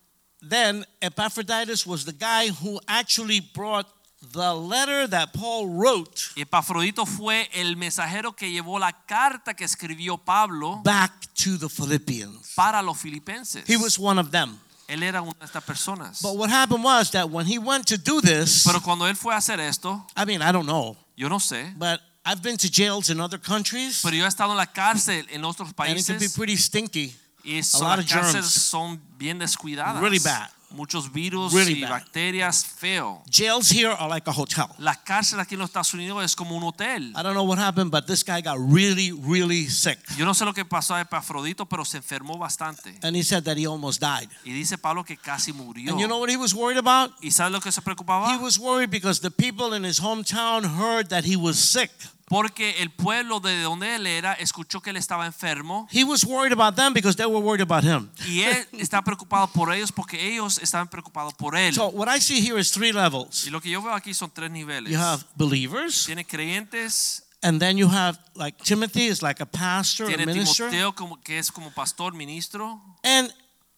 then 0.42 0.85
Epaphroditus 1.03 1.87
was 1.87 2.05
the 2.05 2.12
guy 2.12 2.49
who 2.49 2.81
actually 2.88 3.40
brought 3.40 3.87
the 4.33 4.55
letter 4.55 5.07
that 5.09 5.33
Paul 5.33 5.68
wrote 5.68 6.31
Epafrodito 6.37 7.07
fue 7.07 7.49
el 7.55 7.77
mensajero 7.77 8.35
que 8.35 8.51
llevó 8.51 8.79
la 8.79 8.92
carta 9.07 9.55
que 9.55 9.64
escribió 9.64 10.18
Pablo 10.18 10.81
back 10.83 11.12
to 11.35 11.57
the 11.59 11.68
Philippians. 11.68 12.55
para 12.57 12.83
los 12.83 12.99
filipenses. 12.99 13.64
He 13.66 13.77
was 13.77 13.99
one 13.99 14.18
of 14.18 14.31
them. 14.31 14.59
Él 14.88 15.03
era 15.03 15.20
una 15.20 15.33
de 15.38 15.44
estas 15.46 15.64
personas. 15.64 16.22
But 16.22 16.37
what 16.37 16.49
happened 16.51 16.83
was 16.85 17.11
that 17.11 17.29
when 17.31 17.46
he 17.46 17.59
went 17.59 17.87
to 17.88 17.99
do 17.99 18.20
this, 18.20 18.64
Pero 18.64 18.81
cuando 18.81 19.07
él 19.07 19.16
fue 19.16 19.35
a 19.35 19.38
hacer 19.38 19.59
esto, 19.61 20.05
I 20.16 20.25
mean, 20.25 20.42
I 20.42 20.53
don't 20.53 20.66
know, 20.66 20.96
yo 21.16 21.29
no 21.29 21.38
sé, 21.38 21.75
but 21.77 22.01
I've 22.25 22.42
been 22.42 22.57
to 22.57 22.68
jails 22.68 23.11
in 23.11 23.20
other 23.20 23.38
countries, 23.38 24.01
pero 24.03 24.14
yo 24.16 24.25
he 24.25 24.29
estado 24.29 24.51
en 24.53 24.57
la 24.57 24.66
cárcel 24.66 25.27
en 25.31 25.44
otros 25.44 25.72
países. 25.72 26.09
and 26.11 26.16
it 26.22 26.25
can 26.25 26.29
be 26.29 26.35
pretty 26.35 26.57
stinky. 26.57 27.14
A 27.46 27.78
lot 27.78 27.96
las 27.96 27.98
of 28.00 28.06
germs. 28.06 28.26
cárceles 28.32 28.46
son 28.46 29.00
bien 29.18 29.38
descuidadas. 29.38 30.00
Really 30.00 30.18
bad. 30.18 30.50
Muchos 30.68 31.11
virus 31.12 31.52
Really 31.54 31.74
y 31.74 31.82
bad. 31.82 31.90
bacterias 31.90 32.66
feo. 32.66 33.22
Jails 33.30 33.70
here 33.70 33.88
are 33.92 34.09
like 34.09 34.28
a 34.28 34.32
hotel. 34.32 34.66
La 34.78 34.96
cárcel 34.96 35.38
aquí 35.38 35.54
en 35.54 35.61
los 35.61 35.70
Estados 35.70 35.94
Unidos 35.94 36.24
es 36.24 36.35
como 36.35 36.56
un 36.56 36.64
hotel. 36.64 37.12
I 37.16 37.22
don't 37.22 37.35
know 37.35 37.44
what 37.44 37.56
happened, 37.59 37.92
but 37.92 38.06
this 38.06 38.24
guy 38.24 38.40
got 38.42 38.59
really, 38.59 39.12
really 39.12 39.68
sick. 39.68 39.98
Yo 40.18 40.24
no 40.26 40.35
sé 40.35 40.44
lo 40.44 40.52
que 40.52 40.64
pasó 40.64 40.96
a 40.96 41.00
Epafrodito, 41.02 41.66
pero 41.66 41.85
se 41.85 41.98
enfermó 41.98 42.37
bastante. 42.37 42.98
And 43.02 43.16
he 43.16 43.22
said 43.22 43.44
that 43.44 43.56
he 43.56 43.64
almost 43.66 44.00
died. 44.02 44.28
Y 44.44 44.50
dice 44.52 44.76
Pablo 44.76 45.04
que 45.04 45.16
casi 45.16 45.52
murió. 45.52 45.92
And 45.92 46.00
you 46.00 46.09
know 46.09 46.18
what 46.18 46.30
he 46.30 46.37
was 46.37 46.52
worried 46.52 46.78
about? 46.78 47.12
¿Y 47.22 47.30
sabe 47.30 47.52
lo 47.52 47.61
que 47.61 47.70
se 47.70 47.80
preocupaba? 47.80 48.35
He 48.37 48.42
was 48.42 48.59
worried 48.59 48.90
because 48.90 49.20
the 49.20 49.30
people 49.30 49.72
in 49.72 49.85
his 49.85 50.00
hometown 50.00 50.64
heard 50.64 51.09
that 51.11 51.24
he 51.24 51.37
was 51.37 51.56
sick. 51.59 51.92
Porque 52.28 52.82
el 52.82 52.90
pueblo 52.90 53.38
de 53.38 53.60
donde 53.62 53.94
él 53.94 54.04
era 54.06 54.32
escuchó 54.32 54.80
que 54.80 54.90
él 54.90 54.96
estaba 54.96 55.26
enfermo 55.26 55.86
He 55.92 56.02
was 56.02 56.24
worried 56.24 56.52
about 56.52 56.74
them 56.74 56.92
because 56.92 57.16
they 57.16 57.24
were 57.26 57.38
worried 57.38 57.62
about 57.62 57.84
him. 57.84 58.10
y 58.26 58.40
él 58.42 58.66
está 58.80 59.00
preocupado 59.02 59.46
por 59.52 59.72
ellos 59.72 59.92
porque 59.92 60.32
ellos 60.32 60.58
estaban 60.58 60.88
preocupados 60.88 61.34
por 61.34 61.54
él. 61.56 61.72
So 61.74 61.86
what 61.88 62.08
I 62.08 62.20
see 62.20 62.40
here 62.40 62.58
is 62.60 62.72
three 62.72 62.92
levels. 62.92 63.46
Y 63.46 63.50
lo 63.50 63.60
que 63.60 63.70
yo 63.70 63.80
veo 63.80 63.94
aquí 63.94 64.12
son 64.12 64.30
tres 64.32 64.50
niveles. 64.50 64.90
You 64.92 64.98
have 64.98 65.22
believers, 65.36 66.04
Tiene 66.06 66.24
creyentes, 66.24 67.22
and 67.42 67.60
then 67.60 67.76
you 67.78 67.88
have 67.88 68.18
like 68.34 68.58
Timothy 68.64 69.06
is 69.06 69.22
like 69.22 69.40
a 69.40 69.46
pastor, 69.46 70.06
a 70.06 70.08
tiene 70.08 70.26
minister, 70.26 70.68
Timoteo 70.68 70.94
como, 70.96 71.20
que 71.22 71.38
es 71.38 71.52
como 71.52 71.70
pastor, 71.70 72.12
ministro. 72.12 72.80
and 73.04 73.32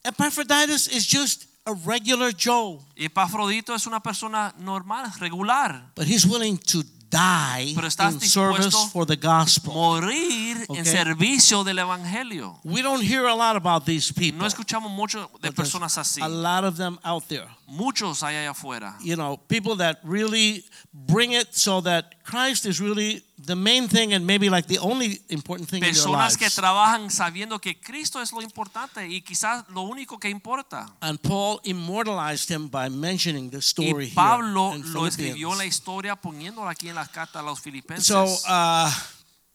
Epaphroditus 0.05 0.89
is 0.89 1.07
just 1.07 1.45
a 1.67 1.75
regular 1.85 2.33
Joe, 2.33 2.81
Y 2.97 3.05
Epafrodito 3.07 3.75
es 3.75 3.87
una 3.87 4.01
persona 4.01 4.55
normal, 4.59 5.13
regular. 5.21 5.93
but 5.95 6.07
he's 6.07 6.25
willing 6.25 6.57
to 6.57 6.83
die 7.11 7.73
Pero 7.75 7.87
estás 7.87 8.15
in 8.15 8.21
service 8.21 8.77
for 8.93 9.07
the 9.07 9.17
gospel. 9.17 9.73
Morir 9.73 10.65
Okay. 10.69 10.79
en 10.81 10.85
servicio 10.85 11.65
del 11.65 11.79
evangelio. 11.79 12.59
We 12.65 12.83
don't 12.83 13.03
hear 13.03 13.27
a 13.27 13.35
lot 13.35 13.57
about 13.57 13.85
these 13.87 14.13
people. 14.13 14.39
No 14.39 14.47
escuchamos 14.47 14.91
mucho 14.91 15.31
de 15.41 15.51
personas 15.53 15.97
así. 15.97 16.21
A 16.23 16.29
lot 16.29 16.65
of 16.65 16.77
them 16.77 16.99
out 17.05 17.27
there. 17.29 17.49
Muchos 17.67 18.23
hay 18.23 18.35
allá 18.37 18.51
afuera. 18.51 18.97
You 19.01 19.17
know, 19.17 19.39
people 19.49 19.77
that 19.77 19.99
really 20.05 20.65
bring 20.93 21.33
it 21.33 21.55
so 21.55 21.81
that 21.83 22.23
Christ 22.25 22.67
is 22.67 22.81
really 22.81 23.23
the 23.45 23.55
main 23.55 23.89
thing 23.89 24.13
and 24.13 24.27
maybe 24.27 24.51
like 24.51 24.67
the 24.67 24.79
only 24.79 25.21
important 25.29 25.69
thing 25.69 25.83
in 25.83 25.91
Personas 25.91 26.37
que 26.37 26.51
trabajan 26.51 27.11
sabiendo 27.11 27.61
que 27.61 27.79
Cristo 27.81 28.21
es 28.21 28.33
lo 28.33 28.43
importante 28.43 29.07
y 29.09 29.23
quizás 29.23 29.65
lo 29.71 29.83
único 29.83 30.19
que 30.19 30.29
importa. 30.29 30.89
And 31.01 31.21
Paul 31.21 31.61
immortalized 31.65 32.51
him 32.51 32.69
by 32.69 32.89
mentioning 32.89 33.51
the 33.51 33.59
story 33.59 34.07
Y 34.07 34.15
Pablo 34.15 34.71
here 34.71 34.81
in 34.81 34.93
lo 34.93 35.07
escribió 35.07 35.55
la 35.55 35.65
historia 35.65 36.17
poniéndolo 36.17 36.69
aquí 36.69 36.89
en 36.89 36.97
la 36.97 37.07
carta 37.07 37.41
a 37.41 37.43
los 37.43 37.61
filipenses. 37.61 38.07
So 38.07 38.25
uh, 38.49 38.91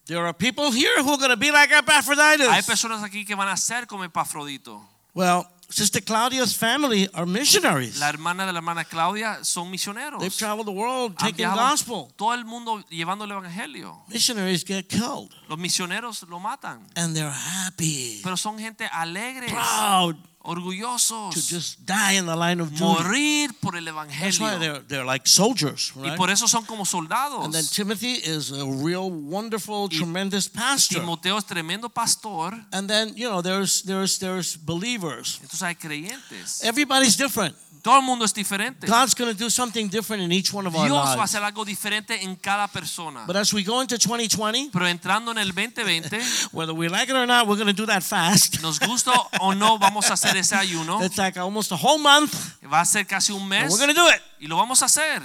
there 0.05 0.19
are 0.19 0.33
people 0.33 0.71
here 0.71 1.01
who 1.01 1.11
are 1.11 1.17
going 1.17 1.31
to 1.31 1.37
be 1.37 1.51
like 1.51 1.71
Epaphroditus. 1.71 2.47
Hay 2.49 2.63
personas 2.63 3.03
aquí 3.03 3.25
que 3.25 3.35
van 3.35 3.49
a 3.49 3.57
ser 3.57 3.85
como 3.87 4.03
Epafrodito. 4.03 4.81
Well, 5.13 5.45
Sister 5.73 6.01
Claudia's 6.03 6.55
family 6.55 7.09
are 7.15 7.25
missionaries. 7.25 7.97
La 7.99 8.09
hermana 8.09 8.45
de 8.45 8.53
la 8.53 8.59
hermana 8.59 8.85
Claudia 8.85 9.43
son 9.43 9.71
misioneros. 9.71 10.19
They've 10.19 10.35
traveled 10.37 10.67
the 10.67 10.71
world 10.71 11.17
taking 11.17 11.47
the 11.49 11.55
gospel. 11.55 12.13
Todo 12.15 12.33
el 12.35 12.45
mundo 12.45 12.83
llevando 12.89 13.25
el 13.25 13.31
evangelio. 13.31 14.03
Missionaries 14.07 14.63
get 14.63 14.87
killed, 14.87 15.33
Los 15.49 15.57
misioneros 15.57 16.21
lo 16.29 16.39
matan. 16.39 16.85
and 16.95 17.15
they're 17.15 17.31
happy, 17.31 18.19
Pero 18.23 18.37
son 18.37 18.59
gente 18.59 18.85
alegres, 18.85 19.51
proud 19.51 20.15
to 20.43 20.49
orgullosos. 20.49 21.47
just 21.47 21.85
die 21.85 22.13
in 22.13 22.25
the 22.25 22.35
line 22.35 22.59
of 22.61 22.69
duty. 22.71 22.83
Morir 22.83 23.49
por 23.61 23.75
el 23.75 23.85
That's 23.85 24.39
why 24.39 24.53
evangelio. 24.55 24.59
they're 24.59 24.79
they're 24.87 25.05
like 25.05 25.25
soldiers, 25.27 25.91
Y 25.95 26.03
right? 26.09 26.17
por 26.17 26.29
eso 26.29 26.47
son 26.47 26.65
como 26.65 26.83
soldados. 26.85 27.45
And 27.45 27.53
then 27.53 27.65
Timothy 27.65 28.13
is 28.13 28.51
a 28.51 28.65
real 28.65 29.09
wonderful, 29.09 29.87
Y 29.91 29.97
tremendous 29.97 30.47
pastor. 30.49 30.99
Timoteo 30.99 31.37
es 31.37 31.45
tremendo 31.45 31.89
pastor. 31.93 32.53
And 32.71 32.89
then 32.89 33.13
you 33.15 33.29
know 33.29 33.41
there's 33.41 33.83
there's 33.83 34.19
there's 34.19 34.57
believers. 34.57 35.39
Entonces 35.41 35.61
hay 35.61 35.75
creyentes. 35.75 36.63
Everybody's 36.63 37.15
different. 37.15 37.55
Todo 37.83 37.97
el 37.97 38.03
mundo 38.03 38.23
es 38.23 38.33
diferente. 38.33 38.87
God's 38.87 39.13
going 39.13 39.29
to 39.29 39.37
do 39.37 39.49
something 39.49 39.89
different 39.89 40.23
in 40.23 40.31
each 40.31 40.53
one 40.53 40.65
of 40.65 40.73
our 40.73 40.87
Dios 40.87 41.17
va 41.17 41.21
a 41.21 41.25
hacer 41.25 41.43
algo 41.43 41.65
diferente 41.65 42.23
en 42.23 42.37
cada 42.37 42.69
persona. 42.69 43.25
But 43.27 43.35
as 43.35 43.53
we 43.53 43.61
go 43.61 43.81
into 43.81 43.97
2020, 43.97 44.69
Pero 44.71 44.87
entrando 44.87 45.31
en 45.31 45.37
el 45.37 45.51
2020, 45.51 46.17
whether 46.53 46.73
we 46.73 46.87
like 46.87 47.11
it 47.11 47.15
or 47.17 47.27
not, 47.27 47.45
we're 47.45 47.57
going 47.61 47.67
to 47.67 47.73
do 47.73 47.85
that 47.85 48.01
fast. 48.01 48.61
nos 48.63 48.79
gusta 48.79 49.11
o 49.41 49.53
no, 49.53 49.77
vamos 49.77 50.09
a 50.09 50.13
hacer 50.13 50.37
ese 50.37 50.53
ayuno. 50.55 51.03
It's 51.03 51.17
like 51.17 51.37
almost 51.37 51.73
a 51.73 51.75
whole 51.75 51.99
month, 51.99 52.33
Va 52.65 52.79
a 52.79 52.85
ser 52.85 53.05
casi 53.05 53.33
un 53.33 53.41
and 53.41 53.49
mes 53.49 53.69
we're 53.69 53.77
going 53.77 53.93
to 53.93 54.01
do 54.01 54.07
it. 54.07 54.21
y 54.39 54.47
lo 54.47 54.55
vamos 54.55 54.81
a 54.81 54.85
hacer. 54.85 55.21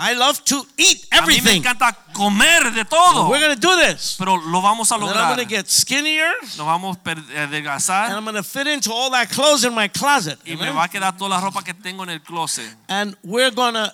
I 0.00 0.14
love 0.14 0.42
to 0.44 0.66
eat 0.78 1.06
everything. 1.12 1.46
A 1.46 1.50
mí 1.50 1.60
me 1.60 1.68
encanta 1.68 1.94
comer 2.14 2.72
de 2.72 2.84
todo, 2.86 3.28
We're 3.28 3.38
going 3.38 3.54
to 3.54 3.60
do 3.60 3.76
this. 3.76 4.16
pero 4.18 4.36
lo 4.38 4.62
vamos 4.62 4.90
a 4.90 4.94
And 4.94 5.04
I'm 5.04 5.36
going 5.36 5.46
to 5.46 5.54
get 5.54 5.68
skinnier, 5.68 6.32
Nos 6.56 6.66
vamos 6.66 6.96
a 6.96 7.10
eh, 7.10 7.14
and 7.36 7.52
adelgazar 7.52 8.10
I'm 8.10 8.24
going 8.24 8.34
to 8.36 8.42
fit 8.42 8.66
into 8.66 8.90
all 8.92 9.10
that 9.10 9.28
clothes 9.28 9.64
in 9.64 9.74
my 9.74 9.88
closet. 9.88 10.38
y 10.46 10.56
me 10.56 10.70
va 10.70 10.84
a 10.84 10.88
quedar 10.88 11.16
toda 11.16 11.28
la 11.28 11.40
ropa 11.40 11.62
que 11.62 11.74
tengo 11.74 12.02
en 12.04 12.10
el 12.10 12.20
closet. 12.22 12.74
And 12.88 13.14
we're 13.22 13.50
going 13.50 13.74
to 13.74 13.92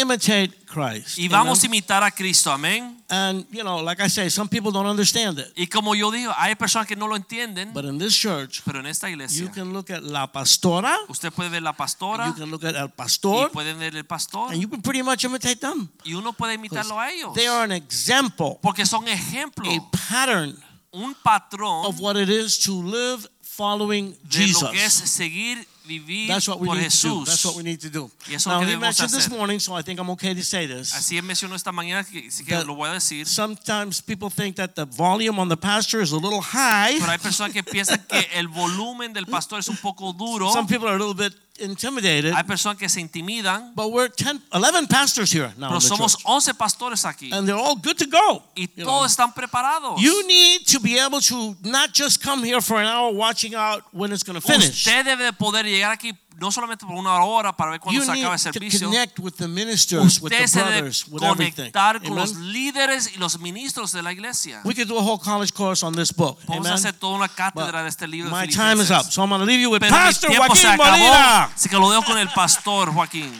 imitate 0.00 0.52
Christ. 0.66 1.18
Y 1.18 1.28
vamos 1.28 1.62
a 1.62 1.66
imitar 1.66 2.02
a 2.02 2.10
Cristo, 2.10 2.52
amén. 2.52 2.96
And 3.10 3.46
you 3.50 3.62
know, 3.62 3.82
like 3.82 4.02
I 4.02 4.08
say, 4.08 4.28
some 4.28 4.48
people 4.48 4.70
don't 4.70 4.86
understand 4.86 5.38
it. 5.38 5.52
Y 5.56 5.66
como 5.66 5.94
yo 5.94 6.10
digo, 6.10 6.32
hay 6.36 6.54
personas 6.54 6.86
que 6.86 6.94
no 6.94 7.06
lo 7.06 7.16
entienden, 7.16 7.72
But 7.72 7.86
in 7.86 7.98
this 7.98 8.14
church, 8.14 8.60
pero 8.64 8.80
en 8.80 8.86
esta 8.86 9.08
you 9.08 9.48
can 9.50 9.72
look 9.72 9.90
at 9.90 10.02
la 10.02 10.30
pastora, 10.30 10.94
usted 11.08 11.32
puede 11.32 11.48
ver 11.48 11.62
la 11.62 11.72
pastora 11.72 12.26
you 12.28 12.34
can 12.34 12.50
look 12.50 12.64
at 12.64 12.74
el 12.74 12.86
y 12.86 12.92
pastor, 12.94 13.50
pueden 13.50 13.78
ver 13.78 13.96
el 13.96 14.04
pastor 14.04 14.52
and 14.52 14.60
you 14.60 14.68
can 14.68 14.82
pretty 14.82 15.02
much 15.02 15.24
imitate 15.24 15.60
them. 15.60 15.88
y 16.04 16.12
uno 16.14 16.32
puede 16.32 16.54
imitarlo 16.54 16.98
a 17.00 17.10
ellos. 17.10 17.32
They 17.34 17.46
are 17.46 17.64
an 17.64 17.72
example, 17.72 18.58
Porque 18.60 18.84
son 18.84 19.08
ejemplo, 19.08 19.68
a 19.70 19.90
pattern 19.90 20.56
un 20.92 21.14
patrón 21.14 21.86
of 21.86 22.00
what 22.00 22.16
it 22.16 22.28
is 22.28 22.58
to 22.58 22.72
live 22.72 23.26
following 23.40 24.16
de 24.30 24.46
lo 24.48 24.70
que 24.70 24.84
es 24.84 25.00
Jesus. 25.00 25.10
seguir 25.10 25.66
vivir 25.88 26.28
That's 26.28 26.46
what 26.46 26.60
we 26.60 26.66
por 26.66 26.76
need 26.76 26.90
to 26.90 27.08
do. 27.08 27.24
That's 27.24 27.44
what 27.44 27.56
we 27.56 27.62
need 27.62 27.80
to 27.80 27.90
do. 27.90 28.10
Y 28.28 28.34
eso 28.34 28.36
es 28.36 28.46
Now 28.46 28.60
lo 28.60 28.66
que 28.66 28.74
he 28.74 28.76
mentioned 28.76 29.10
this 29.10 29.30
morning, 29.30 29.58
so 29.58 29.76
I 29.76 29.82
think 29.82 29.98
I'm 29.98 30.10
okay 30.10 30.34
to 30.34 30.42
say 30.42 30.66
this. 30.66 30.94
Así 30.94 31.20
mencionó 31.22 31.56
esta 31.56 31.72
mañana 31.72 32.04
que, 32.04 32.28
que 32.28 32.64
lo 32.64 32.74
voy 32.74 32.90
a 32.90 32.92
decir. 32.92 33.26
Sometimes 33.26 34.00
people 34.02 34.30
think 34.30 34.56
that 34.56 34.74
the 34.74 34.84
volume 34.84 35.40
on 35.40 35.48
the 35.48 35.56
pastor 35.56 36.00
is 36.00 36.12
a 36.12 36.16
little 36.16 36.42
high. 36.42 36.98
Pero 36.98 37.10
hay 37.10 37.18
personas 37.18 37.52
que 37.52 37.62
piensan 37.62 37.98
que 38.06 38.28
el 38.34 38.48
volumen 38.48 39.12
del 39.12 39.26
pastor 39.26 39.58
es 39.58 39.68
un 39.68 39.78
poco 39.78 40.12
duro. 40.12 40.52
Some 40.52 40.68
people 40.68 40.86
are 40.86 40.96
a 40.96 40.98
little 40.98 41.14
bit 41.14 41.34
intimidated. 41.58 42.32
Hay 42.34 42.44
personas 42.44 42.78
que 42.78 42.88
se 42.88 43.00
intimidan. 43.00 43.72
But 43.74 43.90
we're 43.90 44.08
10, 44.08 44.40
11 44.52 44.86
pastors 44.86 45.30
here 45.32 45.52
now. 45.56 45.68
Pero 45.68 45.80
somos 45.80 46.16
church. 46.16 46.24
11 46.26 46.54
pastores 46.54 47.04
aquí. 47.04 47.32
And 47.32 47.46
they're 47.46 47.58
all 47.58 47.76
good 47.76 47.96
to 47.98 48.06
go. 48.06 48.42
Y 48.56 48.68
you 48.76 48.84
know. 48.84 49.04
están 49.04 49.32
preparados. 49.34 50.00
You 50.00 50.26
need 50.26 50.66
to 50.66 50.80
be 50.80 50.98
able 50.98 51.20
to 51.20 51.56
not 51.62 51.92
just 51.92 52.22
come 52.22 52.44
here 52.44 52.60
for 52.60 52.80
an 52.80 52.86
hour 52.86 53.12
watching 53.12 53.54
out 53.54 53.82
when 53.92 54.12
it's 54.12 54.22
going 54.22 54.40
to 54.40 54.46
finish. 54.46 54.86
Usted 54.86 55.04
debe 55.04 55.32
poder 55.32 55.64
llegar 55.64 55.92
aquí 55.92 56.12
no 56.38 56.52
solamente 56.52 56.86
por 56.86 56.94
una 56.94 57.14
hora 57.24 57.52
para 57.56 57.72
ver 57.72 57.80
cuándo 57.80 58.02
se 58.04 58.12
acaba 58.12 58.34
el 58.34 58.38
servicio. 58.38 58.88
Usted 58.88 60.46
se 60.46 60.62
debe 60.62 60.92
conectar 61.18 62.00
con 62.00 62.16
los 62.16 62.36
líderes 62.36 63.12
y 63.14 63.18
los 63.18 63.38
ministros 63.40 63.92
de 63.92 64.02
la 64.02 64.12
iglesia. 64.12 64.60
We 64.64 64.74
could 64.74 64.88
do 64.88 64.98
a 64.98 65.02
whole 65.02 65.18
college 65.18 65.52
course 65.52 65.84
on 65.84 65.94
this 65.94 66.12
book. 66.14 66.38
Vamos 66.46 66.66
a 66.66 66.70
Amen? 66.70 66.72
hacer 66.72 66.92
toda 66.94 67.16
una 67.16 67.28
cátedra 67.28 67.82
de 67.82 67.88
este 67.88 68.06
libro 68.06 68.30
My 68.30 68.46
time 68.46 68.80
is 68.82 68.90
up, 68.90 69.10
so 69.10 69.22
I'm 69.22 69.30
going 69.30 69.40
to 69.40 69.46
leave 69.46 69.60
you 69.60 69.70
with 69.70 69.80
Pastor 69.80 70.30
acabó, 70.30 70.54
Molina. 70.76 71.44
así 71.44 71.68
que 71.68 71.76
lo 71.76 71.90
dejo 71.90 72.04
con 72.04 72.18
el 72.18 72.28
pastor 72.28 72.92
Joaquín. 72.92 73.32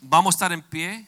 Vamos 0.00 0.34
a 0.34 0.36
estar 0.36 0.52
en 0.52 0.62
pie. 0.62 1.06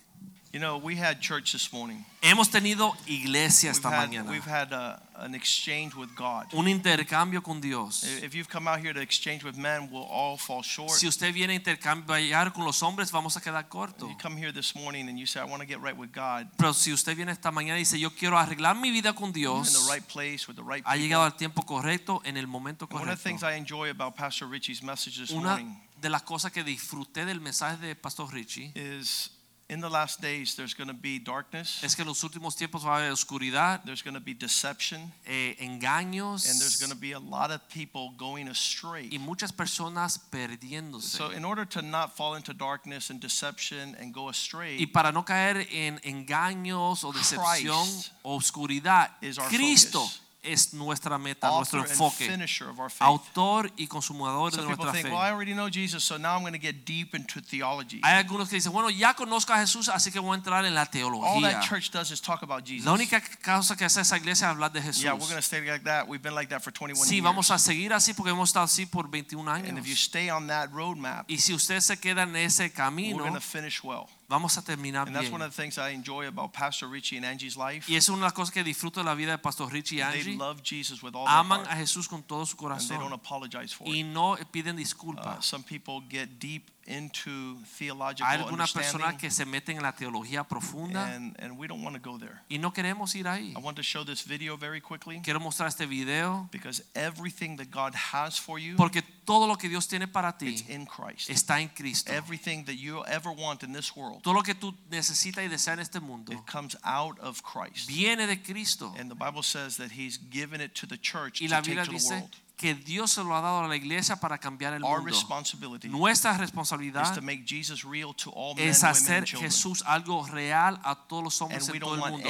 You 0.53 0.59
know, 0.59 0.79
we 0.79 0.97
had 0.97 1.21
church 1.21 1.53
this 1.53 1.73
morning. 1.73 2.05
Hemos 2.23 2.51
tenido 2.51 2.93
iglesia 3.07 3.71
We've 3.71 3.77
esta 3.77 3.89
had, 3.89 4.11
mañana. 4.11 4.29
we've 4.29 4.45
had 4.45 4.73
uh, 4.73 4.97
an 5.21 5.37
exchange 5.37 5.95
with 5.95 6.11
God. 6.17 6.47
Un 6.53 6.67
intercambio 6.67 7.41
con 7.41 7.61
Dios. 7.61 8.03
If 8.21 8.35
you've 8.35 8.49
come 8.49 8.67
out 8.67 8.81
here 8.81 8.93
to 8.93 9.01
exchange 9.01 9.45
with 9.45 9.57
men, 9.57 9.89
we'll 9.93 10.09
all 10.11 10.37
fall 10.37 10.63
short. 10.65 10.91
Si 10.91 11.07
usted 11.07 11.33
viene 11.33 11.53
a 11.53 11.55
intercambiar 11.57 12.53
con 12.53 12.65
los 12.65 12.83
hombres, 12.83 13.13
vamos 13.13 13.37
a 13.37 13.41
quedar 13.41 13.69
cortos. 13.69 14.09
You 14.09 14.17
come 14.21 14.37
here 14.37 14.51
this 14.53 14.75
morning 14.75 15.09
and 15.09 15.17
you 15.21 15.25
say, 15.25 15.41
I 15.41 15.45
want 15.45 15.63
to 15.63 15.69
get 15.69 15.81
right 15.81 15.97
with 15.97 16.11
God. 16.13 16.49
Pero 16.57 16.73
si 16.73 16.93
usted 16.93 17.15
viene 17.15 17.31
esta 17.31 17.53
mañana 17.53 17.77
y 17.77 17.83
dice, 17.83 18.01
yo 18.01 18.11
quiero 18.11 18.37
arreglar 18.37 18.75
mi 18.75 18.91
vida 18.91 19.13
con 19.13 19.33
You're 19.33 19.59
in 19.59 19.63
the 19.63 19.71
Dios, 19.71 19.89
right 19.89 20.03
place 20.09 20.49
with 20.49 20.57
the 20.57 20.65
right 20.65 20.83
ha 20.85 20.97
llegado 20.97 21.23
al 21.23 21.37
tiempo 21.37 21.63
correcto, 21.63 22.23
en 22.25 22.37
el 22.37 22.49
momento 22.49 22.89
And 22.91 23.01
one 23.01 23.09
of 23.09 23.17
the 23.17 23.23
things. 23.23 23.45
I 23.45 23.53
enjoy 23.53 23.91
about 23.91 24.17
Pastor 24.17 24.49
Richie's 24.49 24.83
message 24.83 25.17
this 25.17 25.31
Una 25.31 25.51
morning 25.51 25.77
de 26.01 26.09
las 26.09 26.23
cosas 26.23 26.51
que 26.51 26.65
disfruté 26.65 27.25
del 27.25 27.41
mensaje 27.41 27.77
de 27.77 27.95
Pastor 27.95 28.33
Richie 28.33 28.73
is 28.75 29.31
in 29.71 29.81
the 29.81 29.89
last 29.89 30.21
days 30.21 30.57
there's 30.57 30.75
going 30.75 30.89
to 30.89 30.95
be 30.95 31.19
darkness, 31.19 31.83
es 31.85 31.95
que 31.95 32.03
en 32.03 32.09
los 32.09 32.23
últimos 32.25 32.57
tiempos 32.57 32.85
va 32.85 32.97
a 32.97 32.99
haber 32.99 33.13
oscuridad, 33.13 33.85
there's 33.85 34.03
going 34.03 34.15
to 34.15 34.21
be 34.21 34.35
deception, 34.35 35.13
eh, 35.27 35.55
engaños 35.61 36.51
and 36.51 36.61
there's 36.61 36.81
going 36.81 36.91
to 36.91 36.99
be 36.99 37.13
a 37.13 37.19
lot 37.19 37.53
of 37.53 37.61
people 37.69 38.11
going 38.19 38.49
astray. 38.49 39.09
y 39.13 39.19
muchas 39.19 39.53
personas 39.53 40.19
perdiéndose. 40.19 41.17
So, 41.17 41.31
in 41.31 41.45
order 41.45 41.65
to 41.65 41.83
not 41.83 42.17
fall 42.17 42.35
into 42.35 42.53
darkness 42.53 43.11
and 43.11 43.21
deception 43.21 43.97
and 44.01 44.13
go 44.13 44.29
astray, 44.29 44.77
Y 44.79 44.87
para 44.87 45.13
no 45.13 45.25
caer 45.25 45.67
en 45.71 46.01
engaños 46.01 47.05
o 47.05 47.13
decepción 47.13 47.87
Christ 47.87 48.13
o 48.23 48.37
oscuridad, 48.37 49.11
is 49.23 49.39
our 49.39 49.49
Cristo 49.49 50.01
focus. 50.01 50.30
Es 50.43 50.73
nuestra 50.73 51.19
meta, 51.19 51.49
author 51.51 51.79
nuestro 51.79 51.81
and 51.83 51.91
enfoque, 51.91 52.27
finisher 52.29 52.69
of 52.71 52.79
our 52.81 52.91
faith. 52.91 53.03
autor 53.03 53.71
y 53.77 53.87
consumador 53.87 54.51
de 54.51 54.57
Some 54.57 54.69
people 54.69 54.85
nuestra 54.87 54.93
think, 54.93 55.07
fe. 55.09 55.13
well, 55.13 55.21
I 55.21 55.31
already 55.33 55.53
know 55.53 55.69
Jesus, 55.69 56.03
so 56.03 56.17
now 56.17 56.35
I'm 56.37 56.41
going 56.43 56.55
to 56.55 56.59
get 56.59 56.85
deep 56.87 57.15
into 57.15 57.41
theology. 57.43 58.01
Hay 58.03 58.15
algunos 58.17 58.49
que 58.49 58.57
dicen, 58.57 58.73
bueno, 58.73 58.89
ya 58.91 59.15
conozco 59.15 59.53
a 59.53 59.59
Jesús, 59.59 59.89
así 59.89 60.11
que 60.11 60.19
voy 60.19 60.33
a 60.33 60.37
entrar 60.37 60.65
en 60.65 60.75
la 60.75 60.83
All 60.83 60.89
teología. 60.91 61.51
that 61.53 61.63
church 61.69 61.91
does 61.91 62.11
is 62.11 62.21
talk 62.23 62.43
about 62.43 62.65
Jesus. 62.65 62.87
La 62.87 62.93
única 62.93 63.21
cosa 63.45 63.77
que 63.77 63.85
hace 63.85 64.01
esa 64.01 64.17
iglesia 64.17 64.47
es 64.47 64.51
hablar 64.55 64.73
de 64.73 64.81
Jesús. 64.81 65.03
Yeah, 65.03 65.13
we're 65.13 65.27
going 65.29 65.37
to 65.37 65.43
stay 65.43 65.61
like 65.61 65.85
that. 65.85 66.09
We've 66.09 66.23
been 66.23 66.35
like 66.35 66.49
that 66.51 66.63
for 66.63 66.73
21 66.73 67.05
Sí, 67.07 67.17
years. 67.17 67.25
vamos 67.25 67.51
a 67.51 67.59
seguir 67.59 67.93
así 67.93 68.15
porque 68.15 68.31
hemos 68.31 68.49
estado 68.49 68.65
así 68.65 68.87
por 68.87 69.11
21 69.11 69.47
and 69.51 69.79
if 69.79 69.85
you 69.87 69.93
años. 69.93 69.99
stay 70.05 70.31
on 70.31 70.47
that 70.47 70.71
roadmap, 70.73 71.31
Y 71.31 71.39
si 71.39 71.53
usted 71.53 71.81
se 71.81 71.99
queda 71.99 72.23
en 72.23 72.35
ese 72.37 72.63
we're 72.65 72.71
camino, 72.73 73.19
going 73.19 73.35
to 73.35 73.41
finish 73.41 73.83
well. 73.85 74.07
Vamos 74.31 74.57
a 74.57 74.63
terminar 74.63 75.07
And 75.09 75.15
that's 75.15 75.25
bien. 75.29 75.35
one 75.35 75.43
of 75.45 75.55
the 75.55 75.63
things 75.63 75.77
I 75.77 75.93
enjoy 75.93 76.27
about 76.29 76.53
Pastor 76.55 76.89
Richie 76.89 77.19
and 77.19 77.27
Angie's 77.27 77.57
life. 77.57 77.87
Y 77.93 77.97
es 77.97 78.09
una 78.09 78.31
cosas 78.31 78.51
que 78.55 78.65
disfruto 78.65 79.01
de 79.01 79.05
la 79.05 79.15
vida 79.15 79.33
de 79.33 79.39
Pastor 79.39 79.71
Richie 79.71 79.97
y 79.97 80.01
Angie. 80.01 80.23
They 80.25 80.37
love 80.37 80.63
Jesus 80.63 81.03
with 81.03 81.15
all 81.15 81.27
their 81.27 81.35
Aman 81.37 81.61
a 81.63 81.65
heart, 81.67 81.79
Jesús 81.81 82.09
con 82.09 82.23
todo 82.23 82.47
su 82.47 82.57
and 82.57 82.79
they 82.81 82.97
don't 82.97 83.11
corazón 83.11 83.13
apologize 83.13 83.75
for 83.75 83.87
y 83.87 84.01
it. 84.01 84.07
no 84.07 84.39
piden 84.51 84.77
Uh, 84.77 84.79
disculpas. 84.79 85.45
some 85.45 85.63
people 85.65 86.01
get 86.09 86.39
deep 86.39 86.71
into 86.91 87.57
theological 87.79 88.27
Hay 88.27 88.39
algunas 88.39 88.73
personas 88.73 89.13
understanding, 89.13 89.19
que 89.19 89.31
se 89.31 89.45
meten 89.45 89.77
en 89.77 89.83
la 89.83 89.93
teología 89.93 90.45
profunda 90.45 91.15
and, 91.15 91.37
and 91.41 91.57
we 91.59 91.67
don't 91.67 91.83
want 91.83 91.95
to 91.95 92.03
go 92.03 92.19
there. 92.19 92.41
y 92.49 92.59
no 92.59 92.73
queremos 92.73 93.15
ir 93.15 93.29
ahí. 93.29 93.55
I 93.57 93.61
want 93.61 93.77
to 93.77 93.83
show 93.83 94.05
this 94.05 94.23
video 94.23 94.57
very 94.57 94.81
quickly 94.81 95.21
Quiero 95.23 95.41
mostrar 95.41 95.69
este 95.69 95.87
video 95.87 96.49
because 96.51 96.83
everything 96.95 97.57
that 97.57 97.71
God 97.71 97.95
has 97.95 98.39
for 98.39 98.59
you, 98.59 98.77
porque 98.77 99.03
todo 99.25 99.47
lo 99.47 99.57
que 99.57 99.69
Dios 99.69 99.87
tiene 99.87 100.09
para 100.09 100.35
it's 100.41 100.69
in 100.69 100.87
Christ. 100.87 101.31
está 101.31 101.61
en 101.61 101.69
Cristo. 101.69 102.13
Everything 102.13 102.65
that 102.65 102.77
you 102.77 103.05
ever 103.07 103.31
want 103.31 103.63
in 103.63 103.73
this 103.73 103.95
world, 103.95 104.23
Todo 104.23 104.35
lo 104.35 104.43
que 104.43 104.55
tú 104.55 104.75
necesitas 104.91 105.45
y 105.45 105.49
deseas 105.49 105.75
en 105.75 105.81
este 105.81 106.01
mundo 106.01 106.33
it 106.33 106.45
comes 106.47 106.77
out 106.85 107.19
of 107.21 107.43
Christ. 107.43 107.89
viene 107.89 108.27
de 108.27 108.37
Cristo. 108.43 108.93
And 108.99 109.11
the 109.11 109.15
Bible 109.15 109.43
says 109.43 109.77
that 109.77 109.93
He's 109.93 110.19
given 110.19 110.61
it 110.61 110.75
to 110.75 110.87
the 110.87 110.99
church 110.99 111.41
Y 111.41 111.47
to 111.47 111.55
la 111.55 111.61
take 111.61 111.77
Biblia 111.77 111.85
to 111.85 111.91
the 111.91 111.97
dice 111.97 112.11
world. 112.11 112.37
Que 112.61 112.75
Dios 112.75 113.13
se 113.13 113.25
lo 113.25 113.35
ha 113.35 113.41
dado 113.41 113.61
a 113.61 113.69
la 113.69 113.75
iglesia 113.75 114.17
para 114.17 114.37
cambiar 114.37 114.75
el 114.75 114.85
Our 114.85 114.99
mundo. 114.99 115.07
responsibility 115.07 115.89
Nuestra 115.89 116.33
is 116.33 116.41
responsabilidad 116.41 117.15
to 117.15 117.23
make 117.23 117.45
Jesus 117.47 117.85
real 117.85 118.15
to 118.15 118.31
all 118.31 118.55
men, 118.55 118.69
es 118.69 118.83
women, 118.83 118.91
hacer 118.91 119.25
and. 119.25 119.41
Jesús 119.41 119.83
algo 119.87 120.27
real 120.27 120.79
a 120.85 120.95
todos 120.95 121.25
los 121.25 121.41
hombres 121.41 121.67
en 121.71 121.81
todo 121.81 121.95
el 121.95 122.01
mundo. 122.13 122.29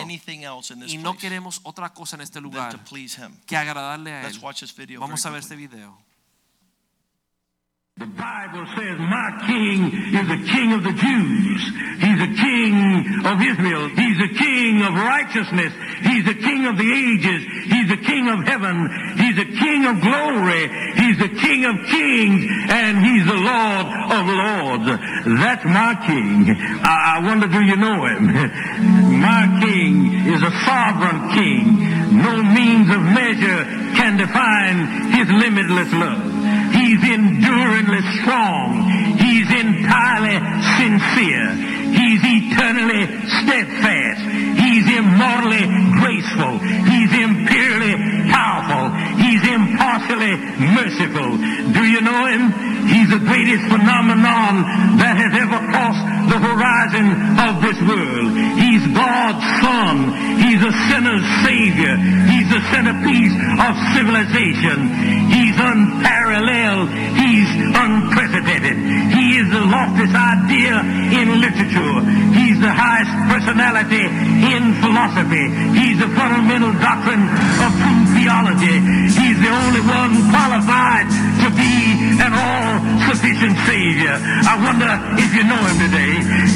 Y 0.86 0.98
no 0.98 1.16
queremos 1.16 1.60
otra 1.64 1.92
cosa 1.92 2.14
en 2.14 2.22
este 2.22 2.40
lugar 2.40 2.78
que 3.44 3.56
agradarle 3.56 4.14
a 4.14 4.22
Let's 4.22 4.40
Él. 4.78 4.98
Vamos 5.00 5.26
a 5.26 5.30
ver 5.30 5.40
este 5.40 5.56
video. 5.56 5.98
The 8.00 8.06
Bible 8.16 8.64
says, 8.80 8.96
My 8.96 9.28
king 9.44 9.92
is 10.16 10.24
the 10.24 10.40
king 10.48 10.72
of 10.72 10.82
the 10.82 10.96
Jews. 10.96 11.62
He's 12.00 12.16
the 12.16 12.32
king 12.32 12.72
of 13.28 13.36
Israel. 13.36 13.92
He's 13.92 14.16
the 14.16 14.32
king 14.40 14.80
of 14.80 14.94
righteousness. 14.96 15.68
He's 16.00 16.24
the 16.24 16.40
king 16.40 16.64
of 16.64 16.78
the 16.78 16.88
ages. 16.88 17.44
He's 17.68 17.88
the 17.92 18.00
king 18.00 18.24
of 18.32 18.40
heaven. 18.48 18.88
He's 19.20 19.36
the 19.36 19.52
king 19.52 19.84
of 19.84 20.00
glory. 20.00 20.64
He's 20.96 21.18
the 21.20 21.28
king 21.28 21.68
of 21.68 21.76
kings. 21.92 22.48
And 22.72 23.04
he's 23.04 23.26
the 23.28 23.36
Lord 23.36 23.86
of 24.16 24.24
lords. 24.32 24.88
That's 25.36 25.64
my 25.68 25.92
king. 26.08 26.56
I, 26.80 27.20
I 27.20 27.26
wonder, 27.28 27.48
do 27.48 27.60
you 27.60 27.76
know 27.76 28.00
him? 28.08 28.32
My 29.20 29.60
king 29.60 30.24
is 30.24 30.40
a 30.40 30.52
sovereign 30.64 31.36
king. 31.36 32.16
No 32.16 32.42
means 32.42 32.88
of 32.88 33.02
measure 33.12 33.64
can 33.92 34.16
define 34.16 35.12
his 35.12 35.28
limitless 35.28 35.92
love. 35.92 36.40
He's 36.72 37.02
enduringly 37.90 38.20
strong. 38.22 39.18
He's 39.18 39.50
entirely 39.50 40.38
sincere. 40.78 41.54
He's 41.90 42.20
eternally 42.22 43.06
steadfast. 43.42 44.22
He's 44.58 44.86
immortally 44.96 45.66
graceful. 45.98 46.58
He's 46.86 47.12
imperially 47.12 47.94
powerful. 48.30 48.94
He's 49.18 49.42
impartially 49.42 50.36
merciful. 50.74 51.36
Do 51.72 51.84
you 51.84 52.00
know 52.00 52.26
him? 52.26 52.70
He's 52.86 53.10
the 53.10 53.18
greatest 53.18 53.66
phenomenon 53.68 54.98
that 54.98 55.14
has 55.18 55.32
ever 55.36 55.58
crossed 55.70 56.04
the 56.30 56.38
horizon 56.38 57.06
of 57.38 57.62
this 57.62 57.78
world. 57.82 58.30
He's 58.58 58.82
God's 58.94 59.44
son. 59.60 60.14
He's 60.40 60.62
a 60.62 60.72
sinner's 60.88 61.26
savior. 61.44 61.94
He's 62.30 62.48
the 62.50 62.62
centerpiece 62.72 63.36
of 63.60 63.72
civilization. 63.94 64.78
He's 65.28 65.49
unparalleled. 65.60 66.88
He's 67.20 67.50
unprecedented. 67.76 68.76
He 69.12 69.36
is 69.40 69.46
the 69.52 69.60
loftiest 69.60 70.16
idea 70.16 70.80
in 71.20 71.40
literature. 71.40 71.96
He's 72.32 72.58
the 72.60 72.72
highest 72.72 73.12
personality 73.28 74.08
in 74.08 74.74
philosophy. 74.80 75.46
He's 75.76 75.98
the 76.00 76.10
fundamental 76.16 76.72
doctrine 76.80 77.28
of 77.60 77.70
true 77.76 78.04
theology. 78.16 78.76
He's 79.12 79.38
the 79.40 79.52
only 79.52 79.84
one 79.84 80.12
qualified 80.32 81.08
to 81.44 81.48
be 81.52 81.72
an 82.20 82.32
all-sufficient 82.32 83.56
Savior. 83.68 84.16
I 84.44 84.56
wonder 84.60 84.92
if 85.20 85.30
you 85.36 85.44
know 85.44 85.60
him 85.60 85.78
today. 85.88 86.14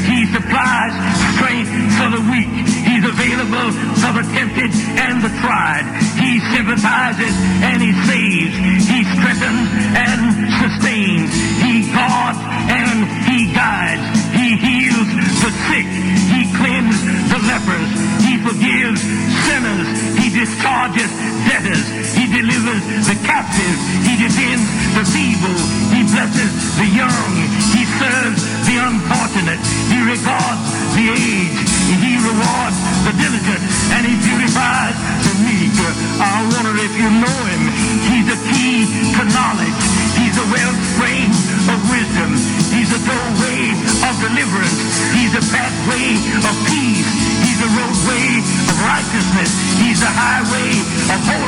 He 0.08 0.26
supplies 0.32 0.92
strength 1.36 1.70
for 2.00 2.08
the 2.12 2.22
weak. 2.32 2.83
Available 3.04 3.68
for 4.00 4.16
the 4.16 4.24
tempted 4.32 4.72
and 4.96 5.20
the 5.20 5.28
tried. 5.44 5.84
He 6.16 6.40
sympathizes 6.56 7.36
and 7.60 7.76
he 7.76 7.92
saves. 8.08 8.56
He 8.88 9.04
strengthens 9.12 9.68
and 9.92 10.20
sustains. 10.56 11.28
He 11.60 11.84
guards 11.92 12.40
and 12.72 13.04
he 13.28 13.52
guides. 13.52 14.00
He 14.32 14.56
heals 14.56 15.08
the 15.44 15.52
sick. 15.68 15.84
He 16.32 16.48
cleanses 16.56 17.04
the 17.28 17.40
lepers. 17.44 17.92
He 18.24 18.40
forgives 18.40 19.04
sinners. 19.52 19.88
He 20.16 20.32
discharges 20.32 21.12
debtors. 21.44 21.84
He 22.16 22.24
delivers 22.24 22.82
the 23.04 23.20
captive. 23.28 23.76
He 24.00 24.16
defends 24.16 24.64
the 24.96 25.04
feeble. 25.12 25.60
He 25.92 26.08
blesses 26.08 26.50
the 26.80 26.88
young. 26.88 27.30
He 27.68 27.84
serves 28.00 28.40
the 28.64 28.80
unfortunate. 28.80 29.60
He 29.92 30.00
regards 30.00 30.64
the 30.96 31.04
aged. 31.12 31.73
He 31.84 32.16
rewards 32.16 32.78
the 33.04 33.12
diligent. 33.20 33.62
And 33.92 34.02
he 34.08 34.14
purifies 34.24 34.96
the 35.28 35.34
meek. 35.44 35.76
I 36.20 36.40
wonder 36.56 36.74
if 36.80 36.92
you 36.96 37.08
know 37.10 37.38
him. 37.50 37.62
He's 38.08 38.28
a 38.32 38.38
key 38.52 38.88
to 39.16 39.22
knowledge. 39.34 39.80
He's 40.16 40.34
the 40.36 40.46
wellspring 40.48 41.28
of 41.68 41.78
wisdom. 41.92 42.30
He's 42.72 42.90
a 42.92 43.00
doorway 43.04 43.74
of 44.08 44.14
deliverance. 44.24 44.78
He's 45.12 45.34
a 45.36 45.44
pathway 45.52 46.16
of 46.40 46.54
peace. 46.70 47.10
He's 47.44 47.60
a 47.60 47.70
roadway 47.76 48.40
of 48.40 48.76
righteousness. 48.82 49.50
He's 49.80 50.00
a 50.02 50.12
highway 50.12 50.72
of 51.12 51.20
holiness. 51.28 51.43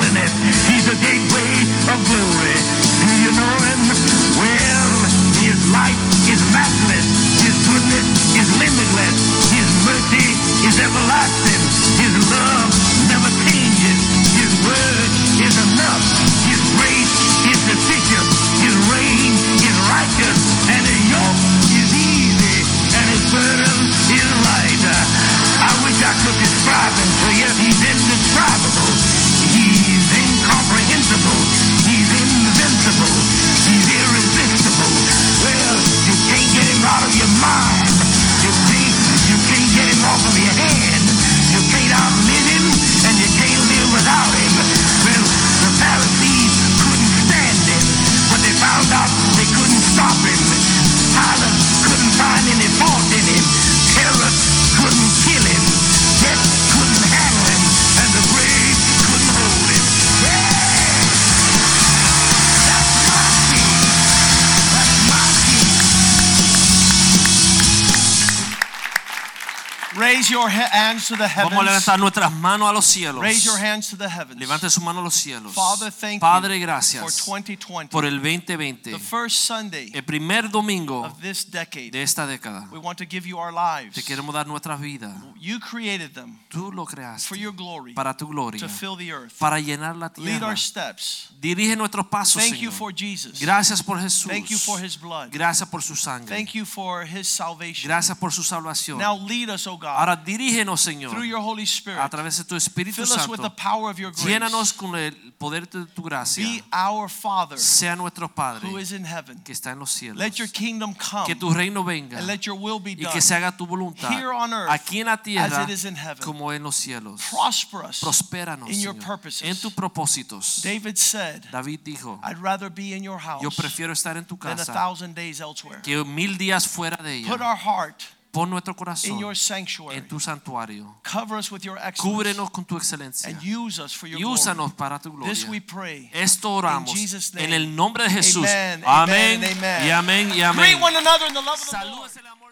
Raise 69.97 70.31
your 70.31 70.49
hands 70.49 71.07
to 71.09 71.17
the 71.17 71.27
Vamos 71.27 71.37
a 71.37 71.57
heavens. 71.57 71.65
levantar 71.65 71.99
nuestras 71.99 72.33
manos 72.33 72.69
a 72.69 72.73
los 72.73 72.85
cielos. 72.87 73.21
Raise 73.23 73.45
your 73.45 73.59
hands 73.59 73.89
to 73.91 73.97
the 73.97 74.09
heavens. 74.09 74.39
Levante 74.39 74.69
su 74.71 74.81
mano 74.81 75.01
a 75.01 75.03
los 75.03 75.15
cielos. 75.15 75.53
Father, 75.55 75.91
thank 75.93 76.21
Padre, 76.21 76.55
you 76.59 76.61
for 76.61 76.67
gracias 76.67 77.25
2020. 77.27 77.91
por 77.91 78.05
el 78.05 78.21
2020. 78.21 78.91
the 78.93 78.99
first 78.99 79.45
Sunday 79.47 79.91
El 79.95 80.03
primer 80.05 80.51
domingo 80.51 81.05
of 81.05 81.21
this 81.21 81.45
decade. 81.51 81.91
de 81.93 82.03
esta 82.03 82.27
década. 82.27 82.69
We 82.71 82.79
want 82.79 82.99
to 82.99 83.05
give 83.09 83.27
you 83.27 83.39
our 83.39 83.53
lives. 83.53 83.95
Te 83.95 84.03
queremos 84.03 84.35
dar 84.35 84.47
nuestras 84.47 84.81
vidas. 84.81 85.13
You 85.39 85.59
created 85.61 86.13
them 86.15 86.39
Tú 86.49 86.73
lo 86.73 86.85
creaste 86.87 87.27
for 87.29 87.37
your 87.37 87.53
glory 87.55 87.93
para 87.95 88.17
tu 88.17 88.27
gloria, 88.29 88.61
to 88.61 88.69
fill 88.69 88.97
the 88.97 89.11
earth. 89.13 89.33
para 89.39 89.61
llenar 89.61 89.97
la 89.97 90.09
tierra. 90.11 90.31
Lead 90.31 90.43
our 90.43 90.57
steps. 90.59 91.29
Dirige 91.41 91.77
nuestros 91.77 92.07
pasos, 92.07 92.43
Thank 92.43 92.59
you 92.61 92.71
for 92.71 92.93
Jesus. 92.93 93.39
Gracias 93.41 93.83
por 93.83 93.99
Jesús. 94.01 94.31
Thank 94.31 94.49
you 94.49 94.59
for 94.59 94.79
his 94.83 94.97
blood. 94.99 95.29
Gracias 95.31 95.69
por 95.69 95.83
su 95.83 95.95
sangre. 95.95 96.35
Thank 96.35 96.51
you 96.55 96.65
for 96.65 97.05
his 97.07 97.29
salvation. 97.29 97.89
Gracias 97.89 98.17
por 98.19 98.33
su 98.33 98.43
salvación. 98.43 98.99
Now 98.99 99.17
lead 99.17 99.49
us, 99.51 99.67
O 99.67 99.77
God, 99.77 99.86
Ahora 99.91 100.17
dirígenos, 100.17 100.81
Señor, 100.81 101.11
through 101.13 101.25
your 101.27 101.41
Holy 101.41 101.63
a 101.63 101.67
Spirit. 101.67 102.11
través 102.11 102.39
de 102.39 102.45
tu 102.45 102.57
Espíritu 102.57 103.05
Fill 103.05 103.13
us 103.13 103.29
with 103.29 103.41
the 103.41 103.51
power 103.51 103.91
of 103.91 103.99
your 103.99 104.13
Llénanos 104.13 104.73
grace. 104.73 104.77
con 104.77 104.95
el 104.97 105.15
poder 105.39 105.69
de 105.69 105.87
tu 105.87 106.03
gracia. 106.03 106.45
Be 106.45 106.63
our 106.73 107.09
Father 107.09 107.59
Sea 107.59 107.95
nuestro 107.97 108.29
Padre 108.29 108.69
who 108.69 108.79
is 108.79 108.93
in 108.93 109.05
heaven. 109.05 109.39
que 109.45 109.53
está 109.53 109.73
en 109.73 109.79
los 109.79 109.91
cielos. 109.91 110.19
Let 110.19 110.35
your 110.39 110.49
kingdom 110.49 110.95
come 110.95 111.27
Que 111.27 111.35
tu 111.35 111.51
reino 111.53 111.85
venga 111.85 112.19
and 112.19 112.27
let 112.27 112.41
your 112.47 112.57
will 112.59 112.81
be 112.81 112.93
y 112.93 113.03
done 113.03 113.13
que 113.13 113.21
se 113.21 113.35
haga 113.35 113.57
tu 113.57 113.67
voluntad 113.67 114.11
here 114.11 114.33
on 114.33 114.53
earth 114.53 114.71
aquí 114.71 115.01
en 115.01 115.07
la 115.07 115.17
tierra 115.23 115.63
as 115.63 115.69
it 115.69 115.71
is 115.73 115.85
in 115.85 115.95
heaven. 115.97 116.23
como 116.25 116.53
en 116.53 116.63
los 116.63 116.77
cielos. 116.77 117.21
Prosper 117.31 117.85
us. 117.89 118.01
Prospéranos, 118.01 118.71
in 118.71 118.81
your 118.81 118.95
purposes. 118.95 119.43
en 119.43 119.57
tus 119.57 119.73
propósitos. 119.73 120.63
David 120.63 120.97
said, 120.97 121.45
David 121.51 121.81
dijo, 121.85 122.19
I'd 122.23 122.39
rather 122.39 122.71
be 122.71 122.95
in 122.95 123.03
your 123.03 123.19
house 123.19 123.43
yo 123.43 123.51
prefiero 123.51 123.93
estar 123.93 124.17
en 124.17 124.25
tu 124.25 124.37
than 124.37 124.59
a 124.61 124.65
thousand 124.65 125.15
days 125.15 125.41
elsewhere. 125.41 125.81
que 125.83 126.05
mil 126.05 126.37
días 126.39 126.67
fuera 126.67 126.97
de 127.03 127.25
Put 127.27 127.41
our 127.41 127.57
heart 127.57 128.03
Pon 128.37 128.51
nuestro 128.51 128.73
in 128.73 128.77
corazón 128.77 129.19
your 129.19 129.35
sanctuary. 129.35 129.97
en 129.97 130.07
tu 130.09 130.21
santuario. 130.21 130.95
Cover 131.03 131.39
us 131.39 131.51
with 131.51 131.63
your 131.63 131.79
excellence 131.79 132.03
Cúbrenos 132.03 132.51
con 132.51 132.65
tu 132.67 132.77
excelencia 132.77 133.31
and 133.31 133.41
use 133.43 133.81
us 133.83 133.95
for 133.97 134.07
your 134.09 134.19
y 134.21 134.23
glory. 134.23 134.35
úsanos 134.39 134.73
para 134.75 134.99
tu 134.99 135.11
gloria. 135.11 135.33
This 135.33 135.47
we 135.49 135.61
pray. 135.61 136.11
Esto 136.13 136.53
oramos 136.53 136.91
In 136.91 136.97
Jesus' 136.97 137.33
name. 137.35 137.47
en 137.47 137.53
el 137.55 137.75
nombre 137.75 138.05
de 138.05 138.11
Jesús. 138.11 138.47
Amen, 138.47 138.83
Amén 138.87 139.37
amen, 139.45 139.59
amen. 139.59 139.87
y 139.87 139.91
amén 139.91 140.33
y 140.35 140.43
amén. 140.43 140.65
Greet 140.67 140.83
one 140.83 140.97
another 140.99 141.27
in 141.29 141.35
the 141.35 141.41
love 141.41 141.55
of 141.61 141.71
the 141.71 141.77
Lord. 141.87 142.11
Salúdese 142.11 142.21
el 142.21 142.27
amor. 142.27 142.46